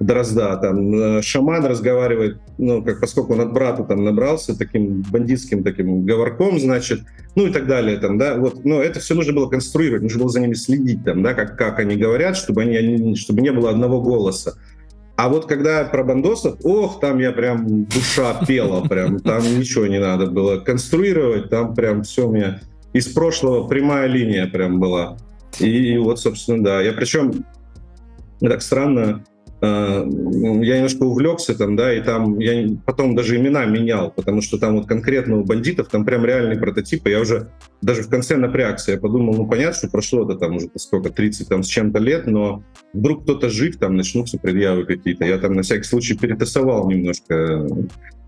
Дрозда, 0.00 0.56
там 0.58 0.94
э, 0.94 1.22
шаман 1.22 1.64
разговаривает, 1.66 2.38
ну, 2.56 2.84
как 2.84 3.00
поскольку 3.00 3.32
он 3.32 3.40
от 3.40 3.52
брата 3.52 3.82
там 3.82 4.04
набрался 4.04 4.56
таким 4.56 5.02
бандитским 5.10 5.64
таким 5.64 6.04
говорком, 6.04 6.60
значит, 6.60 7.00
ну 7.34 7.48
и 7.48 7.50
так 7.50 7.66
далее, 7.66 7.98
там, 7.98 8.16
да, 8.16 8.36
вот, 8.36 8.64
но 8.64 8.80
это 8.80 9.00
все 9.00 9.16
нужно 9.16 9.32
было 9.32 9.48
конструировать, 9.48 10.02
нужно 10.02 10.20
было 10.20 10.28
за 10.28 10.40
ними 10.40 10.54
следить, 10.54 11.04
там, 11.04 11.24
да, 11.24 11.34
как, 11.34 11.58
как 11.58 11.80
они 11.80 11.96
говорят, 11.96 12.36
чтобы, 12.36 12.62
они, 12.62 13.16
чтобы 13.16 13.40
не 13.40 13.50
было 13.50 13.70
одного 13.70 14.00
голоса. 14.00 14.54
А 15.18 15.28
вот 15.28 15.46
когда 15.46 15.82
про 15.82 16.04
бандосов, 16.04 16.60
ох, 16.62 17.00
там 17.00 17.18
я 17.18 17.32
прям 17.32 17.86
душа 17.86 18.34
пела, 18.46 18.86
прям 18.86 19.18
там 19.18 19.42
ничего 19.42 19.88
не 19.88 19.98
надо 19.98 20.28
было 20.28 20.58
конструировать, 20.58 21.50
там 21.50 21.74
прям 21.74 22.04
все 22.04 22.28
у 22.28 22.32
меня 22.32 22.60
из 22.92 23.08
прошлого 23.08 23.66
прямая 23.66 24.06
линия 24.06 24.46
прям 24.46 24.78
была. 24.78 25.16
И 25.58 25.96
вот, 25.96 26.20
собственно, 26.20 26.62
да. 26.62 26.80
Я 26.80 26.92
причем 26.92 27.44
так 28.38 28.62
странно, 28.62 29.24
я 29.60 30.76
немножко 30.76 31.02
увлекся 31.02 31.56
там, 31.56 31.74
да, 31.74 31.92
и 31.92 32.00
там 32.00 32.38
я 32.38 32.68
потом 32.86 33.16
даже 33.16 33.36
имена 33.36 33.64
менял, 33.64 34.12
потому 34.12 34.40
что 34.40 34.58
там 34.58 34.76
вот 34.76 34.86
конкретно 34.86 35.38
у 35.38 35.44
бандитов 35.44 35.88
там 35.88 36.04
прям 36.04 36.24
реальные 36.24 36.58
прототипы. 36.58 37.10
Я 37.10 37.20
уже 37.20 37.50
даже 37.82 38.02
в 38.02 38.08
конце 38.08 38.36
напрягся. 38.36 38.92
Я 38.92 38.98
подумал, 38.98 39.34
ну 39.34 39.46
понятно, 39.48 39.74
что 39.74 39.88
прошло 39.88 40.24
это 40.24 40.38
там 40.38 40.56
уже 40.56 40.68
сколько, 40.76 41.10
30 41.10 41.48
там 41.48 41.62
с 41.64 41.66
чем-то 41.66 41.98
лет, 41.98 42.26
но 42.26 42.62
вдруг 42.92 43.24
кто-то 43.24 43.50
жив, 43.50 43.78
там 43.78 43.96
начнутся 43.96 44.38
предъявы 44.38 44.84
какие-то. 44.84 45.24
Я 45.24 45.38
там 45.38 45.54
на 45.54 45.62
всякий 45.62 45.84
случай 45.84 46.16
перетасовал 46.16 46.88
немножко 46.88 47.66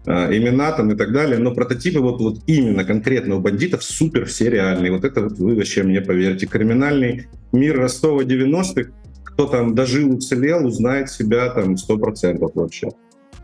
э, 0.06 0.36
имена 0.36 0.72
там 0.72 0.90
и 0.90 0.96
так 0.96 1.12
далее, 1.12 1.38
но 1.38 1.54
прототипы 1.54 2.00
вот, 2.00 2.20
вот 2.20 2.38
именно 2.48 2.84
конкретно 2.84 3.36
у 3.36 3.40
бандитов 3.40 3.84
супер 3.84 4.26
все 4.26 4.50
реальные. 4.50 4.90
Вот 4.90 5.04
это 5.04 5.22
вот 5.22 5.38
вы 5.38 5.54
вообще 5.54 5.84
мне 5.84 6.00
поверьте. 6.00 6.46
Криминальный 6.46 7.28
мир 7.52 7.78
Ростова 7.78 8.24
90-х 8.24 8.90
кто 9.32 9.46
там 9.46 9.74
дожил, 9.74 10.12
уцелел, 10.14 10.66
узнает 10.66 11.10
себя 11.10 11.50
там 11.50 11.74
100% 11.74 12.50
вообще. 12.54 12.88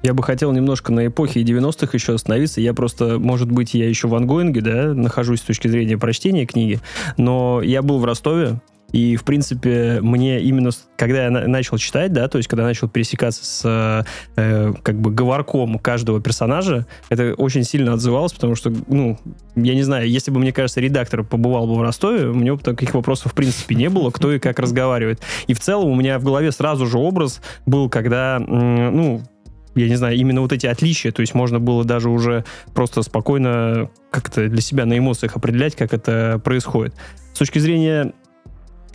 Я 0.03 0.14
бы 0.14 0.22
хотел 0.22 0.53
немножко 0.53 0.92
на 0.92 1.07
эпохе 1.07 1.42
90-х 1.42 1.90
еще 1.92 2.14
остановиться. 2.14 2.61
Я 2.61 2.75
просто, 2.75 3.18
может 3.18 3.51
быть, 3.51 3.75
я 3.75 3.88
еще 3.88 4.09
в 4.09 4.14
ангоинге, 4.14 4.61
да, 4.61 4.94
нахожусь 4.94 5.40
с 5.40 5.44
точки 5.44 5.68
зрения 5.68 5.99
прочтения 5.99 6.46
книги, 6.46 6.81
но 7.16 7.61
я 7.62 7.83
был 7.83 7.99
в 7.99 8.05
Ростове, 8.05 8.61
и, 8.92 9.16
в 9.16 9.25
принципе, 9.25 10.01
мне 10.01 10.40
именно, 10.40 10.70
когда 10.96 11.25
я 11.25 11.31
начал 11.31 11.77
читать, 11.77 12.12
да, 12.12 12.29
то 12.29 12.38
есть, 12.38 12.49
когда 12.49 12.64
начал 12.64 12.88
пересекаться 12.88 13.44
с, 13.44 14.07
э, 14.37 14.72
как 14.83 15.01
бы, 15.01 15.11
говорком 15.11 15.79
каждого 15.79 16.20
персонажа, 16.20 16.87
это 17.09 17.35
очень 17.35 17.64
сильно 17.64 17.94
отзывалось, 17.94 18.33
потому 18.33 18.55
что, 18.55 18.72
ну, 18.87 19.18
я 19.57 19.75
не 19.75 19.83
знаю, 19.83 20.09
если 20.09 20.31
бы, 20.31 20.38
мне 20.38 20.53
кажется, 20.53 20.81
редактор 20.81 21.25
побывал 21.25 21.66
бы 21.66 21.75
в 21.75 21.83
Ростове, 21.83 22.29
у 22.29 22.35
него 22.35 22.57
бы 22.57 22.62
таких 22.62 22.94
вопросов, 22.94 23.33
в 23.33 23.35
принципе, 23.35 23.75
не 23.75 23.88
было, 23.88 24.11
кто 24.11 24.33
и 24.33 24.38
как 24.38 24.59
разговаривает. 24.59 25.20
И 25.46 25.55
в 25.55 25.61
целом 25.61 25.90
у 25.90 25.94
меня 25.94 26.18
в 26.18 26.25
голове 26.25 26.53
сразу 26.53 26.87
же 26.87 26.99
образ 26.99 27.40
был, 27.66 27.90
когда, 27.90 28.38
ну, 28.38 29.20
я 29.75 29.88
не 29.88 29.96
знаю, 29.96 30.16
именно 30.16 30.40
вот 30.40 30.53
эти 30.53 30.66
отличия, 30.66 31.12
то 31.12 31.20
есть 31.20 31.35
можно 31.35 31.61
было 31.61 31.85
даже 31.85 32.09
уже 32.09 32.44
просто 32.75 33.03
спокойно 33.03 33.90
как-то 34.11 34.49
для 34.49 34.62
себя 34.62 34.87
на 34.87 34.96
эмоциях 34.96 35.37
определять, 35.37 35.77
как 35.77 35.92
это 35.92 36.40
происходит. 36.42 36.94
С 37.35 37.38
точки 37.38 37.59
зрения 37.59 38.14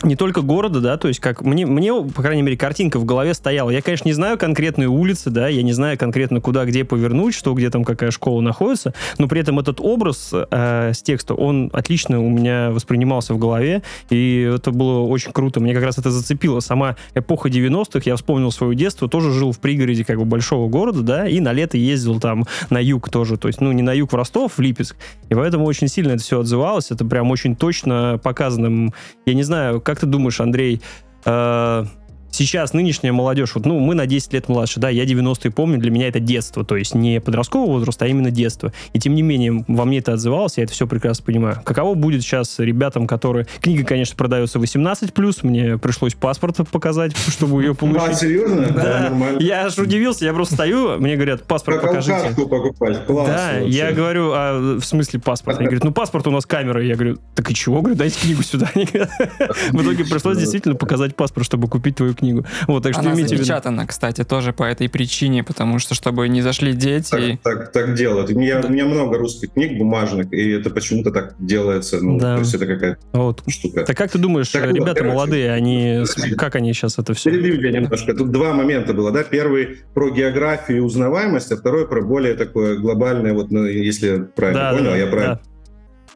не 0.02 0.16
только 0.16 0.42
города, 0.42 0.80
да, 0.80 0.96
то 0.96 1.08
есть 1.08 1.20
как 1.20 1.42
мне, 1.42 1.66
мне, 1.66 1.92
по 1.92 2.22
крайней 2.22 2.42
мере, 2.42 2.56
картинка 2.56 2.98
в 2.98 3.04
голове 3.04 3.34
стояла. 3.34 3.70
Я, 3.70 3.82
конечно, 3.82 4.08
не 4.08 4.12
знаю 4.12 4.38
конкретные 4.38 4.88
улицы, 4.88 5.30
да, 5.30 5.48
я 5.48 5.62
не 5.62 5.72
знаю 5.72 5.98
конкретно 5.98 6.40
куда, 6.40 6.64
где 6.64 6.84
повернуть, 6.84 7.34
что, 7.34 7.54
где 7.54 7.70
там 7.70 7.84
какая 7.84 8.10
школа 8.10 8.40
находится, 8.40 8.94
но 9.18 9.28
при 9.28 9.40
этом 9.40 9.58
этот 9.58 9.80
образ 9.80 10.30
э, 10.32 10.92
с 10.92 11.02
текста, 11.02 11.34
он 11.34 11.70
отлично 11.72 12.20
у 12.20 12.28
меня 12.28 12.70
воспринимался 12.70 13.34
в 13.34 13.38
голове, 13.38 13.82
и 14.10 14.52
это 14.54 14.70
было 14.70 15.00
очень 15.00 15.32
круто. 15.32 15.60
Мне 15.60 15.74
как 15.74 15.84
раз 15.84 15.98
это 15.98 16.10
зацепило. 16.10 16.60
Сама 16.60 16.96
эпоха 17.14 17.48
90-х, 17.48 18.02
я 18.04 18.16
вспомнил 18.16 18.50
свое 18.50 18.74
детство, 18.76 19.08
тоже 19.08 19.32
жил 19.32 19.52
в 19.52 19.58
пригороде 19.58 20.04
как 20.04 20.18
бы 20.18 20.24
большого 20.24 20.68
города, 20.68 21.02
да, 21.02 21.28
и 21.28 21.40
на 21.40 21.52
лето 21.52 21.76
ездил 21.76 22.20
там 22.20 22.46
на 22.70 22.78
юг 22.78 23.10
тоже, 23.10 23.36
то 23.36 23.48
есть, 23.48 23.60
ну, 23.60 23.72
не 23.72 23.82
на 23.82 23.92
юг 23.92 24.12
в 24.12 24.16
Ростов, 24.16 24.54
в 24.54 24.60
Липецк, 24.60 24.96
и 25.28 25.34
поэтому 25.34 25.64
очень 25.64 25.88
сильно 25.88 26.12
это 26.12 26.22
все 26.22 26.40
отзывалось, 26.40 26.90
это 26.90 27.04
прям 27.04 27.30
очень 27.30 27.56
точно 27.56 28.18
показано. 28.22 28.92
Я 29.26 29.34
не 29.34 29.42
знаю, 29.42 29.80
как 29.80 29.91
ты 30.00 30.06
думаешь, 30.06 30.40
Андрей, 30.40 30.80
э, 31.24 31.84
сейчас 32.32 32.72
нынешняя 32.72 33.12
молодежь, 33.12 33.54
вот, 33.54 33.66
ну, 33.66 33.78
мы 33.78 33.94
на 33.94 34.06
10 34.06 34.32
лет 34.32 34.48
младше, 34.48 34.80
да, 34.80 34.88
я 34.88 35.04
90-е 35.04 35.50
помню, 35.50 35.78
для 35.78 35.90
меня 35.90 36.08
это 36.08 36.18
детство, 36.18 36.64
то 36.64 36.76
есть 36.76 36.94
не 36.94 37.20
подростковый 37.20 37.68
возраст, 37.68 38.00
а 38.02 38.06
именно 38.06 38.30
детство. 38.30 38.72
И 38.92 38.98
тем 38.98 39.14
не 39.14 39.22
менее, 39.22 39.64
во 39.68 39.84
мне 39.84 39.98
это 39.98 40.14
отзывалось, 40.14 40.58
я 40.58 40.64
это 40.64 40.72
все 40.72 40.86
прекрасно 40.86 41.24
понимаю. 41.24 41.60
Каково 41.64 41.94
будет 41.94 42.22
сейчас 42.22 42.58
ребятам, 42.58 43.06
которые... 43.06 43.46
Книга, 43.60 43.84
конечно, 43.84 44.16
продается 44.16 44.58
18+, 44.58 45.12
мне 45.42 45.78
пришлось 45.78 46.14
паспорт 46.14 46.56
показать, 46.70 47.16
чтобы 47.28 47.62
ее 47.62 47.74
получить. 47.74 48.08
А, 48.08 48.14
серьезно? 48.14 48.66
Да, 48.66 49.00
нормально. 49.10 49.38
я 49.40 49.66
аж 49.66 49.78
удивился, 49.78 50.24
я 50.24 50.32
просто 50.32 50.54
стою, 50.54 50.98
мне 50.98 51.16
говорят, 51.16 51.44
паспорт 51.44 51.80
как 51.80 51.90
покажите. 51.90 52.34
покупать. 52.34 53.06
Да, 53.06 53.12
вообще. 53.14 53.68
я 53.68 53.92
говорю, 53.92 54.32
а 54.34 54.78
в 54.78 54.84
смысле 54.84 55.20
паспорт? 55.20 55.58
Они 55.58 55.66
говорят, 55.66 55.84
ну 55.84 55.92
паспорт 55.92 56.26
у 56.26 56.30
нас 56.30 56.46
камера. 56.46 56.82
Я 56.82 56.94
говорю, 56.94 57.18
так 57.34 57.50
и 57.50 57.54
чего? 57.54 57.80
Говорю, 57.80 57.96
дайте 57.96 58.20
книгу 58.20 58.42
сюда. 58.42 58.70
В 58.74 59.82
итоге 59.82 60.04
пришлось 60.04 60.38
действительно 60.38 60.74
показать 60.74 61.14
паспорт, 61.16 61.46
чтобы 61.46 61.68
купить 61.68 61.96
твою 61.96 62.14
книгу. 62.14 62.21
Вот, 62.66 62.82
так 62.82 62.92
что 62.92 63.02
Она 63.02 63.14
запечатана, 63.14 63.86
кстати, 63.86 64.24
тоже 64.24 64.52
по 64.52 64.64
этой 64.64 64.88
причине, 64.88 65.42
потому 65.42 65.78
что, 65.78 65.94
чтобы 65.94 66.28
не 66.28 66.42
зашли 66.42 66.72
дети... 66.72 67.38
Так, 67.42 67.42
так, 67.42 67.72
так 67.72 67.94
делают. 67.94 68.30
У 68.30 68.38
меня, 68.38 68.60
да. 68.60 68.68
у 68.68 68.70
меня 68.72 68.84
много 68.84 69.18
русских 69.18 69.52
книг 69.52 69.78
бумажных, 69.78 70.32
и 70.32 70.50
это 70.50 70.70
почему-то 70.70 71.10
так 71.10 71.34
делается. 71.38 72.00
Ну, 72.00 72.18
да. 72.18 72.34
то 72.36 72.40
есть 72.40 72.54
это 72.54 72.66
какая-то 72.66 72.98
вот. 73.12 73.42
штука. 73.48 73.84
Так 73.84 73.96
как 73.96 74.10
ты 74.10 74.18
думаешь, 74.18 74.48
так, 74.48 74.70
ребята 74.72 75.00
короче, 75.00 75.14
молодые, 75.14 75.52
они, 75.52 76.04
как 76.36 76.56
они 76.56 76.72
сейчас 76.72 76.98
это 76.98 77.14
все... 77.14 77.30
Перебью 77.30 77.60
я 77.60 77.72
немножко. 77.72 78.14
Тут 78.14 78.30
два 78.30 78.52
момента 78.52 78.94
было, 78.94 79.10
да? 79.10 79.24
Первый 79.24 79.78
про 79.94 80.10
географию 80.10 80.78
и 80.78 80.80
узнаваемость, 80.80 81.52
а 81.52 81.56
второй 81.56 81.88
про 81.88 82.02
более 82.02 82.34
такое 82.34 82.78
глобальное, 82.78 83.32
вот, 83.34 83.50
ну, 83.50 83.64
если 83.64 84.06
я 84.06 84.18
правильно 84.20 84.60
да, 84.60 84.72
понял, 84.72 84.90
да, 84.90 84.96
я 84.96 85.06
правильно... 85.06 85.40
Да 85.42 85.51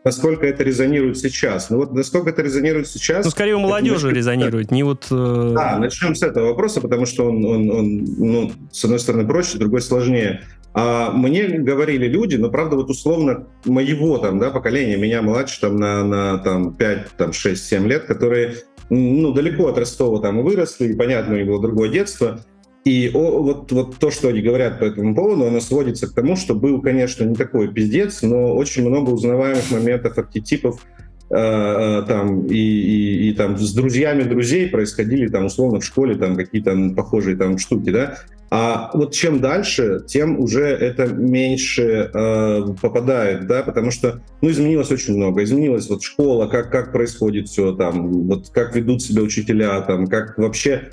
насколько 0.06 0.46
это 0.46 0.62
резонирует 0.62 1.18
сейчас. 1.18 1.68
Ну 1.68 1.78
вот 1.78 1.92
насколько 1.92 2.30
это 2.30 2.40
резонирует 2.40 2.86
сейчас... 2.86 3.24
Ну, 3.24 3.30
скорее 3.32 3.56
у 3.56 3.58
молодежи 3.58 4.06
это, 4.06 4.16
резонирует, 4.16 4.70
не 4.70 4.84
вот... 4.84 5.08
Э... 5.10 5.52
Да, 5.52 5.78
начнем 5.80 6.14
с 6.14 6.22
этого 6.22 6.50
вопроса, 6.50 6.80
потому 6.80 7.06
что 7.06 7.28
он, 7.28 7.44
он, 7.44 7.70
он 7.70 8.04
ну, 8.16 8.52
с 8.70 8.84
одной 8.84 9.00
стороны 9.00 9.26
проще, 9.26 9.50
с 9.50 9.54
другой 9.54 9.82
сложнее. 9.82 10.44
А 10.74 11.10
мне 11.10 11.48
говорили 11.48 12.06
люди, 12.06 12.36
но 12.36 12.50
правда 12.50 12.76
вот 12.76 12.88
условно 12.88 13.48
моего 13.64 14.18
там, 14.18 14.38
да, 14.38 14.50
поколения, 14.50 14.96
меня 14.96 15.22
младше 15.22 15.60
там 15.60 15.74
на, 15.74 16.04
на 16.04 16.38
там 16.38 16.74
5, 16.74 17.10
там 17.16 17.32
6, 17.32 17.64
7 17.64 17.88
лет, 17.88 18.04
которые 18.04 18.58
ну, 18.90 19.32
далеко 19.32 19.66
от 19.66 19.76
Ростова 19.76 20.20
там 20.20 20.40
выросли, 20.40 20.92
и 20.92 20.94
понятно, 20.94 21.34
у 21.34 21.36
них 21.38 21.48
было 21.48 21.60
другое 21.60 21.88
детство, 21.88 22.38
и 22.86 23.10
о, 23.12 23.42
вот, 23.42 23.72
вот 23.72 23.96
то, 23.96 24.12
что 24.12 24.28
они 24.28 24.40
говорят 24.40 24.78
по 24.78 24.84
этому 24.84 25.12
поводу, 25.12 25.46
оно 25.46 25.58
сводится 25.58 26.06
к 26.06 26.14
тому, 26.14 26.36
что 26.36 26.54
был, 26.54 26.80
конечно, 26.80 27.24
не 27.24 27.34
такой 27.34 27.66
пиздец, 27.74 28.22
но 28.22 28.54
очень 28.54 28.88
много 28.88 29.10
узнаваемых 29.10 29.72
моментов, 29.72 30.16
архетипов, 30.16 30.86
э, 31.28 31.34
э, 31.34 32.04
там, 32.06 32.46
и, 32.46 32.54
и, 32.54 33.30
и 33.30 33.32
там 33.34 33.58
с 33.58 33.74
друзьями 33.74 34.22
друзей 34.22 34.68
происходили 34.68 35.26
там 35.26 35.46
условно 35.46 35.80
в 35.80 35.84
школе 35.84 36.14
там 36.14 36.36
какие-то 36.36 36.76
похожие 36.94 37.36
там 37.36 37.58
штуки, 37.58 37.90
да. 37.90 38.18
А 38.50 38.92
вот 38.94 39.12
чем 39.12 39.40
дальше, 39.40 40.04
тем 40.06 40.38
уже 40.38 40.62
это 40.66 41.08
меньше 41.08 42.08
э, 42.14 42.66
попадает, 42.80 43.48
да, 43.48 43.64
потому 43.64 43.90
что, 43.90 44.22
ну, 44.40 44.48
изменилось 44.48 44.92
очень 44.92 45.16
много. 45.16 45.42
Изменилась 45.42 45.90
вот 45.90 46.04
школа, 46.04 46.46
как, 46.46 46.70
как 46.70 46.92
происходит 46.92 47.48
все 47.48 47.72
там, 47.72 48.28
вот 48.28 48.50
как 48.50 48.76
ведут 48.76 49.02
себя 49.02 49.22
учителя, 49.22 49.80
там, 49.80 50.06
как 50.06 50.38
вообще 50.38 50.90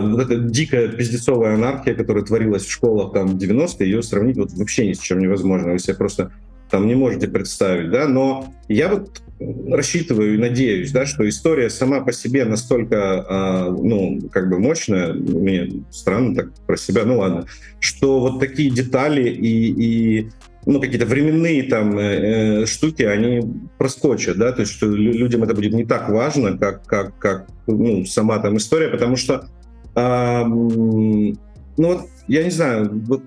вот 0.00 0.20
эта 0.20 0.36
дикая 0.36 0.88
пиздецовая 0.88 1.54
анархия, 1.54 1.94
которая 1.94 2.24
творилась 2.24 2.64
в 2.64 2.70
школах 2.70 3.12
там 3.12 3.28
в 3.28 3.36
90-е, 3.36 3.90
ее 3.90 4.02
сравнить 4.02 4.36
вот 4.36 4.52
вообще 4.52 4.86
ни 4.86 4.92
с 4.92 5.00
чем 5.00 5.18
невозможно. 5.18 5.72
Вы 5.72 5.78
себе 5.78 5.94
просто 5.94 6.32
там 6.70 6.86
не 6.86 6.94
можете 6.94 7.28
представить, 7.28 7.90
да, 7.90 8.08
но 8.08 8.52
я 8.68 8.88
вот 8.88 9.22
рассчитываю 9.68 10.34
и 10.34 10.38
надеюсь, 10.38 10.92
да, 10.92 11.04
что 11.04 11.28
история 11.28 11.68
сама 11.68 12.00
по 12.00 12.12
себе 12.12 12.44
настолько, 12.44 12.96
э, 13.28 13.70
ну, 13.70 14.20
как 14.32 14.48
бы 14.48 14.58
мощная, 14.58 15.12
мне 15.12 15.84
странно 15.90 16.34
так 16.34 16.54
про 16.66 16.76
себя, 16.76 17.04
ну 17.04 17.18
ладно, 17.18 17.46
что 17.78 18.20
вот 18.20 18.40
такие 18.40 18.70
детали 18.70 19.28
и, 19.28 20.20
и 20.20 20.28
ну, 20.64 20.80
какие-то 20.80 21.06
временные 21.06 21.64
там 21.64 21.98
э, 21.98 22.62
э 22.62 22.66
штуки, 22.66 23.02
они 23.02 23.42
проскочат, 23.78 24.38
да, 24.38 24.52
то 24.52 24.62
есть 24.62 24.72
что 24.72 24.86
людям 24.86 25.44
это 25.44 25.54
будет 25.54 25.74
не 25.74 25.84
так 25.84 26.08
важно, 26.08 26.56
как, 26.56 26.84
как, 26.86 27.18
как 27.18 27.46
ну, 27.66 28.04
сама 28.06 28.38
там 28.38 28.56
история, 28.56 28.88
потому 28.88 29.16
что 29.16 29.48
а, 29.96 30.44
ну 30.44 31.34
вот, 31.78 32.02
я 32.28 32.44
не 32.44 32.50
знаю, 32.50 33.02
вот 33.06 33.22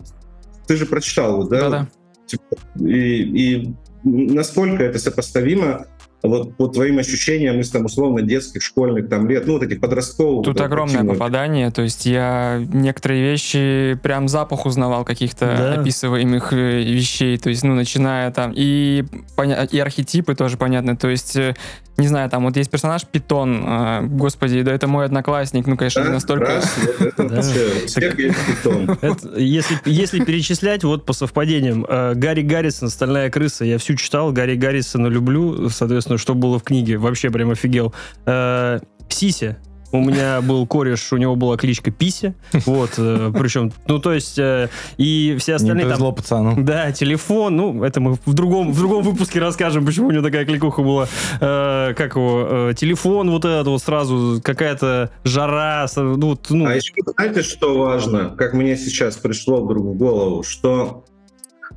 ты 0.67 0.75
же 0.75 0.85
прочитал, 0.85 1.47
да? 1.47 1.69
Да-да. 1.69 1.87
Типа, 2.27 2.55
и, 2.79 3.63
и 3.63 3.73
насколько 4.03 4.83
это 4.83 4.99
сопоставимо 4.99 5.87
вот 6.27 6.55
по 6.55 6.67
твоим 6.67 6.99
ощущениям 6.99 7.59
из 7.59 7.69
там 7.69 7.85
условно 7.85 8.21
детских, 8.21 8.61
школьных 8.61 9.09
там 9.09 9.29
лет, 9.29 9.47
ну 9.47 9.53
вот 9.53 9.63
этих 9.63 9.79
подростковых. 9.79 10.45
Тут 10.45 10.59
огромное 10.59 11.03
попадание, 11.03 11.71
то 11.71 11.81
есть 11.81 12.05
я 12.05 12.61
некоторые 12.73 13.23
вещи 13.23 13.97
прям 14.03 14.27
запах 14.27 14.65
узнавал 14.65 15.05
каких-то 15.05 15.45
да. 15.45 15.79
описываемых 15.79 16.51
э, 16.51 16.83
вещей, 16.83 17.37
то 17.37 17.49
есть 17.49 17.63
ну 17.63 17.73
начиная 17.73 18.31
там 18.31 18.51
и, 18.55 19.05
и 19.71 19.79
архетипы 19.79 20.35
тоже 20.35 20.57
понятны, 20.57 20.97
то 20.97 21.07
есть 21.07 21.37
э, 21.37 21.55
не 21.97 22.07
знаю, 22.07 22.29
там 22.29 22.45
вот 22.45 22.57
есть 22.57 22.69
персонаж 22.69 23.05
Питон, 23.05 23.63
э, 23.65 24.01
господи, 24.03 24.61
да 24.61 24.73
это 24.73 24.87
мой 24.87 25.05
одноклассник, 25.05 25.67
ну, 25.67 25.77
конечно, 25.77 26.01
не 26.01 26.09
настолько... 26.09 26.61
Если 29.85 30.23
перечислять, 30.23 30.83
вот 30.83 31.05
по 31.05 31.13
совпадениям, 31.13 31.83
Гарри 31.83 32.41
Гаррисон, 32.41 32.89
«Стальная 32.89 33.29
крыса», 33.29 33.65
я 33.65 33.77
всю 33.77 33.95
читал, 33.95 34.31
Гарри 34.31 34.55
Гаррисона 34.55 35.07
люблю, 35.07 35.69
соответственно, 35.69 36.08
что 36.17 36.35
было 36.35 36.59
в 36.59 36.63
книге, 36.63 36.97
вообще 36.97 37.29
прям 37.29 37.51
офигел. 37.51 37.93
Э, 38.25 38.79
Сися, 39.09 39.57
у 39.91 40.01
меня 40.01 40.41
был 40.41 40.67
кореш, 40.67 41.11
у 41.13 41.17
него 41.17 41.35
была 41.35 41.57
кличка 41.57 41.91
Пися. 41.91 42.35
Вот, 42.65 42.91
э, 42.97 43.31
причем, 43.37 43.71
ну, 43.87 43.99
то 43.99 44.13
есть, 44.13 44.37
э, 44.37 44.69
и 44.97 45.35
все 45.39 45.55
остальные 45.55 45.85
Не 45.85 45.89
повезло 45.89 46.07
там... 46.07 46.15
пацану. 46.15 46.55
Да, 46.59 46.91
телефон, 46.91 47.55
ну, 47.55 47.83
это 47.83 47.99
мы 47.99 48.17
в 48.25 48.33
другом, 48.33 48.71
в 48.71 48.77
другом 48.77 49.03
выпуске 49.03 49.39
расскажем, 49.39 49.85
почему 49.85 50.07
у 50.07 50.11
него 50.11 50.23
такая 50.23 50.45
кликуха 50.45 50.81
была. 50.83 51.07
Э, 51.41 51.93
как 51.95 52.15
его, 52.15 52.69
э, 52.69 52.73
телефон 52.75 53.31
вот 53.31 53.45
этот 53.45 53.67
вот 53.67 53.81
сразу, 53.81 54.39
какая-то 54.43 55.09
жара. 55.23 55.87
Ну, 55.95 56.37
ну. 56.49 56.67
А 56.67 56.75
еще, 56.75 56.93
знаете, 57.15 57.41
что 57.41 57.77
важно, 57.77 58.35
как 58.37 58.53
мне 58.53 58.77
сейчас 58.77 59.17
пришло 59.17 59.63
вдруг 59.63 59.85
в 59.85 59.97
голову, 59.97 60.43
что 60.43 61.03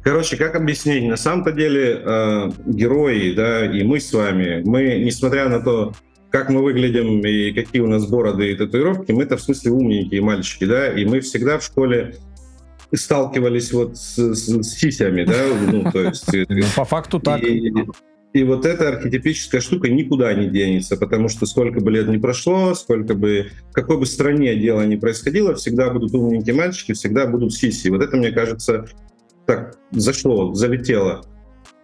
Короче, 0.03 0.37
как 0.37 0.57
объяснить? 0.57 1.09
На 1.09 1.17
самом-то 1.17 1.53
деле 1.53 2.03
э, 2.05 2.51
герои, 2.67 3.35
да, 3.35 3.65
и 3.65 3.85
мы 3.85 4.01
с 4.01 4.13
вами, 4.13 4.63
мы, 4.65 4.99
несмотря 4.99 5.49
на 5.49 5.61
то, 5.61 5.93
как 6.31 6.51
мы 6.51 6.63
выглядим 6.63 7.21
и 7.21 7.53
какие 7.53 7.83
у 7.83 7.87
нас 7.87 8.09
бороды 8.09 8.51
и 8.51 8.57
татуировки, 8.57 9.13
мы-то 9.13 9.37
в 9.37 9.43
смысле 9.43 9.71
умненькие 9.73 10.21
мальчики, 10.21 10.65
да, 10.65 10.89
и 10.89 11.05
мы 11.05 11.21
всегда 11.21 11.59
в 11.59 11.65
школе 11.65 12.17
сталкивались 12.93 13.73
вот 13.73 13.97
с, 13.97 14.35
с, 14.35 14.63
с 14.63 14.75
сисями, 14.75 15.25
да, 15.25 15.45
ну, 15.71 15.91
то 15.93 16.03
есть... 16.03 16.35
Э, 16.35 16.47
ну, 16.49 16.65
по 16.75 16.85
факту 16.85 17.21
так. 17.21 17.43
И, 17.43 17.73
и 18.33 18.45
вот 18.45 18.67
эта 18.67 18.89
архетипическая 18.89 19.61
штука 19.61 19.89
никуда 19.89 20.33
не 20.35 20.49
денется, 20.49 20.97
потому 20.97 21.29
что 21.29 21.47
сколько 21.47 21.81
бы 21.81 21.91
лет 21.91 22.09
ни 22.09 22.17
прошло, 22.17 22.75
сколько 22.75 23.15
бы, 23.15 23.51
в 23.71 23.73
какой 23.73 23.99
бы 23.99 24.07
стране 24.07 24.57
дело 24.57 24.85
ни 24.85 24.97
происходило, 24.97 25.55
всегда 25.55 25.91
будут 25.91 26.13
умненькие 26.13 26.55
мальчики, 26.55 26.93
всегда 26.93 27.27
будут 27.27 27.55
сиси. 27.55 27.89
Вот 27.89 28.03
это, 28.03 28.17
мне 28.17 28.33
кажется, 28.33 28.87
так 29.47 29.77
зашло, 29.91 30.55
залетело. 30.55 31.25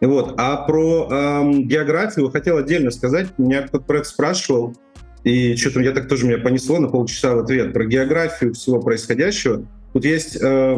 Вот. 0.00 0.34
А 0.38 0.56
про 0.66 1.08
эм, 1.10 1.66
географию 1.66 2.30
хотел 2.30 2.58
отдельно 2.58 2.90
сказать. 2.90 3.36
Меня 3.38 3.62
кто-то 3.62 3.84
про 3.84 3.98
это 3.98 4.08
спрашивал, 4.08 4.76
и 5.24 5.56
что-то 5.56 5.80
я 5.80 5.92
так 5.92 6.08
тоже 6.08 6.26
меня 6.26 6.38
понесло 6.38 6.78
на 6.78 6.88
полчаса 6.88 7.34
в 7.34 7.40
ответ. 7.40 7.72
Про 7.72 7.86
географию 7.86 8.54
всего 8.54 8.80
происходящего. 8.80 9.66
Тут 9.92 10.04
есть 10.04 10.38
э, 10.40 10.76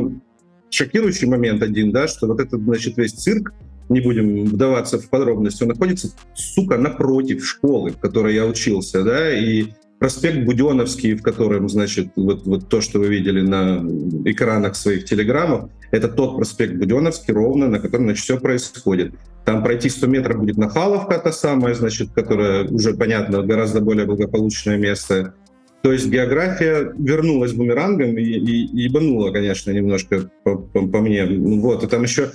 шокирующий 0.70 1.28
момент 1.28 1.62
один, 1.62 1.92
да, 1.92 2.08
что 2.08 2.26
вот 2.26 2.40
этот, 2.40 2.62
значит, 2.62 2.96
весь 2.96 3.12
цирк, 3.12 3.52
не 3.88 4.00
будем 4.00 4.44
вдаваться 4.44 4.98
в 4.98 5.10
подробности, 5.10 5.64
он 5.64 5.70
находится, 5.70 6.12
сука, 6.34 6.78
напротив 6.78 7.44
школы, 7.44 7.90
в 7.90 7.98
которой 7.98 8.34
я 8.34 8.46
учился, 8.46 9.02
да, 9.02 9.36
и 9.36 9.66
проспект 9.98 10.44
Буденовский, 10.44 11.14
в 11.14 11.22
котором, 11.22 11.68
значит, 11.68 12.12
вот, 12.14 12.46
вот 12.46 12.68
то, 12.68 12.80
что 12.80 13.00
вы 13.00 13.08
видели 13.08 13.40
на 13.40 13.84
экранах 14.24 14.76
своих 14.76 15.04
телеграммов, 15.04 15.70
это 15.90 16.08
тот 16.08 16.36
проспект 16.36 16.74
Буденовский 16.74 17.32
ровно, 17.32 17.68
на 17.68 17.78
котором, 17.78 18.04
значит, 18.04 18.24
все 18.24 18.38
происходит. 18.38 19.14
Там 19.44 19.62
пройти 19.62 19.88
100 19.88 20.06
метров 20.06 20.38
будет 20.38 20.56
Нахаловка, 20.56 21.18
та 21.18 21.32
самая, 21.32 21.74
значит, 21.74 22.10
которая 22.14 22.64
уже, 22.68 22.94
понятно, 22.94 23.42
гораздо 23.42 23.80
более 23.80 24.06
благополучное 24.06 24.76
место. 24.76 25.34
То 25.82 25.92
есть 25.92 26.08
география 26.08 26.92
вернулась 26.98 27.52
бумерангом 27.52 28.16
и, 28.18 28.22
и, 28.22 28.66
и 28.66 28.82
ебанула, 28.82 29.32
конечно, 29.32 29.70
немножко 29.70 30.30
по, 30.44 30.56
по, 30.56 30.86
по 30.86 31.00
мне. 31.00 31.24
Вот, 31.24 31.82
и 31.82 31.86
там 31.86 32.02
еще 32.02 32.32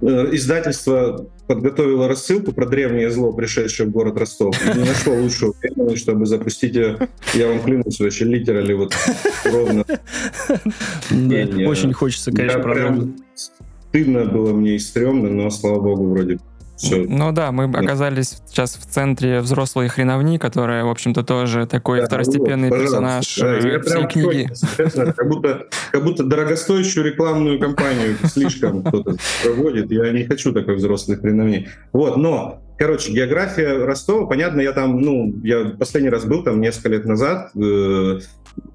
издательство 0.00 1.26
подготовило 1.46 2.08
рассылку 2.08 2.52
про 2.52 2.66
древнее 2.66 3.10
зло, 3.10 3.32
пришедшее 3.32 3.88
в 3.88 3.90
город 3.90 4.18
Ростов. 4.18 4.56
И 4.64 4.78
не 4.78 4.84
нашло 4.84 5.14
лучшего 5.14 5.54
времени, 5.60 5.96
чтобы 5.96 6.26
запустить 6.26 6.74
ее. 6.74 7.08
Я 7.34 7.48
вам 7.48 7.62
клянусь, 7.62 8.00
вообще 8.00 8.24
литерали 8.24 8.72
вот 8.72 8.94
ровно. 9.44 9.84
Очень 11.66 11.92
хочется, 11.92 12.32
конечно, 12.32 12.60
прям 12.60 13.16
стыдно 13.34 14.24
было 14.24 14.52
мне 14.52 14.76
и 14.76 14.78
стрёмно, 14.78 15.28
но, 15.30 15.50
слава 15.50 15.80
богу, 15.80 16.08
вроде 16.08 16.38
все. 16.76 17.04
Ну 17.08 17.32
да, 17.32 17.52
мы 17.52 17.64
оказались 17.64 18.42
сейчас 18.46 18.76
в 18.76 18.86
центре 18.86 19.40
взрослой 19.40 19.88
хреновни, 19.88 20.38
которая, 20.38 20.84
в 20.84 20.90
общем-то, 20.90 21.22
тоже 21.22 21.66
такой 21.66 22.00
да, 22.00 22.06
второстепенный 22.06 22.70
вот, 22.70 22.80
персонаж 22.80 23.36
да, 23.36 23.54
э, 23.54 23.80
всей 23.80 24.06
книги. 24.06 24.48
Как 25.16 25.28
будто, 25.28 25.66
как 25.92 26.04
будто 26.04 26.24
дорогостоящую 26.24 27.06
рекламную 27.06 27.60
кампанию 27.60 28.16
слишком 28.24 28.82
кто-то 28.82 29.16
проводит. 29.42 29.90
Я 29.90 30.10
не 30.10 30.24
хочу 30.24 30.52
такой 30.52 30.76
взрослой 30.76 31.16
хреновни. 31.16 31.68
Вот, 31.92 32.16
но 32.16 32.63
Короче, 32.76 33.12
география 33.12 33.84
Ростова, 33.84 34.26
понятно, 34.26 34.60
я 34.60 34.72
там, 34.72 35.00
ну, 35.00 35.32
я 35.44 35.76
последний 35.78 36.10
раз 36.10 36.24
был 36.24 36.42
там 36.42 36.60
несколько 36.60 36.88
лет 36.88 37.04
назад, 37.04 37.50
э, 37.54 38.18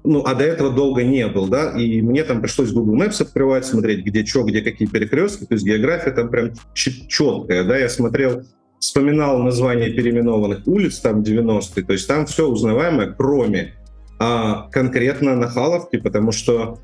ну, 0.04 0.24
а 0.24 0.34
до 0.34 0.44
этого 0.44 0.70
долго 0.70 1.02
не 1.02 1.26
был, 1.26 1.48
да, 1.48 1.72
и 1.78 2.00
мне 2.00 2.24
там 2.24 2.40
пришлось 2.40 2.72
Google 2.72 3.02
Maps 3.02 3.22
открывать, 3.22 3.66
смотреть, 3.66 4.04
где 4.04 4.24
что, 4.24 4.44
где 4.44 4.62
какие 4.62 4.88
перекрестки, 4.88 5.44
то 5.44 5.54
есть 5.54 5.66
география 5.66 6.12
там 6.12 6.30
прям 6.30 6.52
четкая, 6.72 7.64
да, 7.64 7.76
я 7.76 7.90
смотрел, 7.90 8.42
вспоминал 8.78 9.38
названия 9.42 9.90
переименованных 9.90 10.66
улиц 10.66 10.98
там 11.00 11.20
90-е, 11.20 11.84
то 11.84 11.92
есть 11.92 12.08
там 12.08 12.24
все 12.24 12.48
узнаваемое, 12.48 13.14
кроме 13.16 13.74
а, 14.18 14.68
конкретно 14.70 15.36
Нахаловки, 15.36 15.96
потому 15.96 16.32
что 16.32 16.78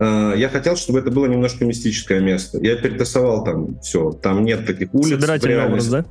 я 0.00 0.48
хотел, 0.52 0.76
чтобы 0.76 0.98
это 0.98 1.10
было 1.10 1.26
немножко 1.26 1.64
мистическое 1.64 2.20
место. 2.20 2.58
Я 2.60 2.76
перетасовал 2.76 3.44
там 3.44 3.80
все. 3.80 4.10
Там 4.10 4.44
нет 4.44 4.66
таких 4.66 4.92
улиц. 4.92 5.20
Собирательный 5.20 5.64
образ, 5.64 5.88
да? 5.88 6.04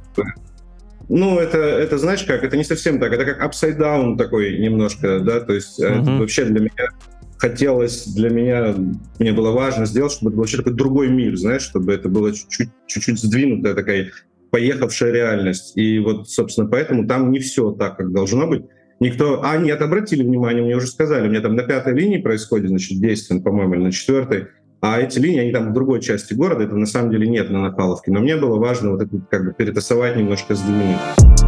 Ну, 1.10 1.38
это, 1.38 1.58
это, 1.58 1.98
знаешь 1.98 2.24
как, 2.24 2.44
это 2.44 2.56
не 2.56 2.64
совсем 2.64 2.98
так, 3.00 3.12
это 3.12 3.26
как 3.26 3.44
upside 3.44 3.78
down 3.78 4.18
такой 4.18 4.58
немножко, 4.58 5.20
да, 5.20 5.42
то 5.42 5.54
есть 5.54 5.78
uh-huh. 5.80 6.02
это 6.02 6.12
вообще 6.12 6.46
для 6.46 6.62
меня 6.62 6.90
хотелось, 7.38 8.08
для 8.08 8.30
меня, 8.30 8.74
мне 9.20 9.34
было 9.34 9.52
важно 9.52 9.86
сделать, 9.86 10.14
чтобы 10.14 10.30
это 10.30 10.38
был 10.38 10.44
вообще 10.44 10.58
такой 10.58 10.74
другой 10.74 11.10
мир, 11.10 11.36
знаешь, 11.36 11.64
чтобы 11.64 11.94
это 11.94 12.08
было 12.08 12.32
чуть-чуть, 12.32 12.70
чуть-чуть 12.88 13.20
сдвинутая 13.20 13.74
такая 13.74 14.12
поехавшая 14.50 15.12
реальность. 15.12 15.76
И 15.76 16.00
вот, 16.00 16.30
собственно, 16.30 16.70
поэтому 16.70 17.06
там 17.06 17.32
не 17.32 17.40
все 17.40 17.72
так, 17.72 17.98
как 17.98 18.14
должно 18.14 18.48
быть. 18.48 18.64
Никто... 19.04 19.42
А, 19.44 19.58
нет, 19.58 19.82
обратили 19.82 20.24
внимание, 20.24 20.64
мне 20.64 20.78
уже 20.78 20.88
сказали, 20.88 21.28
у 21.28 21.30
меня 21.30 21.42
там 21.42 21.56
на 21.56 21.64
пятой 21.64 21.94
линии 21.94 22.20
происходит, 22.20 22.70
значит, 22.70 23.02
действие, 23.02 23.42
по-моему, 23.42 23.74
или 23.74 23.82
на 23.84 23.92
четвертой, 23.92 24.48
а 24.80 25.00
эти 25.00 25.20
линии, 25.20 25.42
они 25.42 25.52
там 25.52 25.72
в 25.72 25.74
другой 25.74 26.02
части 26.02 26.34
города, 26.34 26.64
это 26.64 26.76
на 26.76 26.86
самом 26.86 27.12
деле 27.12 27.28
нет 27.28 27.50
на 27.50 27.62
Нахаловке. 27.62 28.12
Но 28.12 28.22
мне 28.22 28.38
было 28.38 28.58
важно 28.58 28.92
вот 28.92 29.02
это 29.02 29.18
как 29.30 29.46
бы 29.46 29.54
перетасовать 29.54 30.16
немножко, 30.16 30.56
сдвинуть. 30.56 30.98
Как 31.18 31.43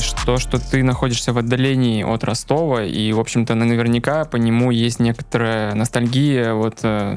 считаешь, 0.00 0.24
то, 0.24 0.38
что 0.38 0.58
ты 0.58 0.82
находишься 0.82 1.32
в 1.32 1.38
отдалении 1.38 2.02
от 2.02 2.24
Ростова, 2.24 2.84
и, 2.84 3.12
в 3.12 3.20
общем-то, 3.20 3.54
наверняка 3.54 4.24
по 4.24 4.36
нему 4.36 4.70
есть 4.70 5.00
некоторая 5.00 5.74
ностальгия, 5.74 6.54
вот 6.54 6.80
э, 6.82 7.16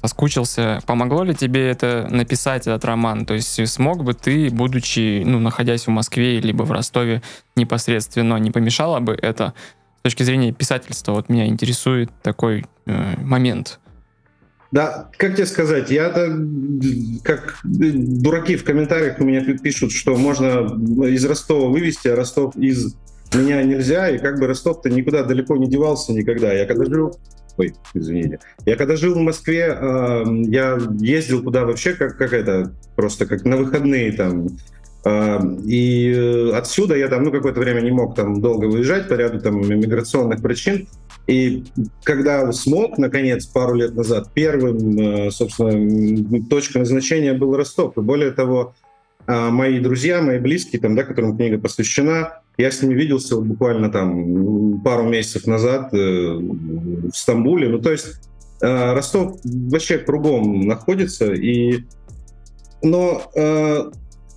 соскучился. 0.00 0.80
Помогло 0.86 1.24
ли 1.24 1.34
тебе 1.34 1.68
это 1.68 2.06
написать 2.10 2.66
этот 2.66 2.84
роман? 2.84 3.26
То 3.26 3.34
есть 3.34 3.68
смог 3.68 4.04
бы 4.04 4.14
ты, 4.14 4.50
будучи, 4.50 5.22
ну, 5.24 5.38
находясь 5.40 5.86
в 5.86 5.90
Москве 5.90 6.40
либо 6.40 6.62
в 6.62 6.72
Ростове 6.72 7.22
непосредственно, 7.56 8.36
не 8.36 8.50
помешало 8.50 9.00
бы 9.00 9.18
это 9.20 9.54
с 10.00 10.02
точки 10.02 10.22
зрения 10.22 10.52
писательства? 10.52 11.12
Вот 11.12 11.28
меня 11.28 11.46
интересует 11.46 12.10
такой 12.22 12.64
э, 12.86 13.14
момент. 13.18 13.78
Да, 14.72 15.10
как 15.18 15.34
тебе 15.34 15.44
сказать, 15.44 15.90
я-то, 15.90 16.34
как 17.22 17.58
дураки 17.62 18.56
в 18.56 18.64
комментариях 18.64 19.20
у 19.20 19.24
меня 19.24 19.44
пишут, 19.58 19.92
что 19.92 20.16
можно 20.16 20.66
из 21.06 21.24
Ростова 21.26 21.68
вывести, 21.68 22.08
а 22.08 22.16
Ростов 22.16 22.56
из 22.56 22.94
меня 23.34 23.62
нельзя, 23.62 24.08
и 24.08 24.18
как 24.18 24.40
бы 24.40 24.46
Ростов-то 24.46 24.88
никуда 24.88 25.24
далеко 25.24 25.56
не 25.56 25.68
девался 25.68 26.12
никогда. 26.12 26.52
Я 26.52 26.64
когда 26.64 26.86
жил 26.86 27.14
Ой, 27.58 27.74
извините. 27.94 28.38
Я 28.64 28.76
когда 28.76 28.96
жил 28.96 29.14
в 29.14 29.18
Москве, 29.18 29.76
э, 29.78 30.24
я 30.46 30.78
ездил 31.00 31.42
куда 31.42 31.66
вообще, 31.66 31.92
как, 31.92 32.16
как 32.16 32.32
это, 32.32 32.72
просто 32.96 33.26
как 33.26 33.44
на 33.44 33.58
выходные 33.58 34.12
там. 34.12 34.48
Э, 35.04 35.38
и 35.66 36.50
отсюда 36.54 36.96
я 36.96 37.08
там, 37.08 37.24
ну, 37.24 37.30
какое-то 37.30 37.60
время 37.60 37.80
не 37.80 37.90
мог 37.90 38.14
там 38.14 38.40
долго 38.40 38.66
выезжать 38.66 39.08
по 39.08 39.14
ряду 39.14 39.38
там 39.40 39.60
миграционных 39.60 40.40
причин. 40.40 40.88
И 41.26 41.64
когда 42.02 42.50
смог, 42.52 42.98
наконец, 42.98 43.46
пару 43.46 43.74
лет 43.74 43.94
назад, 43.94 44.30
первым, 44.34 44.98
э, 44.98 45.30
собственно, 45.30 46.44
точкой 46.48 46.78
назначения 46.78 47.32
был 47.32 47.56
Ростов. 47.56 47.96
И 47.96 48.00
более 48.00 48.32
того, 48.32 48.74
э, 49.26 49.50
мои 49.50 49.78
друзья, 49.78 50.20
мои 50.20 50.38
близкие, 50.38 50.80
там, 50.80 50.96
да, 50.96 51.04
которым 51.04 51.36
книга 51.36 51.58
посвящена, 51.58 52.40
я 52.58 52.70
с 52.70 52.82
ними 52.82 52.94
виделся 52.94 53.36
вот 53.36 53.44
буквально 53.44 53.90
там 53.90 54.80
пару 54.82 55.04
месяцев 55.04 55.46
назад 55.46 55.94
э, 55.94 55.96
в 55.96 57.12
Стамбуле. 57.14 57.68
Ну, 57.68 57.78
то 57.78 57.92
есть 57.92 58.28
э, 58.60 58.92
Ростов 58.92 59.38
вообще 59.44 59.98
кругом 59.98 60.66
находится. 60.66 61.32
И... 61.32 61.84
Но 62.82 63.22
э, 63.36 63.90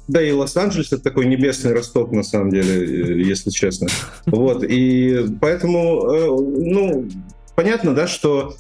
да 0.08 0.22
и 0.22 0.32
Лос-Анджелес 0.32 0.92
это 0.92 1.02
такой 1.02 1.26
небесный 1.26 1.74
Ростов, 1.74 2.12
на 2.12 2.24
самом 2.24 2.52
деле, 2.52 2.86
э, 2.86 3.22
если 3.22 3.50
честно. 3.50 3.88
Вот, 4.26 4.64
и 4.64 5.26
поэтому, 5.42 6.10
э, 6.10 6.28
ну, 6.28 7.08
понятно, 7.56 7.94
да, 7.94 8.08
что 8.08 8.56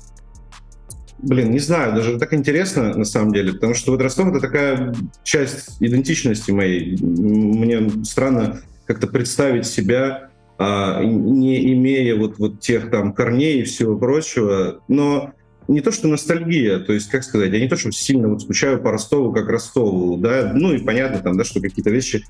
блин, 1.17 1.51
не 1.51 1.59
знаю, 1.59 1.95
даже 1.95 2.19
так 2.19 2.33
интересно 2.33 2.93
на 2.95 3.05
самом 3.05 3.33
деле, 3.33 3.53
потому 3.53 3.73
что 3.73 3.91
вот 3.91 4.01
Ростов 4.01 4.27
это 4.27 4.39
такая 4.39 4.93
часть 5.23 5.77
идентичности 5.79 6.51
моей. 6.51 6.97
Мне 7.01 7.89
странно 8.03 8.61
как-то 8.85 9.07
представить 9.07 9.65
себя, 9.65 10.29
а, 10.57 11.03
не 11.03 11.73
имея 11.73 12.15
вот, 12.15 12.37
вот 12.37 12.61
тех 12.61 12.91
там 12.91 13.13
корней 13.13 13.61
и 13.61 13.63
всего 13.63 13.97
прочего. 13.97 14.81
Но 14.87 15.33
не 15.67 15.81
то, 15.81 15.91
что 15.91 16.07
ностальгия, 16.07 16.79
то 16.79 16.93
есть, 16.93 17.09
как 17.09 17.23
сказать, 17.23 17.51
я 17.51 17.59
не 17.59 17.67
то, 17.67 17.75
что 17.75 17.91
сильно 17.91 18.27
вот 18.27 18.41
скучаю 18.41 18.81
по 18.81 18.91
Ростову, 18.91 19.31
как 19.33 19.49
Ростову, 19.49 20.17
да, 20.17 20.51
ну 20.53 20.73
и 20.73 20.79
понятно 20.79 21.19
там, 21.19 21.37
да, 21.37 21.43
что 21.43 21.61
какие-то 21.61 21.89
вещи 21.89 22.23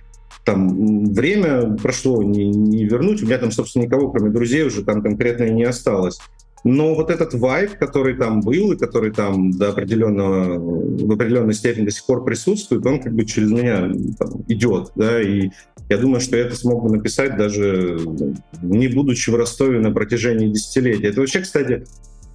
там 0.46 1.12
время 1.14 1.76
прошло, 1.76 2.22
не, 2.24 2.48
не 2.50 2.86
вернуть, 2.86 3.22
у 3.24 3.26
меня 3.26 3.40
там, 3.40 3.52
собственно, 3.52 3.84
никого, 3.84 4.12
кроме 4.12 4.30
друзей, 4.30 4.64
уже 4.64 4.84
там 4.84 5.02
конкретно 5.02 5.50
не 5.50 5.64
осталось. 5.64 6.20
Но 6.64 6.96
вот 6.96 7.12
этот 7.12 7.36
вайб, 7.36 7.78
который 7.78 8.16
там 8.16 8.42
был 8.42 8.72
и 8.72 8.78
который 8.78 9.12
там 9.12 9.52
до 9.52 9.70
определенного, 9.70 10.58
в 10.58 11.12
определенной 11.12 11.54
степени 11.54 11.86
до 11.86 11.92
сих 11.92 12.06
пор 12.08 12.24
присутствует, 12.26 12.86
он 12.88 13.02
как 13.02 13.14
бы 13.14 13.24
через 13.26 13.52
меня 13.52 13.92
там, 14.18 14.44
идет, 14.48 14.92
да, 14.96 15.22
и 15.22 15.52
я 15.90 15.98
думаю, 15.98 16.22
что 16.22 16.38
я 16.38 16.46
это 16.46 16.56
смог 16.56 16.84
бы 16.84 16.90
написать 16.90 17.38
даже 17.38 18.00
не 18.64 18.88
будучи 18.88 19.30
в 19.30 19.36
Ростове 19.36 19.80
на 19.80 19.92
протяжении 19.92 20.50
десятилетий. 20.50 21.06
Это 21.06 21.20
вообще, 21.20 21.42
кстати, 21.42 21.86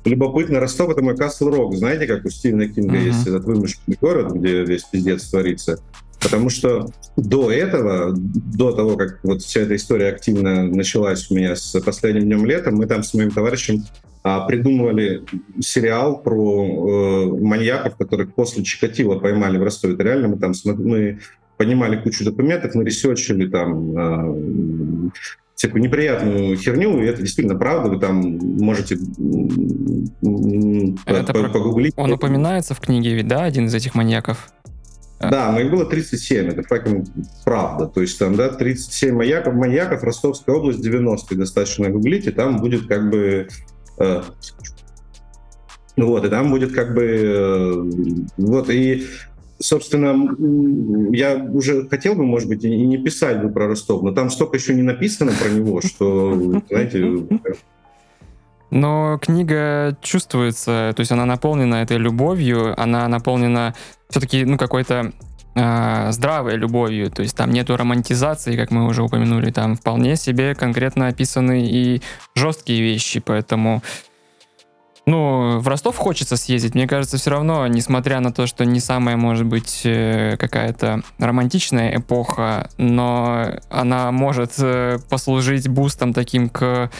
любопытно. 0.04 0.60
Ростов— 0.60 0.90
это 0.90 1.02
мой 1.02 1.16
Касл 1.16 1.48
Рок. 1.48 1.74
Знаете, 1.74 2.06
как 2.06 2.24
у 2.24 2.30
Стивена 2.30 2.66
Кинга 2.66 2.96
uh-huh. 2.96 3.06
есть 3.06 3.26
этот 3.26 3.44
вымышленный 3.44 3.98
город, 4.00 4.32
где 4.32 4.64
весь 4.64 4.84
пиздец 4.84 5.24
творится? 5.28 5.78
Потому 6.20 6.50
что 6.50 6.86
до 7.16 7.50
этого, 7.50 8.12
до 8.14 8.72
того, 8.72 8.96
как 8.96 9.20
вот 9.22 9.42
вся 9.42 9.60
эта 9.60 9.76
история 9.76 10.08
активно 10.08 10.64
началась 10.64 11.30
у 11.30 11.34
меня 11.34 11.56
с 11.56 11.78
последним 11.80 12.24
днем 12.24 12.44
лета, 12.44 12.70
мы 12.70 12.86
там 12.86 13.02
с 13.02 13.14
моим 13.14 13.30
товарищем 13.30 13.84
а, 14.22 14.46
придумывали 14.46 15.22
сериал 15.60 16.20
про 16.20 17.30
э, 17.32 17.42
маньяков, 17.42 17.96
которых 17.96 18.34
после 18.34 18.62
Чикатила 18.64 19.18
поймали 19.18 19.56
в 19.56 19.62
Ростове. 19.62 19.94
Это 19.94 20.02
реально 20.02 20.28
мы 20.28 20.38
там 20.38 20.52
мы 20.64 21.20
понимали 21.56 21.96
кучу 21.96 22.24
документов, 22.24 22.74
мы 22.74 22.84
ресерчили 22.84 23.48
там 23.48 23.98
э, 23.98 25.10
всякую 25.60 25.82
неприятную 25.82 26.56
херню, 26.56 27.02
и 27.02 27.06
это 27.06 27.20
действительно 27.20 27.58
правда, 27.58 27.90
вы 27.90 28.00
там 28.00 28.20
можете 28.58 28.96
это 31.06 31.32
погуглить. 31.32 31.92
Он 31.96 32.12
упоминается 32.12 32.74
в 32.74 32.80
книге 32.80 33.14
ведь, 33.14 33.28
да, 33.28 33.44
один 33.44 33.66
из 33.66 33.74
этих 33.74 33.94
маньяков? 33.94 34.48
Да, 35.18 35.52
но 35.52 35.60
их 35.60 35.70
было 35.70 35.84
37, 35.84 36.48
это 36.48 36.62
fucking 36.62 37.06
правда. 37.44 37.86
То 37.86 38.00
есть 38.00 38.18
там, 38.18 38.36
да, 38.36 38.48
37 38.48 39.14
маньяков, 39.14 39.52
маньяков, 39.52 40.02
Ростовская 40.02 40.56
область, 40.56 40.80
90 40.80 41.36
достаточно 41.36 41.90
гуглите, 41.90 42.30
там 42.30 42.56
будет 42.56 42.86
как 42.86 43.10
бы 43.10 43.46
Э, 44.00 44.22
вот, 45.96 46.24
и 46.24 46.28
там 46.28 46.50
будет 46.50 46.72
как 46.72 46.94
бы... 46.94 47.04
Э, 47.04 47.74
вот, 48.38 48.70
и 48.70 49.06
собственно, 49.60 51.14
я 51.14 51.36
уже 51.36 51.86
хотел 51.88 52.14
бы, 52.14 52.24
может 52.24 52.48
быть, 52.48 52.64
и 52.64 52.86
не 52.86 52.98
писать 52.98 53.40
бы 53.42 53.50
про 53.50 53.68
Ростов, 53.68 54.02
но 54.02 54.12
там 54.12 54.30
столько 54.30 54.56
еще 54.56 54.74
не 54.74 54.82
написано 54.82 55.32
про 55.32 55.48
него, 55.50 55.80
что, 55.80 56.62
знаете... 56.68 57.26
Но 58.70 59.18
книга 59.20 59.98
чувствуется, 60.00 60.92
то 60.94 61.00
есть 61.00 61.10
она 61.10 61.26
наполнена 61.26 61.82
этой 61.82 61.96
любовью, 61.96 62.80
она 62.80 63.08
наполнена 63.08 63.74
все-таки, 64.08 64.44
ну, 64.44 64.56
какой-то 64.56 65.12
э, 65.56 66.12
здравой 66.12 66.54
любовью, 66.54 67.10
то 67.10 67.22
есть 67.22 67.36
там 67.36 67.50
нету 67.50 67.76
романтизации, 67.76 68.56
как 68.56 68.70
мы 68.70 68.86
уже 68.86 69.02
упомянули, 69.02 69.50
там 69.50 69.74
вполне 69.74 70.14
себе 70.14 70.54
конкретно 70.54 71.08
описаны 71.08 71.66
и 71.68 72.00
жесткие 72.36 72.80
вещи, 72.80 73.18
поэтому 73.18 73.82
ну, 75.06 75.58
в 75.58 75.66
Ростов 75.66 75.96
хочется 75.96 76.36
съездить. 76.36 76.74
Мне 76.74 76.86
кажется, 76.86 77.16
все 77.16 77.30
равно, 77.30 77.66
несмотря 77.66 78.20
на 78.20 78.32
то, 78.32 78.46
что 78.46 78.64
не 78.64 78.80
самая, 78.80 79.16
может 79.16 79.46
быть, 79.46 79.82
э, 79.84 80.36
какая-то 80.38 81.02
романтичная 81.18 81.96
эпоха, 81.96 82.70
но 82.76 83.46
она 83.70 84.12
может 84.12 84.52
э, 84.58 84.98
послужить 85.08 85.68
бустом 85.68 86.12
таким 86.12 86.48
к 86.48 86.90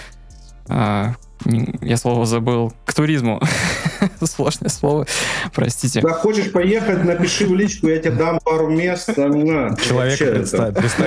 а, 0.69 1.15
я 1.45 1.97
слово 1.97 2.27
забыл, 2.27 2.73
к 2.85 2.93
туризму. 2.93 3.41
Сложное 4.23 4.69
слово, 4.69 5.07
простите. 5.55 6.01
Да, 6.01 6.11
хочешь 6.11 6.53
поехать, 6.53 7.05
напиши 7.05 7.47
в 7.47 7.55
личку, 7.55 7.89
я 7.89 7.99
тебе 7.99 8.13
дам 8.13 8.39
пару 8.45 8.69
мест. 8.69 9.09
На. 9.17 9.77
Человек 9.77 10.19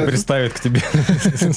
представит 0.06 0.54
к 0.54 0.60
тебе. 0.60 0.82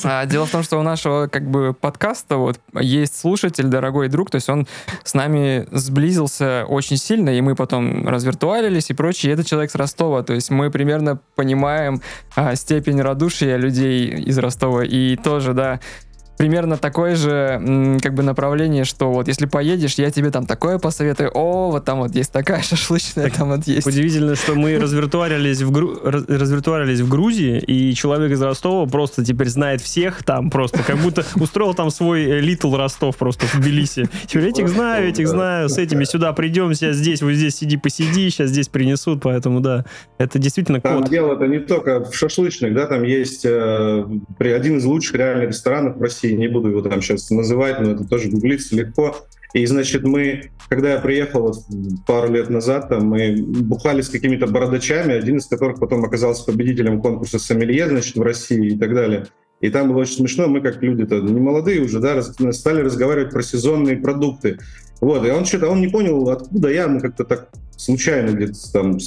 А, 0.04 0.26
дело 0.26 0.46
в 0.46 0.50
том, 0.50 0.62
что 0.62 0.78
у 0.78 0.82
нашего 0.82 1.26
как 1.26 1.48
бы 1.48 1.74
подкаста 1.74 2.36
вот 2.36 2.60
есть 2.78 3.18
слушатель, 3.18 3.64
дорогой 3.64 4.08
друг, 4.08 4.30
то 4.30 4.36
есть 4.36 4.48
он 4.48 4.66
с 5.04 5.14
нами 5.14 5.66
сблизился 5.72 6.64
очень 6.68 6.96
сильно, 6.96 7.30
и 7.30 7.40
мы 7.40 7.54
потом 7.54 8.08
развиртуалились 8.08 8.90
и 8.90 8.94
прочее. 8.94 9.32
И 9.32 9.34
это 9.34 9.44
человек 9.44 9.70
с 9.70 9.74
Ростова, 9.74 10.22
то 10.22 10.34
есть 10.34 10.50
мы 10.50 10.70
примерно 10.70 11.18
понимаем 11.34 12.02
а, 12.34 12.54
степень 12.54 13.00
радушия 13.00 13.56
людей 13.56 14.08
из 14.08 14.38
Ростова. 14.38 14.84
И 14.84 15.16
тоже, 15.16 15.54
да, 15.54 15.80
примерно 16.36 16.76
такое 16.76 17.16
же 17.16 17.98
как 18.02 18.14
бы 18.14 18.22
направление, 18.22 18.84
что 18.84 19.12
вот 19.12 19.28
если 19.28 19.46
поедешь, 19.46 19.94
я 19.94 20.10
тебе 20.10 20.30
там 20.30 20.46
такое 20.46 20.78
посоветую, 20.78 21.30
о, 21.34 21.70
вот 21.70 21.84
там 21.84 22.00
вот 22.00 22.14
есть 22.14 22.32
такая 22.32 22.62
шашлычная, 22.62 23.24
так 23.24 23.34
там 23.34 23.48
вот 23.48 23.66
есть. 23.66 23.86
Удивительно, 23.86 24.36
что 24.36 24.54
мы 24.54 24.78
развиртуарились 24.80 25.62
в, 25.62 25.70
Гру... 25.70 26.00
развиртуарились 26.02 27.00
в 27.00 27.08
Грузии, 27.08 27.58
и 27.58 27.94
человек 27.94 28.32
из 28.32 28.42
Ростова 28.42 28.86
просто 28.86 29.24
теперь 29.24 29.48
знает 29.48 29.80
всех 29.80 30.22
там 30.22 30.50
просто, 30.50 30.82
как 30.82 30.98
будто 30.98 31.24
устроил 31.36 31.74
там 31.74 31.90
свой 31.90 32.40
Литл 32.40 32.74
Ростов 32.76 33.16
просто 33.16 33.46
в 33.46 33.60
Тбилиси. 33.60 34.08
Теперь 34.26 34.48
этих 34.48 34.68
знаю, 34.68 35.08
этих 35.08 35.28
знаю, 35.28 35.68
с 35.68 35.78
этими 35.78 36.04
сюда 36.04 36.32
придем, 36.32 36.72
сейчас 36.74 36.96
здесь, 36.96 37.22
вот 37.22 37.32
здесь 37.32 37.56
сиди, 37.56 37.76
посиди, 37.76 38.30
сейчас 38.30 38.50
здесь 38.50 38.68
принесут, 38.68 39.22
поэтому 39.22 39.60
да, 39.60 39.84
это 40.18 40.38
действительно 40.38 40.80
там 40.80 41.02
код. 41.02 41.10
дело-то 41.10 41.46
не 41.46 41.60
только 41.60 42.04
в 42.04 42.14
шашлычных, 42.14 42.74
да, 42.74 42.86
там 42.86 43.02
есть 43.02 43.44
э, 43.44 44.04
один 44.38 44.78
из 44.78 44.84
лучших 44.84 45.16
реальных 45.16 45.48
ресторанов 45.48 45.96
в 45.96 46.02
России, 46.02 46.25
России, 46.26 46.36
не 46.36 46.48
буду 46.48 46.68
его 46.68 46.82
там 46.82 47.02
сейчас 47.02 47.30
называть, 47.30 47.80
но 47.80 47.92
это 47.92 48.04
тоже 48.04 48.28
гуглится 48.28 48.74
легко. 48.76 49.16
И, 49.54 49.64
значит, 49.66 50.02
мы, 50.02 50.50
когда 50.68 50.92
я 50.92 50.98
приехал 50.98 51.42
вот 51.42 51.56
пару 52.06 52.32
лет 52.32 52.50
назад, 52.50 52.88
там, 52.88 53.06
мы 53.06 53.36
бухали 53.36 54.02
с 54.02 54.08
какими-то 54.08 54.46
бородачами, 54.46 55.14
один 55.14 55.38
из 55.38 55.46
которых 55.46 55.78
потом 55.78 56.04
оказался 56.04 56.44
победителем 56.44 57.00
конкурса 57.00 57.38
«Сомелье», 57.38 57.88
значит, 57.88 58.16
в 58.16 58.22
России 58.22 58.74
и 58.74 58.78
так 58.78 58.94
далее. 58.94 59.26
И 59.60 59.70
там 59.70 59.88
было 59.88 60.00
очень 60.00 60.16
смешно, 60.16 60.48
мы 60.48 60.60
как 60.60 60.82
люди-то 60.82 61.20
не 61.20 61.40
молодые 61.40 61.80
уже, 61.80 62.00
да, 62.00 62.20
стали 62.22 62.82
разговаривать 62.82 63.30
про 63.30 63.42
сезонные 63.42 63.96
продукты. 63.96 64.58
Вот, 65.00 65.26
и 65.26 65.30
он 65.30 65.44
что-то, 65.44 65.68
он 65.68 65.80
не 65.80 65.88
понял, 65.88 66.28
откуда 66.28 66.68
я, 66.68 66.88
мы 66.88 67.00
как-то 67.00 67.24
так 67.24 67.48
случайно 67.76 68.30
где-то 68.30 68.72
там, 68.72 68.98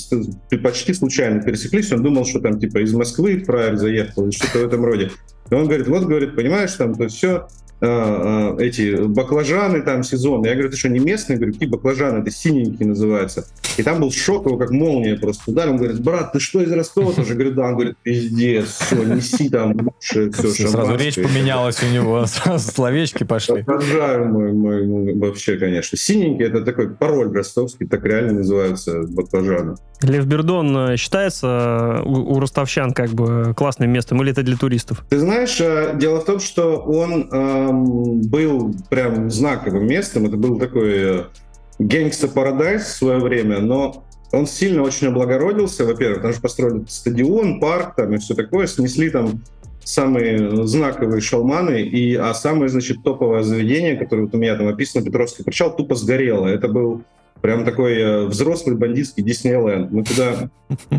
почти 0.63 0.93
случайно 0.93 1.41
пересеклись, 1.41 1.91
он 1.91 2.03
думал, 2.03 2.25
что 2.25 2.39
там 2.39 2.59
типа 2.59 2.79
из 2.83 2.93
Москвы 2.93 3.39
фраер 3.39 3.77
заехал 3.77 4.23
или 4.23 4.31
что-то 4.31 4.59
в 4.59 4.67
этом 4.67 4.85
роде. 4.85 5.11
И 5.49 5.53
он 5.53 5.65
говорит, 5.65 5.87
вот, 5.87 6.03
говорит, 6.03 6.35
понимаешь, 6.35 6.73
там, 6.73 6.95
то 6.95 7.07
все, 7.07 7.47
а, 7.81 8.55
а, 8.57 8.61
эти 8.61 9.05
баклажаны 9.05 9.81
там 9.81 10.03
сезон. 10.03 10.43
Я 10.43 10.53
говорю, 10.53 10.69
ты 10.69 10.77
что, 10.77 10.89
не 10.89 10.99
местный? 10.99 11.33
Я 11.33 11.37
говорю, 11.37 11.53
какие 11.53 11.69
баклажаны? 11.69 12.19
Это 12.19 12.31
синенькие 12.31 12.89
называются. 12.89 13.45
И 13.77 13.83
там 13.83 14.01
был 14.01 14.11
шок, 14.11 14.45
его 14.45 14.57
как 14.57 14.71
молния 14.71 15.15
просто 15.15 15.51
ударил. 15.51 15.71
Он 15.71 15.77
говорит, 15.77 16.01
брат, 16.01 16.33
ты 16.33 16.39
что, 16.39 16.61
из 16.61 16.71
Ростова 16.71 17.13
тоже? 17.13 17.35
Говорю, 17.35 17.51
да. 17.51 17.67
Он 17.67 17.73
говорит, 17.75 17.95
пиздец, 18.03 18.67
все, 18.67 19.03
неси 19.03 19.49
там 19.49 19.73
лучше, 19.79 20.31
все, 20.31 20.67
Сразу 20.67 20.95
речь 20.97 21.15
поменялась 21.15 21.81
у 21.81 21.93
него, 21.93 22.25
сразу 22.27 22.71
словечки 22.71 23.23
пошли. 23.23 23.61
Обожаю 23.61 24.25
мой, 24.27 24.51
мой, 24.51 24.85
мой, 24.85 25.15
вообще, 25.15 25.57
конечно. 25.57 25.97
Синенький 25.97 26.45
это 26.45 26.61
такой 26.63 26.89
пароль 26.89 27.33
ростовский, 27.33 27.87
так 27.87 28.03
реально 28.03 28.33
называются 28.33 29.03
баклажаны. 29.03 29.75
Лев 30.01 30.25
Бердон 30.25 30.91
э, 30.91 30.97
считается 30.97 32.01
у, 32.05 32.35
у 32.35 32.39
ростовчан 32.39 32.93
как 32.93 33.09
бы 33.09 33.53
классным 33.55 33.91
местом 33.91 34.21
или 34.21 34.31
это 34.31 34.43
для 34.43 34.55
туристов? 34.55 35.03
Ты 35.09 35.19
знаешь, 35.19 35.59
э, 35.59 35.95
дело 35.97 36.21
в 36.21 36.25
том, 36.25 36.39
что 36.39 36.77
он 36.77 37.29
был 37.71 38.73
прям 38.89 39.29
знаковым 39.29 39.87
местом. 39.87 40.25
Это 40.25 40.37
был 40.37 40.59
такой 40.59 41.27
э, 41.79 42.27
Парадайз 42.33 42.83
в 42.83 42.95
свое 42.95 43.19
время, 43.19 43.59
но 43.59 44.03
он 44.31 44.45
сильно 44.45 44.83
очень 44.83 45.07
облагородился, 45.07 45.85
во-первых, 45.85 46.17
потому 46.17 46.33
что 46.33 46.41
построили 46.41 46.83
стадион, 46.87 47.59
парк 47.59 47.95
там 47.95 48.13
и 48.13 48.17
все 48.19 48.35
такое, 48.35 48.67
снесли 48.67 49.09
там 49.09 49.41
самые 49.83 50.67
знаковые 50.67 51.21
шалманы, 51.21 51.81
и, 51.81 52.13
а 52.15 52.33
самое, 52.33 52.69
значит, 52.69 53.03
топовое 53.03 53.41
заведение, 53.41 53.95
которое 53.95 54.23
вот 54.23 54.35
у 54.35 54.37
меня 54.37 54.55
там 54.55 54.67
описано, 54.67 55.03
Петровский 55.03 55.43
причал, 55.43 55.75
тупо 55.75 55.95
сгорело. 55.95 56.45
Это 56.45 56.67
был 56.67 57.03
Прям 57.41 57.63
такой 57.63 57.97
э, 57.97 58.25
взрослый 58.25 58.75
бандитский 58.75 59.23
Диснейленд. 59.23 59.91
Мы 59.91 60.03
туда 60.03 60.49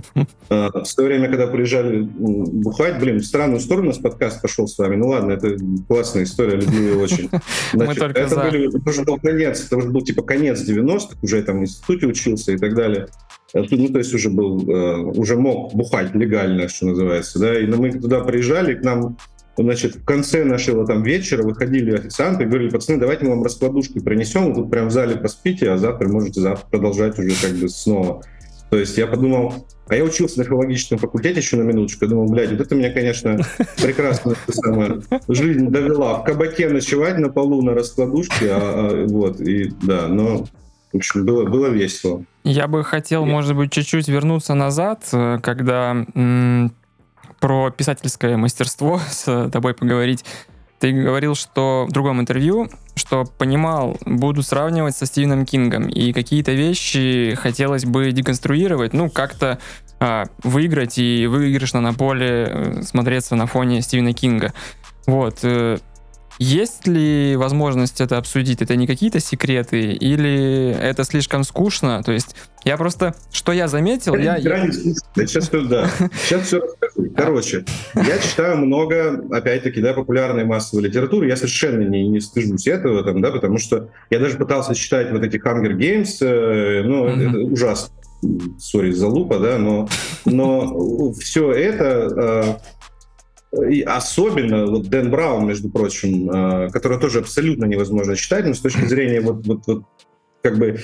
э, 0.49 0.68
в 0.72 0.84
свое 0.84 1.11
время, 1.11 1.28
когда 1.28 1.47
приезжали 1.47 2.01
бухать, 2.01 2.99
блин, 2.99 3.18
в 3.18 3.24
странную 3.24 3.61
сторону 3.61 3.86
у 3.86 3.88
нас 3.88 3.99
подкаст 3.99 4.41
пошел 4.41 4.66
с 4.66 4.78
вами. 4.78 4.97
Ну 4.97 5.09
ладно, 5.09 5.32
это 5.32 5.57
классная 5.86 6.24
история, 6.24 6.57
люблю 6.57 6.80
ее 6.80 6.97
очень. 6.97 7.30
Значит, 7.72 8.03
это, 8.03 8.28
за. 8.28 8.43
были, 8.43 8.68
это 8.68 8.88
уже 8.88 9.03
был 9.03 9.18
конец, 9.18 9.66
это 9.66 9.76
уже 9.76 9.88
был 9.88 10.03
типа 10.03 10.22
конец 10.22 10.66
90-х, 10.66 11.16
уже 11.22 11.36
я 11.36 11.43
там 11.43 11.59
в 11.59 11.62
институте 11.62 12.07
учился 12.07 12.53
и 12.53 12.57
так 12.57 12.74
далее. 12.74 13.09
Э, 13.53 13.62
ну, 13.70 13.88
то 13.88 13.99
есть 13.99 14.14
уже 14.14 14.30
был, 14.30 14.68
э, 14.70 14.97
уже 14.97 15.36
мог 15.36 15.74
бухать 15.74 16.14
легально, 16.14 16.68
что 16.68 16.86
называется, 16.86 17.38
да, 17.38 17.59
и 17.59 17.66
мы 17.66 17.93
туда 17.93 18.20
приезжали, 18.20 18.74
к 18.74 18.82
нам 18.82 19.16
Значит, 19.63 19.97
в 19.97 20.05
конце 20.05 20.45
нашего 20.45 20.87
там 20.87 21.03
вечера 21.03 21.43
выходили 21.43 21.95
официанты 21.95 22.45
и 22.45 22.47
говорили, 22.47 22.71
пацаны, 22.71 22.99
давайте 22.99 23.25
мы 23.25 23.31
вам 23.31 23.43
раскладушки 23.43 24.01
принесем, 24.01 24.53
вы 24.53 24.55
тут 24.55 24.71
прям 24.71 24.89
в 24.89 24.91
зале 24.91 25.17
поспите, 25.17 25.71
а 25.71 25.77
завтра 25.77 26.09
можете 26.09 26.41
завтра 26.41 26.67
продолжать 26.67 27.19
уже 27.19 27.31
как 27.41 27.57
бы 27.57 27.69
снова. 27.69 28.23
То 28.71 28.79
есть 28.79 28.97
я 28.97 29.07
подумал, 29.07 29.67
а 29.89 29.97
я 29.97 30.05
учился 30.05 30.39
на 30.39 30.45
филологическом 30.45 30.99
факультете 30.99 31.41
еще 31.41 31.57
на 31.57 31.63
минуточку, 31.63 32.05
я 32.05 32.11
думал, 32.11 32.31
блядь, 32.31 32.53
вот 32.53 32.61
это 32.61 32.75
меня, 32.75 32.93
конечно, 32.93 33.41
прекрасно 33.83 34.37
самое, 34.49 35.01
жизнь 35.29 35.69
довела. 35.69 36.21
В 36.21 36.25
кабаке 36.25 36.69
ночевать 36.69 37.19
на 37.19 37.29
полу 37.29 37.63
на 37.63 37.75
раскладушке, 37.75 38.51
а, 38.51 38.59
а, 38.61 39.07
вот, 39.09 39.41
и 39.41 39.73
да, 39.83 40.07
но 40.07 40.47
в 40.93 40.97
общем, 40.97 41.25
было, 41.25 41.45
было 41.45 41.67
весело. 41.67 42.25
Я 42.43 42.67
бы 42.67 42.83
хотел, 42.83 43.25
может 43.25 43.57
быть, 43.57 43.71
чуть-чуть 43.71 44.09
вернуться 44.09 44.55
назад, 44.55 45.09
э, 45.13 45.39
когда 45.41 46.05
про 47.41 47.70
писательское 47.70 48.36
мастерство 48.36 49.01
с 49.11 49.51
тобой 49.51 49.74
поговорить. 49.74 50.24
Ты 50.78 50.93
говорил, 50.93 51.34
что 51.34 51.86
в 51.86 51.93
другом 51.93 52.20
интервью, 52.20 52.70
что 52.95 53.24
понимал, 53.24 53.99
буду 54.07 54.43
сравнивать 54.43 54.97
со 54.97 55.05
Стивеном 55.05 55.45
Кингом, 55.45 55.88
и 55.88 56.14
какие-то 56.14 56.53
вещи 56.53 57.34
хотелось 57.38 57.84
бы 57.84 58.12
деконструировать, 58.12 58.95
ну, 58.95 59.11
как-то 59.11 59.59
а, 59.99 60.24
выиграть 60.43 60.97
и 60.97 61.26
выигрышно 61.26 61.82
на 61.82 61.93
поле 61.93 62.47
э, 62.49 62.82
смотреться 62.82 63.36
на 63.36 63.47
фоне 63.47 63.82
Стивена 63.82 64.14
Кинга. 64.14 64.55
Вот. 65.07 65.41
Э, 66.41 66.43
есть 66.43 66.86
ли 66.86 67.36
возможность 67.36 68.01
это 68.01 68.16
обсудить? 68.16 68.62
Это 68.62 68.76
не 68.76 68.86
какие-то 68.86 69.20
секреты 69.20 69.93
или 69.93 70.70
это 70.70 71.05
слишком 71.05 71.45
скучно? 71.45 72.03
То 72.03 72.12
есть 72.12 72.34
я 72.64 72.76
просто, 72.76 73.14
что 73.30 73.53
я 73.53 73.68
заметил, 73.68 74.16
я... 74.16 74.36
я... 74.36 74.70
Сейчас, 74.70 75.49
да. 75.51 75.91
Сейчас 76.24 76.43
все 76.47 76.61
расскажу. 76.61 77.11
Короче, 77.16 77.64
я 77.95 78.18
читаю 78.18 78.59
много, 78.59 79.24
опять-таки, 79.30 79.80
да, 79.80 79.93
популярной 79.93 80.45
массовой 80.45 80.84
литературы. 80.84 81.28
Я 81.28 81.36
совершенно 81.36 81.82
не, 81.82 82.09
не 82.09 82.20
стыжусь 82.20 82.66
этого, 82.66 83.05
там, 83.05 83.20
да, 83.20 83.30
потому 83.30 83.59
что 83.59 83.91
я 84.11 84.18
даже 84.18 84.36
пытался 84.36 84.74
читать 84.74 85.11
вот 85.11 85.22
эти 85.22 85.36
Hunger 85.36 85.76
Games, 85.76 86.18
э, 86.20 86.82
ну, 86.84 87.07
mm-hmm. 87.07 87.28
это 87.28 87.38
ужасно. 87.53 87.95
Сори 88.59 88.93
за 88.93 89.09
лупа, 89.09 89.38
да, 89.38 89.59
но, 89.59 89.88
но 90.26 91.12
все 91.14 91.53
это... 91.53 92.61
И 93.68 93.82
особенно 93.82 94.66
вот 94.66 94.88
Дэн 94.88 95.11
Браун, 95.11 95.46
между 95.46 95.70
прочим, 95.70 96.30
э, 96.30 96.70
который 96.70 97.01
тоже 97.01 97.18
абсолютно 97.18 97.64
невозможно 97.64 98.14
читать, 98.14 98.46
но 98.46 98.55
с 98.55 98.61
точки 98.61 98.84
зрения 98.84 99.20
вот, 99.20 99.44
вот, 99.46 99.66
вот 99.66 99.84
как 100.42 100.57
бы 100.59 100.78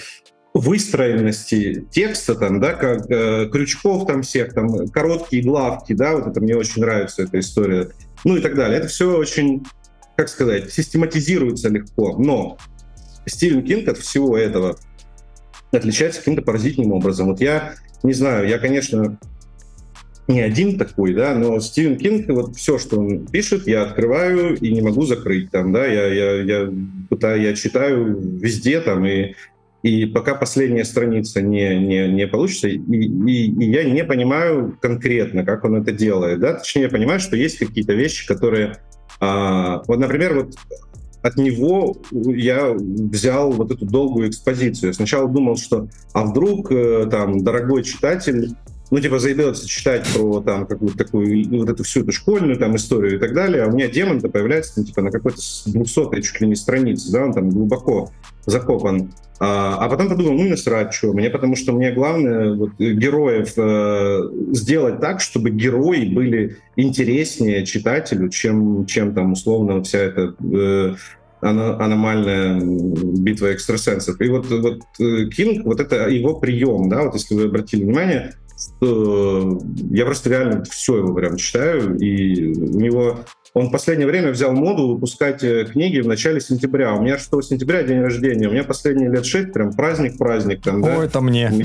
выстроенности 0.52 1.86
текста, 1.90 2.34
там, 2.34 2.60
да, 2.60 2.72
как 2.72 3.08
э, 3.10 3.48
крючков 3.50 4.06
там 4.06 4.22
всех, 4.22 4.52
там, 4.52 4.88
короткие 4.88 5.42
главки, 5.42 5.92
да, 5.92 6.16
вот 6.16 6.26
это 6.26 6.40
мне 6.40 6.56
очень 6.56 6.82
нравится, 6.82 7.22
эта 7.22 7.38
история, 7.38 7.90
ну 8.24 8.36
и 8.36 8.40
так 8.40 8.56
далее. 8.56 8.78
Это 8.78 8.88
все 8.88 9.16
очень, 9.16 9.64
как 10.16 10.28
сказать, 10.28 10.72
систематизируется 10.72 11.68
легко, 11.68 12.16
но 12.18 12.58
Стивен 13.26 13.62
Кинг 13.64 13.88
от 13.88 13.98
всего 13.98 14.36
этого 14.36 14.76
отличается 15.72 16.20
каким-то 16.20 16.42
поразительным 16.42 16.92
образом. 16.92 17.28
Вот 17.28 17.40
я 17.40 17.74
не 18.02 18.12
знаю, 18.12 18.48
я, 18.48 18.58
конечно, 18.58 19.18
не 20.28 20.40
один 20.40 20.78
такой, 20.78 21.14
да, 21.14 21.34
но 21.34 21.60
Стивен 21.60 21.96
Кинг, 21.96 22.28
вот 22.28 22.56
все, 22.56 22.78
что 22.78 22.98
он 22.98 23.26
пишет, 23.26 23.66
я 23.66 23.82
открываю 23.82 24.56
и 24.56 24.72
не 24.72 24.80
могу 24.80 25.02
закрыть 25.02 25.50
там, 25.50 25.72
да, 25.72 25.86
я, 25.86 26.06
я, 26.06 26.42
я, 26.42 26.72
пытаю, 27.08 27.42
я 27.42 27.54
читаю 27.54 28.18
везде 28.18 28.80
там, 28.80 29.06
и, 29.06 29.34
и 29.82 30.06
пока 30.06 30.34
последняя 30.34 30.84
страница 30.84 31.42
не, 31.42 31.78
не, 31.78 32.08
не 32.08 32.26
получится, 32.26 32.68
и, 32.68 32.76
и, 32.76 33.50
и 33.50 33.70
я 33.70 33.84
не 33.84 34.04
понимаю 34.04 34.76
конкретно, 34.80 35.44
как 35.44 35.64
он 35.64 35.76
это 35.76 35.92
делает, 35.92 36.40
да, 36.40 36.54
точнее, 36.54 36.82
я 36.82 36.88
понимаю, 36.88 37.20
что 37.20 37.36
есть 37.36 37.58
какие-то 37.58 37.92
вещи, 37.92 38.26
которые, 38.26 38.78
а, 39.20 39.82
вот, 39.86 39.98
например, 39.98 40.34
вот 40.34 40.54
от 41.22 41.36
него 41.36 41.96
я 42.12 42.72
взял 42.72 43.50
вот 43.50 43.72
эту 43.72 43.84
долгую 43.84 44.28
экспозицию. 44.28 44.90
Я 44.90 44.94
сначала 44.94 45.28
думал, 45.28 45.56
что 45.56 45.88
а 46.12 46.24
вдруг 46.24 46.70
э, 46.70 47.08
там 47.10 47.42
дорогой 47.42 47.82
читатель 47.82 48.50
ну, 48.90 49.00
типа, 49.00 49.18
заебется 49.18 49.68
читать 49.68 50.06
про 50.14 50.40
там 50.40 50.66
какую-то 50.66 50.96
такую, 50.96 51.48
ну, 51.48 51.58
вот 51.60 51.70
эту 51.70 51.84
всю 51.84 52.02
эту 52.02 52.12
школьную 52.12 52.56
там 52.56 52.76
историю 52.76 53.16
и 53.16 53.18
так 53.18 53.34
далее, 53.34 53.64
а 53.64 53.68
у 53.68 53.72
меня 53.72 53.88
демон-то 53.88 54.28
появляется, 54.28 54.74
ну, 54.76 54.84
типа, 54.84 55.02
на 55.02 55.10
какой-то 55.10 55.38
200 55.66 56.20
чуть 56.22 56.40
ли 56.40 56.48
не 56.48 56.54
странице, 56.54 57.10
да, 57.10 57.24
он 57.24 57.32
там 57.32 57.50
глубоко 57.50 58.10
закопан. 58.46 59.10
А, 59.38 59.76
а 59.80 59.88
потом 59.88 60.08
подумал, 60.08 60.32
ну, 60.32 60.48
насрать, 60.48 60.94
что 60.94 61.12
мне, 61.12 61.28
потому 61.28 61.56
что 61.56 61.72
мне 61.72 61.92
главное 61.92 62.54
вот, 62.54 62.70
героев 62.78 63.52
э, 63.56 64.20
сделать 64.52 65.00
так, 65.00 65.20
чтобы 65.20 65.50
герои 65.50 66.06
были 66.06 66.56
интереснее 66.76 67.66
читателю, 67.66 68.30
чем, 68.30 68.86
чем 68.86 69.14
там, 69.14 69.32
условно, 69.32 69.82
вся 69.82 69.98
эта 69.98 70.34
э, 70.40 70.94
аномальная 71.42 72.58
битва 72.60 73.52
экстрасенсов. 73.52 74.18
И 74.22 74.28
вот, 74.28 74.46
вот 74.46 74.80
э, 75.00 75.28
Кинг, 75.28 75.66
вот 75.66 75.80
это 75.80 76.08
его 76.08 76.36
прием, 76.40 76.88
да, 76.88 77.02
вот 77.02 77.14
если 77.14 77.34
вы 77.34 77.44
обратили 77.44 77.84
внимание, 77.84 78.32
я 78.80 80.04
просто 80.04 80.30
реально 80.30 80.64
все 80.64 80.98
его 80.98 81.14
прям 81.14 81.36
читаю, 81.36 81.98
и 81.98 82.54
у 82.54 82.80
него 82.80 83.20
он 83.56 83.68
в 83.68 83.72
последнее 83.72 84.06
время 84.06 84.32
взял 84.32 84.52
моду 84.52 84.86
выпускать 84.86 85.42
э, 85.42 85.64
книги 85.64 86.00
в 86.00 86.06
начале 86.06 86.42
сентября. 86.42 86.92
У 86.92 87.00
меня 87.00 87.16
6 87.16 87.42
сентября 87.42 87.84
день 87.84 88.02
рождения. 88.02 88.48
У 88.48 88.52
меня 88.52 88.64
последние 88.64 89.08
лет 89.08 89.24
6 89.24 89.50
прям 89.54 89.72
праздник-праздник. 89.72 90.62
Там, 90.62 90.84
О, 90.84 90.86
да? 90.86 91.04
это 91.06 91.22
мне. 91.22 91.50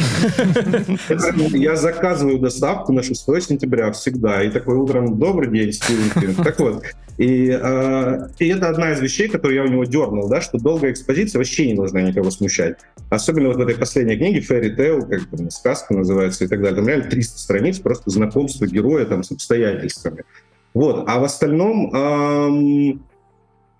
Я 1.49 1.75
заказываю 1.75 2.39
доставку 2.39 2.93
на 2.93 3.03
6 3.03 3.25
сентября 3.43 3.91
всегда. 3.91 4.41
И 4.41 4.49
такой 4.49 4.77
утром 4.77 5.19
добрый 5.19 5.49
день, 5.49 5.73
Стивен 5.73 6.35
Так 6.45 6.59
вот, 6.59 6.81
и, 7.17 7.59
э, 7.61 8.27
и 8.39 8.47
это 8.47 8.69
одна 8.69 8.93
из 8.93 9.01
вещей, 9.01 9.27
которую 9.27 9.57
я 9.57 9.65
у 9.65 9.67
него 9.67 9.83
дернул, 9.83 10.29
да, 10.29 10.39
что 10.39 10.59
долгая 10.59 10.93
экспозиция 10.93 11.39
вообще 11.39 11.67
не 11.67 11.73
должна 11.73 12.03
никого 12.03 12.31
смущать. 12.31 12.77
Особенно 13.09 13.49
вот 13.49 13.57
в 13.57 13.61
этой 13.61 13.75
последней 13.75 14.15
книге 14.15 14.39
Fairy 14.39 14.77
Tale, 14.77 15.09
как 15.09 15.25
там, 15.25 15.49
сказка 15.49 15.93
называется 15.93 16.45
и 16.45 16.47
так 16.47 16.61
далее. 16.61 16.77
Там 16.77 16.87
реально 16.87 17.09
300 17.09 17.37
страниц 17.37 17.79
просто 17.79 18.09
знакомства 18.11 18.65
героя 18.65 19.03
там 19.03 19.23
с 19.23 19.31
обстоятельствами. 19.33 20.23
Вот. 20.73 21.05
А 21.07 21.19
в 21.19 21.23
остальном... 21.23 21.93
Эм... 21.93 23.03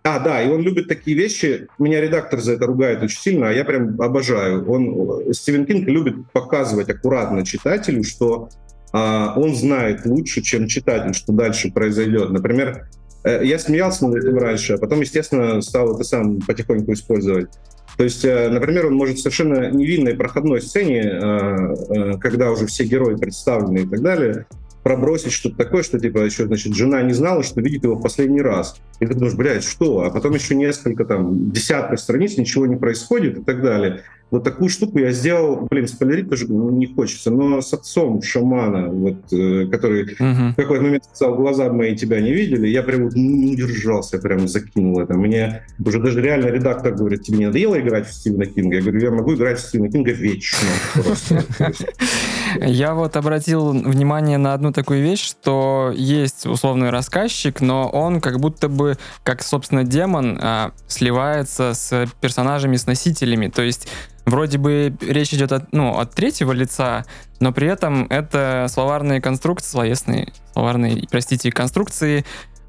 А, 0.04 0.18
да, 0.18 0.42
и 0.42 0.50
он 0.50 0.62
любит 0.62 0.88
такие 0.88 1.16
вещи. 1.16 1.68
Меня 1.78 2.02
редактор 2.02 2.40
за 2.40 2.54
это 2.54 2.66
ругает 2.66 3.04
очень 3.04 3.20
сильно, 3.20 3.50
а 3.50 3.52
я 3.52 3.64
прям 3.64 4.02
обожаю. 4.02 4.68
Он, 4.68 5.32
Стивен 5.32 5.66
Кинг 5.66 5.88
любит 5.88 6.16
показывать 6.32 6.90
аккуратно 6.90 7.46
читателю, 7.46 8.04
что 8.04 8.50
э, 8.94 8.98
он 8.98 9.56
знает 9.56 10.04
лучше, 10.08 10.42
чем 10.42 10.66
читатель, 10.66 11.14
что 11.14 11.34
дальше 11.34 11.72
произойдет. 11.72 12.32
Например, 12.32 12.90
э, 13.24 13.46
я 13.46 13.60
смеялся 13.60 14.08
над 14.08 14.24
этим 14.24 14.40
раньше, 14.40 14.74
а 14.74 14.78
потом, 14.80 15.02
естественно, 15.02 15.62
стал 15.62 15.94
это 15.94 16.04
сам 16.04 16.40
потихоньку 16.42 16.94
использовать. 16.94 17.52
То 17.98 18.04
есть, 18.04 18.26
э, 18.26 18.50
например, 18.50 18.88
он 18.88 18.96
может 18.96 19.18
в 19.18 19.22
совершенно 19.22 19.70
невинной 19.70 20.16
проходной 20.16 20.62
сцене, 20.62 21.02
э, 21.02 21.76
э, 21.90 22.18
когда 22.20 22.52
уже 22.52 22.66
все 22.66 22.86
герои 22.86 23.16
представлены 23.16 23.80
и 23.80 23.88
так 23.88 24.02
далее, 24.02 24.46
пробросить 24.84 25.32
что-то 25.32 25.58
такое, 25.58 25.84
что 25.84 26.00
типа 26.00 26.20
еще, 26.20 26.48
значит, 26.48 26.74
жена 26.74 27.02
не 27.02 27.14
знала, 27.14 27.44
что 27.44 27.62
видит 27.62 27.84
его 27.84 27.96
в 27.96 28.02
последний 28.02 28.42
раз. 28.42 28.78
И 29.00 29.06
ты 29.06 29.14
думаешь, 29.14 29.36
блядь, 29.36 29.64
что? 29.64 30.04
А 30.04 30.10
потом 30.10 30.34
еще 30.34 30.56
несколько 30.56 31.06
там 31.06 31.52
десятков 31.52 32.00
страниц, 32.00 32.38
ничего 32.38 32.66
не 32.66 32.76
происходит 32.76 33.38
и 33.38 33.44
так 33.44 33.62
далее. 33.62 34.02
Вот 34.32 34.46
такую 34.46 34.70
штуку 34.70 34.98
я 34.98 35.12
сделал, 35.12 35.68
блин, 35.70 35.90
спойлерить 35.90 36.30
тоже 36.30 36.48
не 36.48 36.88
хочется, 36.88 37.32
но 37.32 37.62
с 37.62 37.74
отцом 37.74 38.22
шамана, 38.22 38.88
вот, 38.88 39.34
э, 39.34 39.68
который 39.70 40.06
uh-huh. 40.06 40.54
в 40.54 40.56
какой-то 40.56 40.84
момент 40.84 41.04
сказал, 41.04 41.36
глаза 41.36 41.72
мои 41.72 41.98
тебя 41.98 42.22
не 42.22 42.32
видели, 42.32 42.70
я 42.70 42.82
прям 42.82 43.04
вот 43.04 43.14
не 43.14 43.54
удержался, 43.54 44.20
прям 44.20 44.48
закинул 44.48 45.02
это. 45.02 45.16
Мне 45.16 45.64
уже 45.84 46.00
даже 46.00 46.22
реально 46.22 46.48
редактор 46.48 46.94
говорит, 46.94 47.24
тебе 47.24 47.40
не 47.40 47.46
надоело 47.48 47.78
играть 47.78 48.08
в 48.08 48.14
Стивена 48.14 48.46
Кинга? 48.46 48.78
Я 48.78 48.82
говорю, 48.82 49.00
я 49.02 49.12
могу 49.12 49.36
играть 49.36 49.60
в 49.60 49.68
Стивена 49.68 49.90
Кинга 49.90 50.12
вечно. 50.12 50.68
Я 52.60 52.94
вот 52.94 53.16
обратил 53.16 53.72
внимание 53.72 54.38
на 54.38 54.54
одну 54.54 54.72
такую 54.72 55.04
вещь, 55.04 55.26
что 55.26 55.92
есть 55.96 56.46
условный 56.46 56.90
рассказчик, 56.90 57.62
но 57.62 57.88
он 57.90 58.22
как 58.22 58.40
будто 58.40 58.70
бы, 58.70 58.98
как, 59.24 59.44
собственно, 59.44 59.84
демон, 59.84 60.40
а, 60.42 60.72
сливается 60.88 61.74
с 61.74 62.08
персонажами, 62.20 62.76
с 62.76 62.86
носителями. 62.86 63.48
То 63.48 63.62
есть 63.62 63.88
Вроде 64.26 64.58
бы 64.58 64.96
речь 65.02 65.34
идет 65.34 65.52
от, 65.52 65.74
ну, 65.74 65.98
от 65.98 66.14
третьего 66.14 66.52
лица, 66.52 67.06
но 67.40 67.52
при 67.52 67.68
этом 67.68 68.06
это 68.10 68.68
словарные 68.70 69.20
конструкции, 69.20 69.72
словесные, 69.72 70.34
словарные, 70.54 71.08
простите, 71.10 71.52
конструкции 71.52 72.24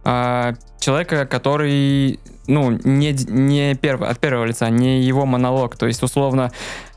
э, 0.05 0.53
человека, 0.81 1.27
который, 1.27 2.21
ну, 2.47 2.71
не, 2.71 3.13
не 3.13 3.75
перв, 3.75 4.01
от 4.01 4.19
первого 4.19 4.47
лица, 4.47 4.71
не 4.71 5.03
его 5.03 5.27
монолог. 5.27 5.77
То 5.77 5.87
есть, 5.87 6.03
условно, 6.03 6.53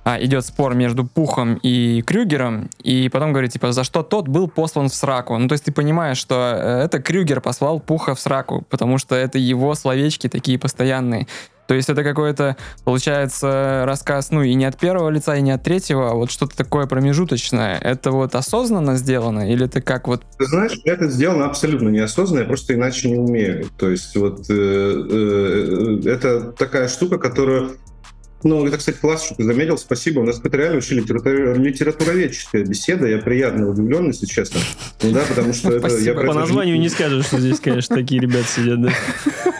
а, 0.05 0.23
идет 0.23 0.45
спор 0.45 0.75
между 0.75 1.03
Пухом 1.03 1.55
и 1.63 2.03
Крюгером, 2.03 2.69
и 2.83 3.09
потом 3.09 3.33
говорит, 3.33 3.53
типа, 3.53 3.71
за 3.71 3.83
что 3.83 4.03
тот 4.03 4.27
был 4.27 4.47
послан 4.47 4.89
в 4.89 4.93
сраку. 4.93 5.35
Ну, 5.35 5.47
то 5.47 5.53
есть 5.53 5.65
ты 5.65 5.71
понимаешь, 5.71 6.19
что 6.19 6.53
э, 6.55 6.83
это 6.83 7.01
Крюгер 7.01 7.41
послал 7.41 7.79
Пуха 7.79 8.13
в 8.13 8.19
сраку, 8.19 8.63
потому 8.69 8.99
что 8.99 9.15
это 9.15 9.39
его 9.39 9.73
словечки 9.73 10.29
такие 10.29 10.59
постоянные. 10.59 11.25
То 11.67 11.73
есть 11.73 11.89
это 11.89 12.03
какой-то, 12.03 12.55
получается, 12.83 13.83
рассказ, 13.87 14.29
ну, 14.29 14.43
и 14.43 14.53
не 14.53 14.65
от 14.65 14.77
первого 14.77 15.09
лица, 15.09 15.35
и 15.37 15.41
не 15.41 15.49
от 15.49 15.63
третьего, 15.63 16.11
а 16.11 16.13
вот 16.13 16.29
что-то 16.29 16.55
такое 16.55 16.85
промежуточное. 16.85 17.79
Это 17.79 18.11
вот 18.11 18.35
осознанно 18.35 18.97
сделано, 18.97 19.51
или 19.51 19.65
это 19.65 19.81
как 19.81 20.07
вот... 20.07 20.21
Ты 20.37 20.45
знаешь, 20.45 20.79
это 20.85 21.09
сделано 21.09 21.47
абсолютно 21.47 21.89
неосознанно, 21.89 22.41
я 22.41 22.45
просто 22.45 22.75
иначе 22.75 23.09
не 23.09 23.17
умею. 23.17 23.69
То 23.79 23.89
есть 23.89 24.15
вот 24.15 24.45
э, 24.49 24.53
э, 24.53 26.01
э 26.05 26.09
это 26.11 26.51
такая 26.51 26.87
штука, 26.89 27.17
которую 27.17 27.77
ну, 28.45 28.63
это, 28.67 28.77
кстати, 28.77 28.97
класс, 28.97 29.25
что 29.25 29.35
ты 29.35 29.43
заметил. 29.43 29.75
Спасибо. 29.77 30.19
У 30.19 30.23
нас 30.23 30.35
какая-то 30.37 30.57
реально 30.57 30.75
вообще 30.75 30.95
литература, 30.95 31.55
литературоведческая 31.55 32.63
беседа. 32.63 33.07
Я 33.07 33.17
приятно 33.17 33.67
удивлен, 33.67 34.05
если 34.05 34.27
честно. 34.27 34.59
Ну, 35.01 35.11
да, 35.11 35.23
потому 35.27 35.51
что 35.51 35.71
это... 35.71 35.87
Я 35.97 36.13
По 36.13 36.33
названию 36.33 36.79
не 36.79 36.89
скажешь, 36.89 37.25
что 37.25 37.39
здесь, 37.39 37.59
конечно, 37.59 37.95
такие 37.95 38.21
ребята 38.21 38.47
сидят, 38.47 38.81
да? 38.83 38.91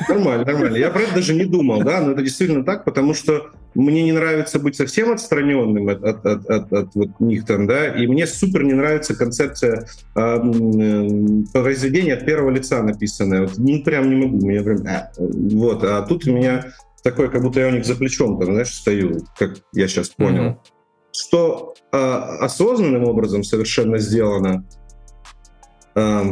Нормально, 0.08 0.46
нормально. 0.46 0.78
Я 0.78 0.92
про 0.92 1.02
это 1.02 1.16
даже 1.16 1.34
не 1.34 1.46
думал, 1.46 1.82
да, 1.82 2.00
но 2.02 2.12
это 2.12 2.22
действительно 2.22 2.64
так, 2.64 2.86
потому 2.86 3.16
что 3.16 3.50
мне 3.74 4.04
не 4.04 4.12
нравится 4.12 4.60
быть 4.60 4.76
совсем 4.76 5.12
отстраненным 5.12 5.90
от, 5.90 6.04
от, 6.04 6.26
от, 6.26 6.50
от, 6.50 6.74
от 6.74 6.96
вот 6.96 7.10
них 7.20 7.46
там, 7.46 7.68
да, 7.68 7.88
и 7.88 8.08
мне 8.08 8.26
супер 8.28 8.64
не 8.64 8.74
нравится 8.74 9.16
концепция 9.16 9.88
э, 10.16 10.38
произведения 11.52 12.14
от 12.14 12.26
первого 12.26 12.52
лица 12.52 12.82
написанная. 12.84 13.42
Вот, 13.42 13.58
ну, 13.58 13.84
прям 13.84 14.10
не 14.10 14.16
могу, 14.16 14.46
мне 14.46 14.62
прям... 14.62 14.86
Э, 14.86 15.08
вот, 15.18 15.84
а 15.84 16.02
тут 16.04 16.28
у 16.28 16.32
меня 16.32 16.66
такой, 17.06 17.30
как 17.30 17.44
будто 17.44 17.60
я 17.60 17.68
у 17.68 17.72
них 17.72 17.86
за 17.86 17.96
плечом, 17.96 18.40
там, 18.40 18.54
знаешь, 18.54 18.74
стою, 18.74 19.20
как 19.38 19.58
я 19.74 19.88
сейчас 19.88 20.10
понял. 20.10 20.44
Mm-hmm. 20.44 20.58
Что 21.14 21.76
э, 21.92 21.98
осознанным 21.98 23.04
образом 23.04 23.44
совершенно 23.44 24.00
сделано, 24.00 24.66
э, 25.94 26.24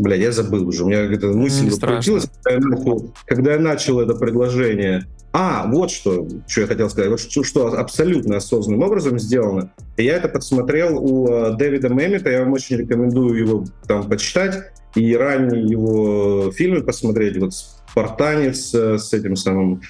бля, 0.00 0.16
я 0.16 0.32
забыл 0.32 0.66
уже, 0.66 0.82
у 0.82 0.88
меня 0.88 1.02
эта 1.02 1.28
мысль 1.28 1.70
крутилась, 1.78 2.28
когда 2.42 2.50
я, 2.50 2.58
начал, 2.58 3.14
когда 3.26 3.52
я 3.52 3.60
начал 3.60 4.00
это 4.00 4.14
предложение. 4.14 5.06
А, 5.32 5.68
вот 5.70 5.92
что, 5.92 6.26
что 6.48 6.62
я 6.62 6.66
хотел 6.66 6.90
сказать, 6.90 7.10
вот 7.10 7.20
что, 7.20 7.44
что 7.44 7.78
абсолютно 7.78 8.38
осознанным 8.38 8.82
образом 8.82 9.20
сделано. 9.20 9.72
И 9.96 10.04
я 10.04 10.16
это 10.16 10.28
подсмотрел 10.28 10.98
у 10.98 11.28
э, 11.28 11.56
Дэвида 11.56 11.90
Мэммита, 11.90 12.28
я 12.28 12.40
вам 12.40 12.54
очень 12.54 12.76
рекомендую 12.76 13.38
его 13.38 13.64
там 13.86 14.08
почитать, 14.08 14.72
и 14.96 15.14
ранние 15.14 15.62
его 15.62 16.50
фильмы 16.50 16.82
посмотреть, 16.82 17.36
вот 17.36 17.52
«Спартанец» 17.96 18.74
э, 18.74 18.98
с 18.98 19.14
этим 19.14 19.36
самым 19.36 19.80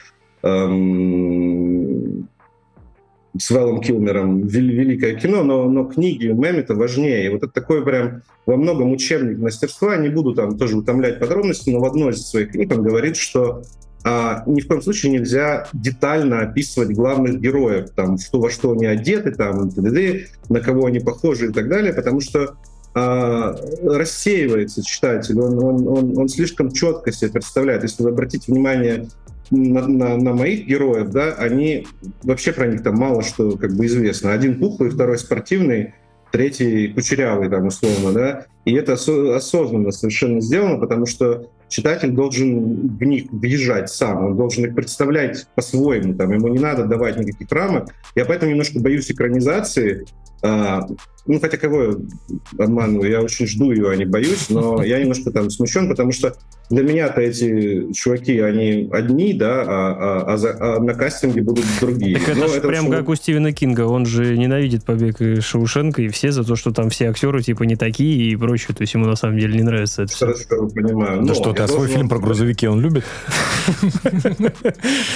эм, 0.44 2.28
с 3.36 3.50
Вэллом 3.50 3.80
Килмером 3.80 4.46
великое 4.46 5.16
кино, 5.16 5.42
но, 5.42 5.68
но 5.68 5.86
книги 5.86 6.28
Мэммита 6.28 6.76
важнее. 6.76 7.26
И 7.26 7.28
вот 7.30 7.42
это 7.42 7.52
такой 7.52 7.84
прям 7.84 8.22
во 8.46 8.57
многом 8.57 8.92
учебник 8.92 9.38
мастерства. 9.38 9.96
Не 9.96 10.09
буду 10.09 10.34
там 10.34 10.57
тоже 10.57 10.76
утомлять 10.76 11.18
подробности, 11.18 11.70
но 11.70 11.80
в 11.80 11.84
одной 11.84 12.12
из 12.12 12.24
своих 12.28 12.52
книг 12.52 12.72
он 12.72 12.84
говорит, 12.84 13.16
что 13.16 13.64
а, 14.04 14.44
ни 14.46 14.61
в 14.61 14.68
коем 14.68 14.82
случае 14.82 15.11
нельзя 15.11 15.66
детально 15.72 16.42
описывать 16.42 16.94
главных 16.94 17.40
героев, 17.40 17.90
там, 17.90 18.18
что 18.18 18.38
во 18.38 18.50
что 18.50 18.70
они 18.70 18.86
одеты, 18.86 19.32
там, 19.32 19.68
на 20.48 20.61
кого 20.61 20.86
они 20.86 21.00
похожи 21.00 21.48
и 21.48 21.52
так 21.52 21.68
далее, 21.68 21.92
потому 21.92 22.20
что 22.20 22.54
рассеивается 22.97 24.82
читатель, 24.82 25.38
он, 25.38 25.62
он, 25.62 25.86
он, 25.86 26.18
он 26.18 26.28
слишком 26.28 26.72
четко 26.72 27.12
себе 27.12 27.30
представляет. 27.30 27.82
Если 27.82 28.03
вы 28.03 28.09
обратите 28.11 28.51
внимание 28.51 29.07
на, 29.51 29.86
на, 29.86 30.16
на 30.16 30.32
моих 30.32 30.66
героев, 30.66 31.11
да, 31.11 31.34
они 31.34 31.86
вообще 32.22 32.53
про 32.53 32.66
них 32.66 32.82
там 32.82 32.97
мало 32.97 33.22
что 33.22 33.57
как 33.59 33.76
бы 33.76 33.84
известно. 33.84 34.32
Один 34.32 34.59
пухлый, 34.59 34.88
второй 34.88 35.18
спортивный, 35.18 35.92
третий 36.32 36.88
кучерявый 36.88 37.51
там 37.51 37.66
условно, 37.66 38.12
да, 38.12 38.47
и 38.64 38.72
это 38.72 38.94
осознанно 38.94 39.90
совершенно 39.90 40.40
сделано, 40.40 40.78
потому 40.78 41.05
что 41.05 41.51
читатель 41.68 42.12
должен 42.12 42.97
в 42.97 43.03
них 43.05 43.24
въезжать 43.30 43.90
сам, 43.90 44.24
он 44.24 44.36
должен 44.36 44.64
их 44.64 44.74
представлять 44.74 45.47
по-своему, 45.55 46.14
там, 46.14 46.32
ему 46.32 46.49
не 46.49 46.59
надо 46.59 46.84
давать 46.84 47.18
никаких 47.18 47.51
рамок. 47.51 47.90
Я 48.14 48.24
поэтому 48.24 48.53
немножко 48.53 48.80
боюсь 48.80 49.11
экранизации, 49.11 50.07
а, 50.42 50.86
ну, 51.27 51.41
хотя 51.41 51.57
кого 51.57 51.83
я 51.83 51.95
обманываю, 52.59 53.11
я 53.11 53.22
очень 53.22 53.47
жду 53.47 53.72
ее, 53.72 53.91
а 53.91 53.97
не 53.97 54.05
боюсь, 54.05 54.49
но 54.49 54.83
я 54.85 55.01
немножко 55.01 55.31
там 55.31 55.51
смущен, 55.51 55.89
потому 55.89 56.12
что 56.12 56.37
для 56.70 56.83
меня-то 56.83 57.20
эти 57.20 57.93
чуваки, 57.93 58.41
они 58.41 58.89
одни, 58.93 59.33
да, 59.35 59.62
а, 59.62 60.24
а, 60.27 60.33
а, 60.33 60.37
за, 60.37 60.57
а 60.59 60.81
на 60.81 60.95
кастинге 60.95 61.43
будут 61.43 61.64
другие. 61.81 62.18
Так 62.18 62.29
это, 62.31 62.39
Но 62.41 62.49
же 62.49 62.57
это 62.57 62.68
прям 62.68 62.87
очень- 62.87 62.97
как 62.97 63.09
у 63.09 63.14
Стивена 63.14 63.53
Кинга, 63.53 63.83
он 63.83 64.07
же 64.07 64.37
ненавидит 64.37 64.85
побег 64.85 65.20
из 65.20 65.45
Шоушенка, 65.45 66.03
и 66.03 66.09
все 66.09 66.33
за 66.33 66.45
то, 66.45 66.57
что 66.57 66.72
там 66.72 66.91
все 66.91 67.11
актеры 67.11 67.43
типа 67.43 67.62
не 67.62 67.77
такие 67.77 68.33
и 68.33 68.37
прочее, 68.37 68.74
то 68.74 68.83
есть 68.83 68.95
ему 68.95 69.07
на 69.07 69.16
самом 69.16 69.39
деле 69.39 69.57
не 69.57 69.62
нравится 69.62 70.03
это. 70.03 70.16
Хорошо, 70.16 70.68
понимаю. 70.74 71.20
Да 71.20 71.27
Но 71.29 71.35
что 71.35 71.53
ты, 71.53 71.62
а 71.62 71.68
свой 71.68 71.79
должен 71.79 71.97
фильм 71.97 72.09
про 72.09 72.18
грузовики 72.18 72.66
он 72.66 72.81
любит? 72.81 73.05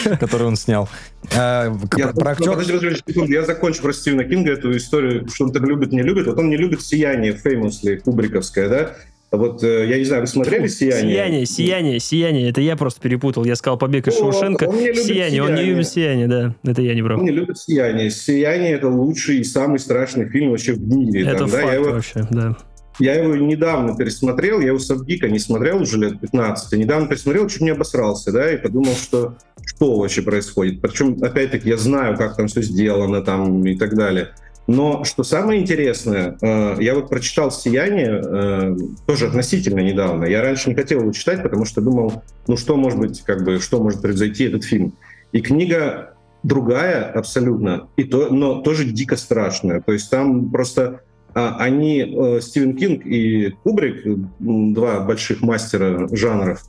Который 0.20 0.46
он 0.46 0.56
снял. 0.56 0.88
А, 1.36 1.72
Я, 1.96 3.44
закончу 3.44 3.82
про 3.82 3.92
Стивена 3.92 4.24
Кинга 4.24 4.52
эту 4.52 4.76
историю, 4.76 5.28
что 5.28 5.44
он 5.44 5.52
там 5.52 5.64
любит, 5.64 5.92
не 6.02 6.08
любит. 6.08 6.26
Вот 6.26 6.38
он 6.38 6.48
не 6.48 6.56
любит 6.56 6.82
«Сияние» 6.82 7.32
Феймусли, 7.32 7.96
Кубриковское, 7.96 8.68
да? 8.68 8.90
Вот, 9.30 9.62
э, 9.62 9.86
я 9.88 9.98
не 9.98 10.04
знаю, 10.04 10.22
вы 10.22 10.26
смотрели 10.26 10.66
«Сияние»? 10.66 11.12
Сияние, 11.12 11.46
сияние, 11.46 12.00
сияние. 12.00 12.50
Это 12.50 12.60
я 12.60 12.76
просто 12.76 13.00
перепутал. 13.00 13.44
Я 13.44 13.54
сказал 13.54 13.78
побег 13.78 14.08
из 14.08 14.18
Шоушенка. 14.18 14.64
он 14.64 14.76
не 14.76 14.88
любит 14.88 15.04
Сияние, 15.04 15.42
он 15.42 15.50
не 15.50 15.56
«Сияние». 15.56 15.72
любит 15.72 15.88
сияние, 15.88 16.28
да. 16.28 16.54
Это 16.64 16.82
я 16.82 16.94
не 16.94 17.02
брал. 17.02 17.18
Он 17.20 17.24
не 17.24 17.30
любит 17.30 17.58
«Сияние». 17.58 18.10
«Сияние»— 18.10 18.72
это 18.74 18.88
лучший 18.88 19.38
и 19.38 19.44
самый 19.44 19.78
страшный 19.78 20.28
фильм 20.28 20.50
вообще 20.50 20.72
в 20.72 20.82
мире. 20.82 21.22
Это 21.22 21.38
там, 21.38 21.50
да? 21.50 21.56
факт 21.58 21.68
я, 21.68 21.74
его, 21.74 21.90
вообще, 21.90 22.26
да. 22.30 22.56
я 22.98 23.14
его 23.14 23.36
недавно 23.36 23.96
пересмотрел, 23.96 24.60
я 24.60 24.68
его 24.68 24.80
Сабгика 24.80 25.28
не 25.28 25.38
смотрел 25.38 25.80
уже 25.80 25.96
лет 25.98 26.20
15, 26.20 26.72
а 26.72 26.76
недавно 26.76 27.06
пересмотрел, 27.06 27.48
чуть 27.48 27.60
не 27.60 27.70
обосрался, 27.70 28.32
да, 28.32 28.52
и 28.52 28.56
подумал, 28.56 28.94
что 28.94 29.36
что 29.64 29.98
вообще 29.98 30.22
происходит. 30.22 30.80
Причем, 30.80 31.16
опять-таки, 31.22 31.68
я 31.68 31.76
знаю, 31.76 32.16
как 32.16 32.36
там 32.36 32.48
все 32.48 32.62
сделано 32.62 33.22
там 33.22 33.64
и 33.64 33.76
так 33.76 33.94
далее. 33.94 34.30
Но 34.66 35.04
что 35.04 35.24
самое 35.24 35.60
интересное, 35.60 36.36
э, 36.40 36.76
я 36.80 36.94
вот 36.94 37.08
прочитал 37.08 37.50
«Сияние» 37.50 38.22
э, 38.24 38.76
тоже 39.06 39.26
относительно 39.26 39.80
недавно. 39.80 40.24
Я 40.24 40.42
раньше 40.42 40.68
не 40.68 40.76
хотел 40.76 41.00
его 41.00 41.12
читать, 41.12 41.42
потому 41.42 41.64
что 41.64 41.80
думал, 41.80 42.22
ну 42.46 42.56
что 42.56 42.76
может 42.76 42.98
быть, 42.98 43.22
как 43.22 43.44
бы, 43.44 43.58
что 43.58 43.82
может 43.82 44.00
произойти 44.00 44.44
этот 44.44 44.64
фильм. 44.64 44.94
И 45.32 45.40
книга 45.40 46.14
другая 46.42 47.10
абсолютно, 47.10 47.88
и 47.96 48.04
то, 48.04 48.28
но 48.30 48.60
тоже 48.62 48.84
дико 48.84 49.16
страшная. 49.16 49.80
То 49.80 49.92
есть 49.92 50.08
там 50.10 50.50
просто 50.50 51.02
а, 51.34 51.56
они, 51.58 52.00
э, 52.00 52.40
Стивен 52.40 52.76
Кинг 52.76 53.06
и 53.06 53.50
Кубрик, 53.62 54.02
два 54.38 55.00
больших 55.00 55.42
мастера 55.42 56.08
жанров, 56.12 56.62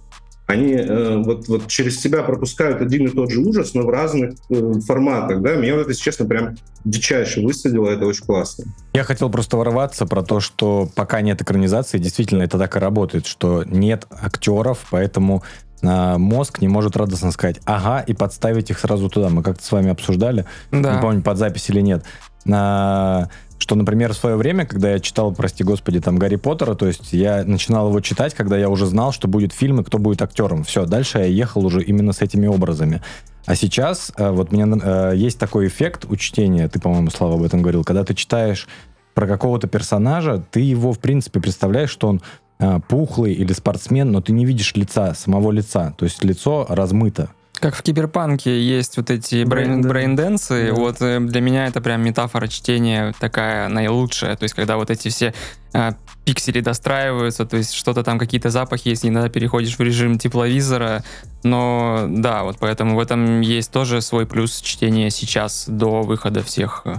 они 0.51 0.73
э, 0.73 1.17
вот, 1.17 1.47
вот 1.47 1.67
через 1.67 1.99
себя 1.99 2.23
пропускают 2.23 2.81
один 2.81 3.07
и 3.07 3.09
тот 3.09 3.31
же 3.31 3.39
ужас, 3.39 3.73
но 3.73 3.83
в 3.83 3.89
разных 3.89 4.33
э, 4.49 4.73
форматах. 4.85 5.41
Да? 5.41 5.55
Меня 5.55 5.73
вот 5.73 5.81
это, 5.81 5.89
если 5.91 6.03
честно, 6.03 6.25
прям 6.25 6.55
дичайше 6.85 7.41
высадило, 7.41 7.89
это 7.89 8.05
очень 8.05 8.25
классно. 8.25 8.65
Я 8.93 9.03
хотел 9.03 9.29
просто 9.29 9.57
ворваться 9.57 10.05
про 10.05 10.23
то, 10.23 10.39
что 10.39 10.89
пока 10.95 11.21
нет 11.21 11.41
экранизации, 11.41 11.97
действительно 11.97 12.43
это 12.43 12.57
так 12.57 12.75
и 12.75 12.79
работает, 12.79 13.25
что 13.25 13.63
нет 13.65 14.07
актеров, 14.09 14.85
поэтому 14.89 15.43
а, 15.83 16.17
мозг 16.17 16.61
не 16.61 16.67
может 16.67 16.95
радостно 16.95 17.31
сказать 17.31 17.59
«ага» 17.65 18.01
и 18.01 18.13
подставить 18.13 18.69
их 18.69 18.79
сразу 18.79 19.09
туда. 19.09 19.29
Мы 19.29 19.43
как-то 19.43 19.63
с 19.63 19.71
вами 19.71 19.89
обсуждали, 19.89 20.45
Да. 20.71 20.95
не 20.95 21.01
помню, 21.01 21.21
под 21.21 21.37
запись 21.37 21.69
или 21.69 21.81
нет, 21.81 22.03
а, 22.51 23.27
что, 23.61 23.75
например, 23.75 24.13
в 24.13 24.17
свое 24.17 24.35
время, 24.37 24.65
когда 24.65 24.91
я 24.91 24.99
читал, 24.99 25.31
прости 25.31 25.63
господи, 25.63 25.99
там, 26.01 26.17
Гарри 26.17 26.35
Поттера, 26.35 26.73
то 26.73 26.87
есть 26.87 27.13
я 27.13 27.43
начинал 27.45 27.89
его 27.89 27.99
читать, 28.01 28.33
когда 28.33 28.57
я 28.57 28.69
уже 28.69 28.87
знал, 28.87 29.11
что 29.11 29.27
будет 29.27 29.53
фильм 29.53 29.79
и 29.79 29.83
кто 29.83 29.99
будет 29.99 30.23
актером. 30.23 30.63
Все, 30.63 30.85
дальше 30.85 31.19
я 31.19 31.25
ехал 31.25 31.63
уже 31.63 31.83
именно 31.83 32.11
с 32.11 32.21
этими 32.21 32.47
образами. 32.47 33.03
А 33.45 33.55
сейчас 33.55 34.11
э, 34.17 34.31
вот 34.31 34.51
мне 34.51 34.65
э, 34.65 35.13
есть 35.15 35.37
такой 35.37 35.67
эффект 35.67 36.05
у 36.09 36.15
чтения, 36.15 36.67
ты, 36.69 36.79
по-моему, 36.79 37.11
Слава 37.11 37.35
об 37.35 37.43
этом 37.43 37.61
говорил, 37.61 37.83
когда 37.83 38.03
ты 38.03 38.15
читаешь 38.15 38.67
про 39.13 39.27
какого-то 39.27 39.67
персонажа, 39.67 40.43
ты 40.49 40.61
его, 40.61 40.91
в 40.91 40.99
принципе, 40.99 41.39
представляешь, 41.39 41.91
что 41.91 42.07
он 42.07 42.21
э, 42.57 42.79
пухлый 42.87 43.33
или 43.33 43.53
спортсмен, 43.53 44.11
но 44.11 44.21
ты 44.21 44.31
не 44.31 44.43
видишь 44.43 44.73
лица, 44.75 45.13
самого 45.13 45.51
лица. 45.51 45.93
То 45.97 46.05
есть 46.05 46.23
лицо 46.23 46.65
размыто. 46.67 47.29
Как 47.61 47.75
в 47.75 47.83
Киберпанке 47.83 48.59
есть 48.59 48.97
вот 48.97 49.11
эти 49.11 49.43
brain- 49.43 49.81
Brain- 49.81 50.15
brain 50.15 50.38
dance 50.38 50.60
ы, 50.60 50.69
Да. 50.69 50.73
вот 50.73 50.97
э, 51.01 51.19
для 51.19 51.41
меня 51.41 51.67
это 51.67 51.79
прям 51.79 52.03
метафора 52.03 52.47
чтения 52.47 53.13
такая 53.19 53.69
наилучшая. 53.69 54.35
То 54.35 54.43
есть, 54.43 54.55
когда 54.55 54.77
вот 54.77 54.89
эти 54.89 55.09
все 55.09 55.33
а, 55.73 55.93
пиксели 56.25 56.59
достраиваются, 56.59 57.45
то 57.45 57.57
есть 57.57 57.73
что-то 57.73 58.03
там, 58.03 58.17
какие-то 58.17 58.49
запахи 58.49 58.89
есть, 58.89 59.05
иногда 59.05 59.29
переходишь 59.29 59.77
в 59.77 59.81
режим 59.81 60.17
тепловизора. 60.17 61.03
Но 61.43 62.07
да, 62.09 62.43
вот 62.43 62.57
поэтому 62.59 62.95
в 62.95 62.99
этом 62.99 63.41
есть 63.41 63.71
тоже 63.71 64.01
свой 64.01 64.25
плюс 64.25 64.59
чтения 64.59 65.11
сейчас 65.11 65.65
до 65.67 66.01
выхода 66.01 66.41
всех 66.43 66.81
э, 66.85 66.95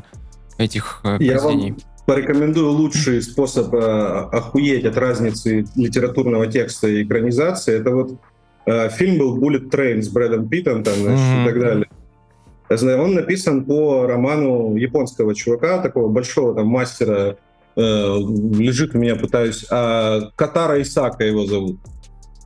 этих 0.58 1.00
э, 1.02 1.16
Я 1.20 1.38
произведений. 1.40 1.70
вам 1.72 1.80
порекомендую 2.06 2.70
лучший 2.70 3.20
способ 3.22 3.74
э, 3.74 3.78
охуеть 4.32 4.84
от 4.84 4.96
разницы 4.96 5.66
литературного 5.76 6.46
текста 6.46 6.86
и 6.88 7.02
экранизации. 7.04 7.78
Это 7.80 7.90
вот 7.90 8.12
э, 8.12 8.14
фильм 8.66 9.18
был 9.18 9.38
«Bullet 9.38 9.70
Train» 9.70 10.02
с 10.02 10.08
Брэдом 10.08 10.48
Питтом 10.48 10.84
там, 10.84 10.94
значит, 10.94 11.24
Мгм. 11.24 11.42
и 11.42 11.46
так 11.46 11.60
далее. 11.60 11.88
Он 12.98 13.14
написан 13.14 13.64
по 13.64 14.06
роману 14.06 14.76
японского 14.76 15.34
чувака, 15.34 15.78
такого 15.82 16.08
большого 16.08 16.54
там 16.54 16.68
мастера, 16.68 17.36
э, 17.76 17.80
лежит 17.80 18.94
у 18.94 18.98
меня, 18.98 19.16
пытаюсь, 19.16 19.66
а, 19.70 20.30
Катара 20.36 20.80
Исака 20.80 21.24
его 21.24 21.46
зовут. 21.46 21.78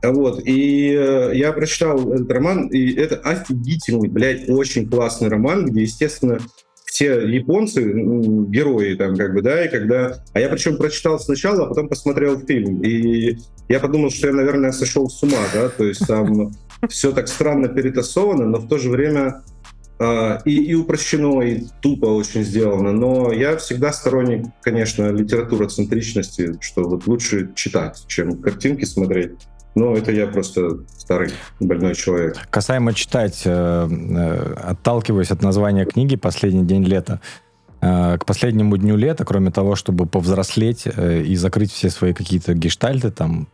Вот, 0.03 0.41
и 0.45 0.93
э, 0.93 1.31
я 1.33 1.51
прочитал 1.53 2.11
этот 2.13 2.29
роман, 2.31 2.67
и 2.67 2.93
это 2.93 3.15
офигительный, 3.17 4.09
блядь, 4.09 4.47
очень 4.49 4.87
классный 4.89 5.27
роман, 5.29 5.65
где, 5.65 5.81
естественно, 5.81 6.39
все 6.87 7.27
японцы, 7.27 7.83
герои 7.83 8.95
там 8.95 9.15
как 9.15 9.33
бы, 9.33 9.41
да, 9.41 9.65
и 9.65 9.69
когда... 9.69 10.23
А 10.33 10.39
я 10.39 10.49
причем 10.49 10.77
прочитал 10.77 11.19
сначала, 11.19 11.65
а 11.65 11.67
потом 11.67 11.89
посмотрел 11.89 12.39
фильм, 12.39 12.81
и 12.81 13.37
я 13.67 13.79
подумал, 13.79 14.09
что 14.09 14.27
я, 14.27 14.33
наверное, 14.33 14.71
сошел 14.71 15.09
с 15.09 15.21
ума, 15.21 15.43
да, 15.53 15.69
то 15.69 15.83
есть 15.83 16.07
там 16.07 16.51
все 16.89 17.11
так 17.11 17.27
странно 17.27 17.67
перетасовано, 17.67 18.45
но 18.45 18.57
в 18.59 18.67
то 18.67 18.77
же 18.77 18.89
время 18.89 19.43
а, 19.99 20.41
и, 20.45 20.55
и 20.55 20.75
упрощено, 20.75 21.41
и 21.41 21.63
тупо 21.81 22.05
очень 22.05 22.43
сделано. 22.43 22.93
Но 22.93 23.33
я 23.33 23.57
всегда 23.57 23.91
сторонник, 23.91 24.45
конечно, 24.61 25.11
литературоцентричности, 25.11 26.53
что 26.61 26.83
вот 26.83 27.05
лучше 27.05 27.51
читать, 27.55 28.05
чем 28.07 28.41
картинки 28.41 28.85
смотреть. 28.85 29.33
Но 29.77 29.95
это 29.95 30.11
я 30.11 30.25
просто 30.25 30.79
старый 30.97 31.29
больной 31.59 31.93
человек. 31.93 32.35
Касаемо 32.49 32.95
читать, 32.95 33.43
э, 33.45 33.87
э, 33.87 34.53
отталкиваясь 34.71 35.29
от 35.29 35.43
названия 35.43 35.85
книги 35.85 36.15
«Последний 36.15 36.63
день 36.63 36.83
лета», 36.83 37.21
э, 37.81 38.17
к 38.17 38.25
последнему 38.25 38.75
дню 38.77 38.95
лета, 38.95 39.23
кроме 39.23 39.51
того, 39.51 39.75
чтобы 39.75 40.07
повзрослеть 40.07 40.87
и 40.87 41.35
закрыть 41.35 41.71
все 41.71 41.91
свои 41.91 42.13
какие-то 42.13 42.55
гештальты, 42.55 43.11
там, 43.11 43.47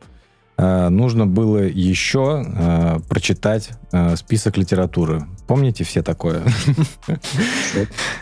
нужно 0.58 1.26
было 1.26 1.60
еще 1.60 2.45
э, 2.45 2.99
прочитать 3.10 3.72
э, 3.91 4.16
список 4.16 4.58
литературы. 4.58 5.24
Помните 5.47 5.84
все 5.84 6.04
такое? 6.04 6.43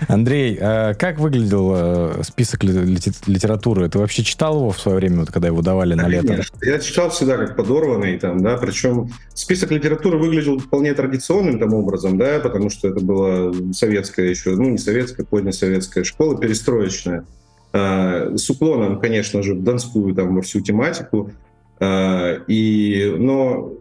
Андрей, 0.08 0.58
э, 0.60 0.94
как 0.96 1.20
выглядел 1.20 1.74
э, 1.76 2.24
список 2.24 2.64
литературы? 2.64 3.90
Ты 3.90 4.00
вообще 4.00 4.24
читал 4.24 4.56
его 4.56 4.72
в 4.72 4.80
свое 4.80 4.98
время, 4.98 5.20
вот, 5.20 5.32
когда 5.32 5.50
его 5.50 5.62
давали 5.62 5.94
на 5.94 6.08
лето? 6.08 6.42
Я 6.62 6.80
читал 6.80 7.10
всегда 7.10 7.38
как 7.38 7.58
подорванный, 7.58 8.18
там, 8.18 8.42
да, 8.42 8.56
причем 8.58 9.12
список 9.34 9.72
литературы 9.72 10.18
выглядел 10.18 10.58
вполне 10.58 10.94
традиционным 10.94 11.60
там 11.60 11.74
образом, 11.74 12.18
да, 12.18 12.40
потому 12.40 12.70
что 12.70 12.88
это 12.88 13.02
была 13.02 13.54
советская 13.74 14.28
еще, 14.28 14.56
ну, 14.56 14.70
не 14.70 14.78
советская, 14.78 15.26
позднесоветская 15.26 16.06
школа, 16.06 16.38
перестроечная, 16.38 17.26
с 17.74 18.50
уклоном, 18.50 19.00
конечно 19.00 19.44
же, 19.44 19.54
в 19.54 19.64
донскую 19.64 20.14
там 20.14 20.36
во 20.36 20.42
всю 20.42 20.60
тематику, 20.60 21.32
и, 21.82 23.16
но 23.18 23.74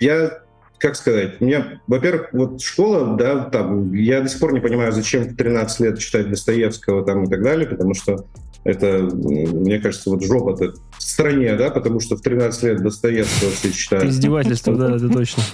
я 0.00 0.42
как 0.82 0.96
сказать, 0.96 1.40
у 1.40 1.44
меня, 1.44 1.80
во-первых, 1.86 2.30
вот 2.32 2.60
школа, 2.60 3.16
да, 3.16 3.44
там, 3.44 3.94
я 3.94 4.20
до 4.20 4.28
сих 4.28 4.40
пор 4.40 4.52
не 4.52 4.58
понимаю, 4.58 4.90
зачем 4.90 5.22
в 5.22 5.36
13 5.36 5.80
лет 5.80 5.98
читать 6.00 6.28
Достоевского 6.28 7.04
там 7.04 7.22
и 7.22 7.30
так 7.30 7.40
далее, 7.40 7.68
потому 7.68 7.94
что 7.94 8.26
это, 8.64 9.08
мне 9.12 9.78
кажется, 9.78 10.10
вот 10.10 10.24
жопа-то 10.24 10.74
в 10.98 11.02
стране, 11.02 11.54
да, 11.54 11.70
потому 11.70 12.00
что 12.00 12.16
в 12.16 12.20
13 12.20 12.62
лет 12.64 12.82
Достоевского 12.82 13.52
все 13.52 13.70
читают. 13.70 14.06
издевательство, 14.06 14.74
да, 14.74 14.96
это 14.96 15.08
точно. 15.08 15.44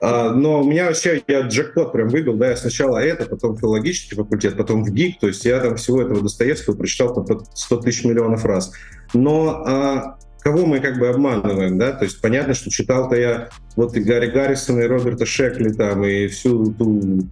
А, 0.00 0.30
но 0.30 0.60
у 0.60 0.64
меня 0.64 0.86
вообще, 0.86 1.22
я 1.28 1.42
джекпот 1.42 1.92
прям 1.92 2.08
выбил, 2.08 2.34
да, 2.34 2.50
я 2.50 2.56
сначала 2.56 2.98
это, 2.98 3.24
потом 3.24 3.56
филологический 3.56 4.16
факультет, 4.16 4.56
потом 4.56 4.84
в 4.84 4.90
ГИК, 4.90 5.20
то 5.20 5.28
есть 5.28 5.44
я 5.44 5.60
там 5.60 5.76
всего 5.76 6.02
этого 6.02 6.20
Достоевского 6.20 6.76
прочитал 6.76 7.14
по 7.14 7.44
100 7.54 7.76
тысяч 7.78 8.04
миллионов 8.04 8.44
раз. 8.44 8.72
Но 9.14 9.64
а, 9.66 10.18
кого 10.46 10.64
мы 10.64 10.78
как 10.78 11.00
бы 11.00 11.08
обманываем, 11.08 11.76
да? 11.76 11.90
То 11.90 12.04
есть 12.04 12.20
понятно, 12.20 12.54
что 12.54 12.70
читал-то 12.70 13.16
я 13.16 13.48
вот 13.74 13.96
и 13.96 14.00
Гарри 14.00 14.30
Гаррисона, 14.30 14.82
и 14.82 14.86
Роберта 14.86 15.26
Шекли 15.26 15.72
там, 15.72 16.04
и 16.04 16.28
всю 16.28 16.72
ту 16.72 17.22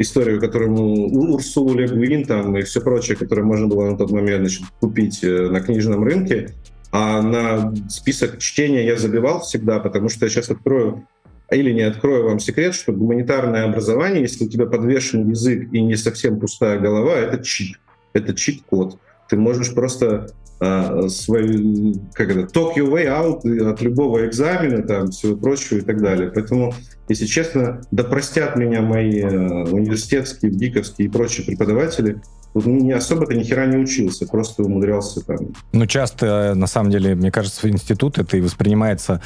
историю, 0.00 0.40
которую 0.40 0.74
Урсулу 0.74 1.78
Легвин 1.78 2.24
там 2.24 2.56
и 2.56 2.62
все 2.62 2.80
прочее, 2.80 3.16
которое 3.16 3.44
можно 3.44 3.68
было 3.68 3.90
на 3.90 3.96
тот 3.96 4.10
момент 4.10 4.40
значит, 4.40 4.64
купить 4.80 5.22
э, 5.22 5.50
на 5.50 5.60
книжном 5.60 6.02
рынке. 6.02 6.50
А 6.90 7.22
на 7.22 7.72
список 7.88 8.38
чтения 8.38 8.84
я 8.84 8.96
забивал 8.96 9.42
всегда, 9.42 9.78
потому 9.78 10.08
что 10.08 10.26
я 10.26 10.30
сейчас 10.30 10.50
открою 10.50 11.06
или 11.52 11.70
не 11.70 11.82
открою 11.82 12.24
вам 12.24 12.40
секрет, 12.40 12.74
что 12.74 12.92
гуманитарное 12.92 13.66
образование, 13.66 14.22
если 14.22 14.46
у 14.46 14.48
тебя 14.48 14.66
подвешен 14.66 15.30
язык 15.30 15.68
и 15.72 15.80
не 15.80 15.94
совсем 15.94 16.40
пустая 16.40 16.80
голова, 16.80 17.14
это 17.14 17.40
чит. 17.40 17.78
Это 18.14 18.34
чит-код. 18.34 18.98
Ты 19.28 19.36
можешь 19.36 19.72
просто 19.72 20.26
а, 20.60 21.08
свой, 21.08 21.94
как 22.12 22.30
это, 22.30 22.40
talk 22.42 22.76
your 22.76 22.90
way 22.90 23.06
out 23.06 23.40
от 23.44 23.80
любого 23.82 24.26
экзамена, 24.26 24.82
там, 24.82 25.10
всего 25.10 25.36
прочего 25.36 25.78
и 25.78 25.80
так 25.80 26.00
далее. 26.00 26.30
Поэтому, 26.34 26.72
если 27.08 27.26
честно, 27.26 27.82
да 27.90 28.04
простят 28.04 28.56
меня 28.56 28.80
мои 28.80 29.20
э, 29.20 29.28
университетские, 29.28 30.52
гиковские 30.52 31.08
и 31.08 31.10
прочие 31.10 31.44
преподаватели, 31.44 32.20
вот 32.54 32.66
не 32.66 32.92
особо-то 32.92 33.34
ни 33.34 33.42
хера 33.42 33.66
не 33.66 33.78
учился, 33.78 34.26
просто 34.26 34.62
умудрялся 34.62 35.20
там. 35.24 35.38
Ну, 35.72 35.86
часто, 35.86 36.54
на 36.54 36.68
самом 36.68 36.90
деле, 36.90 37.16
мне 37.16 37.32
кажется, 37.32 37.68
институт 37.68 38.18
это 38.18 38.36
и 38.36 38.40
воспринимается 38.40 39.20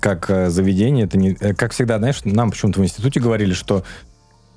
как 0.00 0.28
э, 0.28 0.50
заведение. 0.50 1.06
Это 1.06 1.16
не, 1.16 1.34
э, 1.40 1.54
как 1.54 1.72
всегда, 1.72 1.98
знаешь, 1.98 2.20
нам 2.24 2.50
почему-то 2.50 2.80
в 2.80 2.84
институте 2.84 3.20
говорили, 3.20 3.54
что 3.54 3.84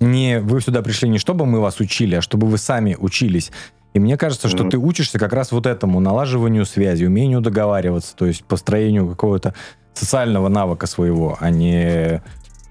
не 0.01 0.39
вы 0.41 0.61
сюда 0.61 0.81
пришли 0.81 1.09
не 1.09 1.17
чтобы 1.17 1.45
мы 1.45 1.61
вас 1.61 1.79
учили, 1.79 2.15
а 2.15 2.21
чтобы 2.21 2.47
вы 2.47 2.57
сами 2.57 2.97
учились. 2.99 3.51
И 3.93 3.99
мне 3.99 4.17
кажется, 4.17 4.47
что 4.47 4.63
mm-hmm. 4.63 4.69
ты 4.69 4.77
учишься 4.77 5.19
как 5.19 5.33
раз 5.33 5.51
вот 5.51 5.65
этому 5.65 5.99
налаживанию 5.99 6.65
связи, 6.65 7.05
умению 7.05 7.41
договариваться, 7.41 8.15
то 8.15 8.25
есть 8.25 8.43
построению 8.43 9.07
какого-то 9.07 9.53
социального 9.93 10.49
навыка 10.49 10.85
своего, 10.85 11.37
а 11.39 11.49
не 11.49 12.21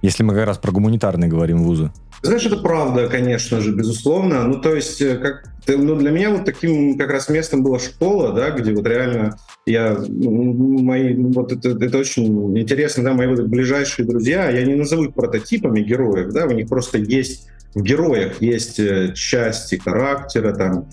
если 0.03 0.23
мы 0.23 0.35
как 0.35 0.47
раз 0.47 0.59
про 0.59 0.71
гуманитарные 0.71 1.29
говорим 1.29 1.65
вузы. 1.65 1.91
Знаешь, 2.23 2.47
это 2.47 2.57
правда, 2.57 3.09
конечно 3.09 3.61
же, 3.61 3.75
безусловно. 3.75 4.45
Ну, 4.45 4.61
то 4.61 4.75
есть, 4.75 5.01
э, 5.01 5.17
как, 5.17 5.45
ну, 5.67 5.97
для 5.97 6.11
меня 6.11 6.31
вот 6.31 6.45
таким 6.45 6.97
как 6.97 7.11
раз 7.11 7.29
местом 7.29 7.63
была 7.63 7.79
школа, 7.79 8.33
да, 8.33 8.51
где 8.51 8.73
вот 8.73 8.87
реально 8.87 9.37
я, 9.67 9.97
мои, 10.09 11.15
вот 11.15 11.53
это, 11.53 11.71
это 11.71 11.99
очень 11.99 12.59
интересно, 12.59 13.05
да, 13.05 13.13
мои 13.13 13.27
вот 13.27 13.41
ближайшие 13.47 14.07
друзья, 14.07 14.49
я 14.49 14.65
не 14.65 14.75
назову 14.75 15.05
их 15.05 15.15
прототипами 15.15 15.81
героев, 15.81 16.33
да, 16.33 16.47
у 16.47 16.53
них 16.53 16.69
просто 16.69 16.99
есть, 16.99 17.49
в 17.75 17.83
героях 17.83 18.41
есть 18.41 18.79
э, 18.79 19.13
части 19.15 19.77
характера, 19.77 20.55
там, 20.55 20.89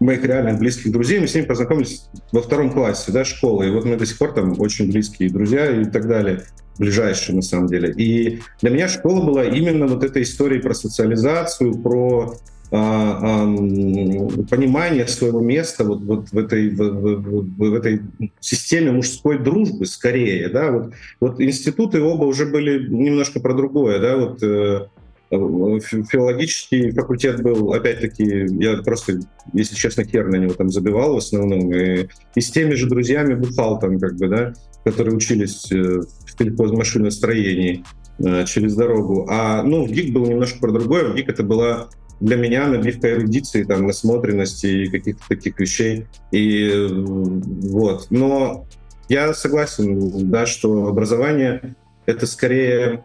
моих 0.00 0.24
реальных 0.24 0.58
близких 0.58 0.92
друзей, 0.92 1.20
мы 1.20 1.26
с 1.26 1.34
ними 1.34 1.44
познакомились 1.44 2.08
во 2.32 2.42
втором 2.42 2.70
классе, 2.70 3.12
да, 3.12 3.24
школы, 3.24 3.68
и 3.68 3.70
вот 3.70 3.84
мы 3.84 3.96
до 3.96 4.06
сих 4.06 4.18
пор 4.18 4.32
там 4.32 4.60
очень 4.60 4.90
близкие 4.90 5.30
друзья 5.30 5.70
и 5.70 5.84
так 5.84 6.06
далее 6.06 6.44
ближайшие 6.78 7.36
на 7.36 7.42
самом 7.42 7.68
деле. 7.68 7.92
И 7.92 8.40
для 8.60 8.70
меня 8.70 8.88
школа 8.88 9.24
была 9.24 9.44
именно 9.44 9.86
вот 9.86 10.04
этой 10.04 10.22
историей 10.22 10.60
про 10.60 10.74
социализацию, 10.74 11.78
про 11.78 12.36
а, 12.72 13.18
а, 13.22 14.44
понимание 14.50 15.06
своего 15.06 15.40
места 15.40 15.84
вот, 15.84 16.00
вот 16.00 16.32
в, 16.32 16.38
этой, 16.38 16.70
в, 16.70 16.80
в, 16.80 17.56
в 17.56 17.74
этой 17.74 18.02
системе 18.40 18.90
мужской 18.90 19.38
дружбы 19.38 19.86
скорее. 19.86 20.48
Да? 20.48 20.72
Вот, 20.72 20.92
вот 21.20 21.40
институты 21.40 22.00
оба 22.02 22.24
уже 22.24 22.46
были 22.46 22.88
немножко 22.88 23.40
про 23.40 23.54
другое. 23.54 24.00
Да? 24.00 24.16
Вот, 24.16 24.42
э, 24.42 24.86
филологический 25.30 26.92
факультет 26.92 27.42
был, 27.42 27.72
опять-таки, 27.72 28.46
я 28.60 28.76
просто, 28.78 29.20
если 29.52 29.74
честно, 29.74 30.04
хер 30.04 30.28
на 30.28 30.36
него 30.36 30.54
там 30.54 30.70
забивал 30.70 31.14
в 31.14 31.18
основном, 31.18 31.72
и, 31.72 32.08
и 32.34 32.40
с 32.40 32.50
теми 32.50 32.74
же 32.74 32.88
друзьями 32.88 33.34
бухал 33.34 33.78
там, 33.80 33.98
как 33.98 34.16
бы, 34.16 34.28
да, 34.28 34.52
которые 34.84 35.16
учились 35.16 35.70
э, 35.72 35.76
в 35.76 36.38
сельхозмашиностроении 36.38 37.84
э, 38.18 38.44
через 38.46 38.76
дорогу. 38.76 39.26
А, 39.28 39.62
ну, 39.62 39.84
в 39.84 39.90
ГИК 39.90 40.12
был 40.12 40.26
немножко 40.26 40.60
про 40.60 40.70
другое. 40.70 41.08
В 41.08 41.16
ГИК 41.16 41.30
это 41.30 41.42
была 41.42 41.88
для 42.20 42.36
меня 42.36 42.68
набивка 42.68 43.12
эрудиции, 43.12 43.64
там, 43.64 43.86
насмотренности 43.86 44.66
и 44.66 44.86
каких-то 44.88 45.22
таких 45.28 45.58
вещей. 45.58 46.06
И 46.30 46.70
э, 46.72 46.88
вот. 46.88 48.06
Но 48.10 48.66
я 49.08 49.34
согласен, 49.34 50.30
да, 50.30 50.46
что 50.46 50.86
образование— 50.86 51.74
это 52.06 52.26
скорее 52.26 53.04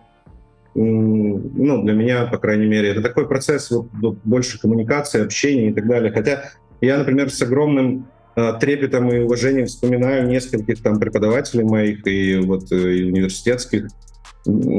ну, 0.74 1.84
для 1.84 1.94
меня, 1.94 2.26
по 2.26 2.38
крайней 2.38 2.68
мере, 2.68 2.90
это 2.90 3.02
такой 3.02 3.28
процесс 3.28 3.72
вот, 3.72 4.18
больше 4.24 4.60
коммуникации, 4.60 5.24
общения 5.24 5.70
и 5.70 5.74
так 5.74 5.88
далее. 5.88 6.12
Хотя 6.12 6.52
я, 6.80 6.98
например, 6.98 7.30
с 7.30 7.42
огромным 7.42 8.08
э, 8.36 8.54
трепетом 8.60 9.12
и 9.12 9.20
уважением 9.20 9.68
вспоминаю 9.68 10.28
нескольких 10.28 10.82
там 10.82 11.00
преподавателей 11.00 11.64
моих 11.64 12.08
и 12.08 12.38
вот 12.38 12.72
э, 12.72 12.94
и 12.96 13.04
университетских 13.04 13.88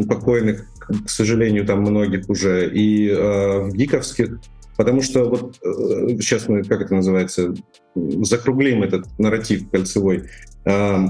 покойных, 0.09 0.67
к 1.07 1.09
сожалению, 1.09 1.65
там 1.67 1.83
многих 1.83 2.29
уже, 2.29 2.71
и 2.73 3.09
э, 3.09 3.61
в 3.61 3.73
гиковских, 3.73 4.41
потому 4.77 5.03
что 5.03 5.29
вот 5.29 5.57
э, 5.63 6.17
сейчас 6.21 6.49
мы, 6.49 6.65
как 6.65 6.81
это 6.81 6.95
называется, 6.95 7.55
закруглим 7.95 8.83
этот 8.83 9.07
нарратив 9.19 9.71
кольцевой. 9.71 10.25
Э, 10.65 11.07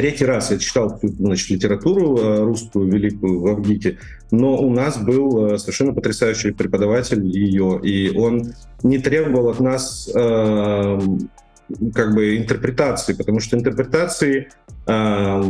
Третий 0.00 0.24
раз 0.24 0.50
я 0.50 0.56
читал 0.56 0.98
значит, 1.02 1.50
литературу 1.50 2.16
э, 2.16 2.42
русскую 2.42 2.90
великую 2.90 3.40
в 3.40 3.46
Авгике, 3.48 3.98
но 4.30 4.56
у 4.56 4.70
нас 4.70 4.96
был 4.96 5.44
э, 5.44 5.58
совершенно 5.58 5.92
потрясающий 5.92 6.52
преподаватель 6.52 7.22
ее, 7.26 7.78
и 7.82 8.16
он 8.16 8.54
не 8.82 8.96
требовал 8.96 9.50
от 9.50 9.60
нас 9.60 10.10
э, 10.14 11.00
как 11.92 12.14
бы 12.14 12.38
интерпретации, 12.38 13.12
потому 13.12 13.40
что 13.40 13.58
интерпретации 13.58 14.48
э, 14.86 15.42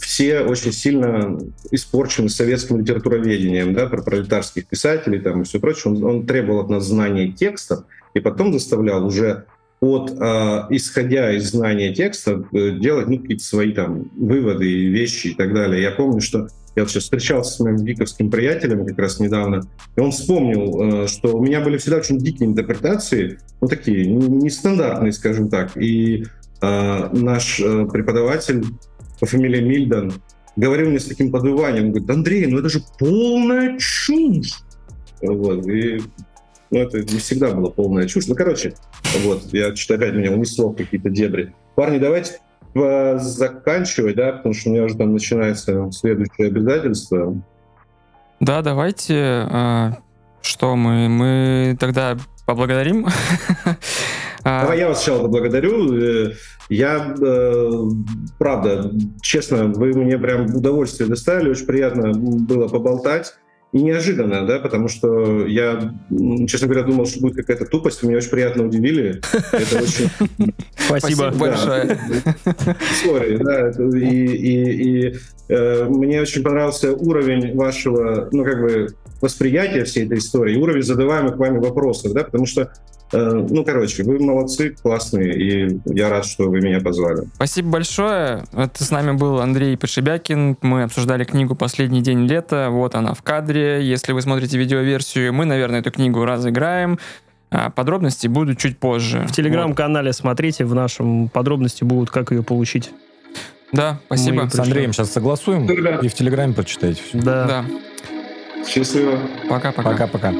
все 0.00 0.40
очень 0.40 0.72
сильно 0.72 1.38
испорчены 1.70 2.30
советским 2.30 2.80
литературоведением, 2.80 3.74
да, 3.74 3.88
про 3.88 4.00
пролетарских 4.00 4.68
писателей 4.68 5.18
там 5.18 5.42
и 5.42 5.44
все 5.44 5.60
прочее. 5.60 5.92
Он, 5.92 6.02
он 6.02 6.26
требовал 6.26 6.60
от 6.60 6.70
нас 6.70 6.86
знания 6.86 7.30
текстов 7.30 7.84
и 8.14 8.20
потом 8.20 8.54
заставлял 8.54 9.04
уже 9.04 9.44
от, 9.80 10.10
э, 10.10 10.66
исходя 10.70 11.32
из 11.32 11.50
знания 11.50 11.94
текста, 11.94 12.44
э, 12.52 12.78
делать 12.78 13.08
ну, 13.08 13.18
какие-то 13.18 13.44
свои 13.44 13.72
там 13.72 14.10
выводы 14.16 14.70
и 14.70 14.86
вещи 14.86 15.28
и 15.28 15.34
так 15.34 15.52
далее. 15.52 15.82
Я 15.82 15.90
помню, 15.90 16.20
что 16.20 16.48
я 16.76 16.82
вот 16.82 16.90
сейчас 16.90 17.04
встречался 17.04 17.52
с 17.52 17.60
моим 17.60 17.76
гиковским 17.76 18.30
приятелем 18.30 18.84
как 18.86 18.98
раз 18.98 19.18
недавно, 19.18 19.62
и 19.96 20.00
он 20.00 20.12
вспомнил, 20.12 21.04
э, 21.04 21.08
что 21.08 21.36
у 21.36 21.42
меня 21.42 21.60
были 21.62 21.78
всегда 21.78 21.96
очень 21.96 22.18
дикие 22.18 22.48
интерпретации, 22.48 23.38
ну 23.60 23.68
такие, 23.68 24.06
нестандартные, 24.06 25.12
скажем 25.12 25.48
так. 25.48 25.76
И 25.76 26.24
э, 26.60 27.08
наш 27.12 27.60
э, 27.60 27.86
преподаватель 27.86 28.64
по 29.18 29.26
фамилии 29.26 29.62
Мильдан 29.62 30.12
говорил 30.56 30.90
мне 30.90 31.00
с 31.00 31.06
таким 31.06 31.30
подвыванием, 31.30 31.86
он 31.86 31.90
говорит, 31.92 32.10
Андрей, 32.10 32.46
ну 32.46 32.58
это 32.58 32.68
же 32.68 32.82
полная 32.98 33.78
чушь. 33.78 34.60
Вот, 35.22 35.66
и 35.66 36.02
ну, 36.70 36.80
это 36.80 36.98
не 36.98 37.18
всегда 37.18 37.52
была 37.52 37.70
полная 37.70 38.06
чушь. 38.06 38.26
Ну, 38.26 38.34
короче, 38.34 38.74
вот, 39.24 39.44
я 39.52 39.74
что-то 39.74 40.04
опять 40.04 40.14
меня 40.14 40.32
унесло 40.32 40.70
в 40.70 40.76
какие-то 40.76 41.10
дебри. 41.10 41.54
Парни, 41.74 41.98
давайте 41.98 42.40
заканчивать, 42.74 44.16
да, 44.16 44.32
потому 44.32 44.54
что 44.54 44.68
у 44.68 44.72
меня 44.72 44.84
уже 44.84 44.96
там 44.96 45.12
начинается 45.12 45.90
следующее 45.92 46.48
обязательство. 46.48 47.34
Да, 48.40 48.60
давайте. 48.62 49.14
А, 49.16 49.98
что 50.42 50.76
мы? 50.76 51.08
Мы 51.08 51.76
тогда 51.78 52.16
поблагодарим. 52.46 53.06
А, 54.48 54.60
Давай 54.60 54.78
я 54.78 54.86
вас 54.86 55.02
сначала 55.02 55.22
поблагодарю. 55.22 56.28
Э, 56.28 56.32
я, 56.68 57.16
э, 57.20 57.70
правда, 58.38 58.92
честно, 59.20 59.64
вы 59.66 59.92
мне 59.92 60.16
прям 60.18 60.54
удовольствие 60.54 61.08
доставили, 61.08 61.50
очень 61.50 61.66
приятно 61.66 62.12
было 62.12 62.68
поболтать 62.68 63.34
и 63.76 63.82
неожиданно, 63.82 64.46
да, 64.46 64.58
потому 64.58 64.88
что 64.88 65.46
я, 65.46 65.92
честно 66.48 66.66
говоря, 66.66 66.84
думал, 66.84 67.04
что 67.04 67.20
будет 67.20 67.36
какая-то 67.36 67.66
тупость, 67.66 68.02
вы 68.02 68.08
меня 68.08 68.18
очень 68.18 68.30
приятно 68.30 68.64
удивили. 68.64 69.20
Это 69.52 69.82
очень... 69.82 70.10
Спасибо 70.78 71.30
большое. 71.30 71.98
Сори, 73.04 73.36
да, 73.36 73.70
и 73.98 75.14
э, 75.48 75.84
мне 75.90 76.22
очень 76.22 76.42
понравился 76.42 76.94
уровень 76.94 77.54
вашего, 77.54 78.30
ну, 78.32 78.44
как 78.44 78.62
бы, 78.62 78.88
восприятия 79.20 79.84
всей 79.84 80.06
этой 80.06 80.18
истории, 80.18 80.56
уровень 80.56 80.82
задаваемых 80.82 81.36
вами 81.36 81.58
вопросов, 81.58 82.14
да, 82.14 82.24
потому 82.24 82.46
что 82.46 82.72
ну, 83.12 83.64
короче, 83.64 84.02
вы 84.02 84.18
молодцы, 84.18 84.70
классные, 84.70 85.34
и 85.34 85.80
я 85.86 86.08
рад, 86.08 86.26
что 86.26 86.48
вы 86.48 86.60
меня 86.60 86.80
позвали. 86.80 87.22
Спасибо 87.34 87.70
большое. 87.70 88.44
Это 88.52 88.82
с 88.82 88.90
нами 88.90 89.12
был 89.12 89.40
Андрей 89.40 89.76
Подшибякин. 89.76 90.56
Мы 90.62 90.82
обсуждали 90.82 91.24
книгу 91.24 91.54
«Последний 91.54 92.02
день 92.02 92.26
лета». 92.26 92.68
Вот 92.70 92.94
она 92.94 93.14
в 93.14 93.22
кадре. 93.22 93.86
Если 93.86 94.12
вы 94.12 94.22
смотрите 94.22 94.58
видеоверсию, 94.58 95.32
мы, 95.32 95.44
наверное, 95.44 95.80
эту 95.80 95.90
книгу 95.90 96.24
разыграем. 96.24 96.98
А 97.50 97.70
подробности 97.70 98.26
будут 98.26 98.58
чуть 98.58 98.78
позже. 98.78 99.24
В 99.28 99.32
телеграм-канале 99.32 100.08
вот. 100.08 100.16
смотрите, 100.16 100.64
в 100.64 100.74
нашем 100.74 101.28
подробности 101.28 101.84
будут, 101.84 102.10
как 102.10 102.32
ее 102.32 102.42
получить. 102.42 102.90
Да, 103.72 104.00
спасибо. 104.06 104.44
Мы 104.44 104.50
с 104.50 104.58
Андреем 104.58 104.92
сейчас 104.92 105.12
согласуем 105.12 105.66
да. 105.66 106.00
и 106.00 106.08
в 106.08 106.14
телеграме 106.14 106.54
прочитаете 106.54 107.02
все. 107.02 107.18
Да. 107.18 107.46
да. 107.46 107.64
Счастливо. 108.66 109.18
Пока-пока. 109.48 109.90
Пока-пока. 109.90 110.34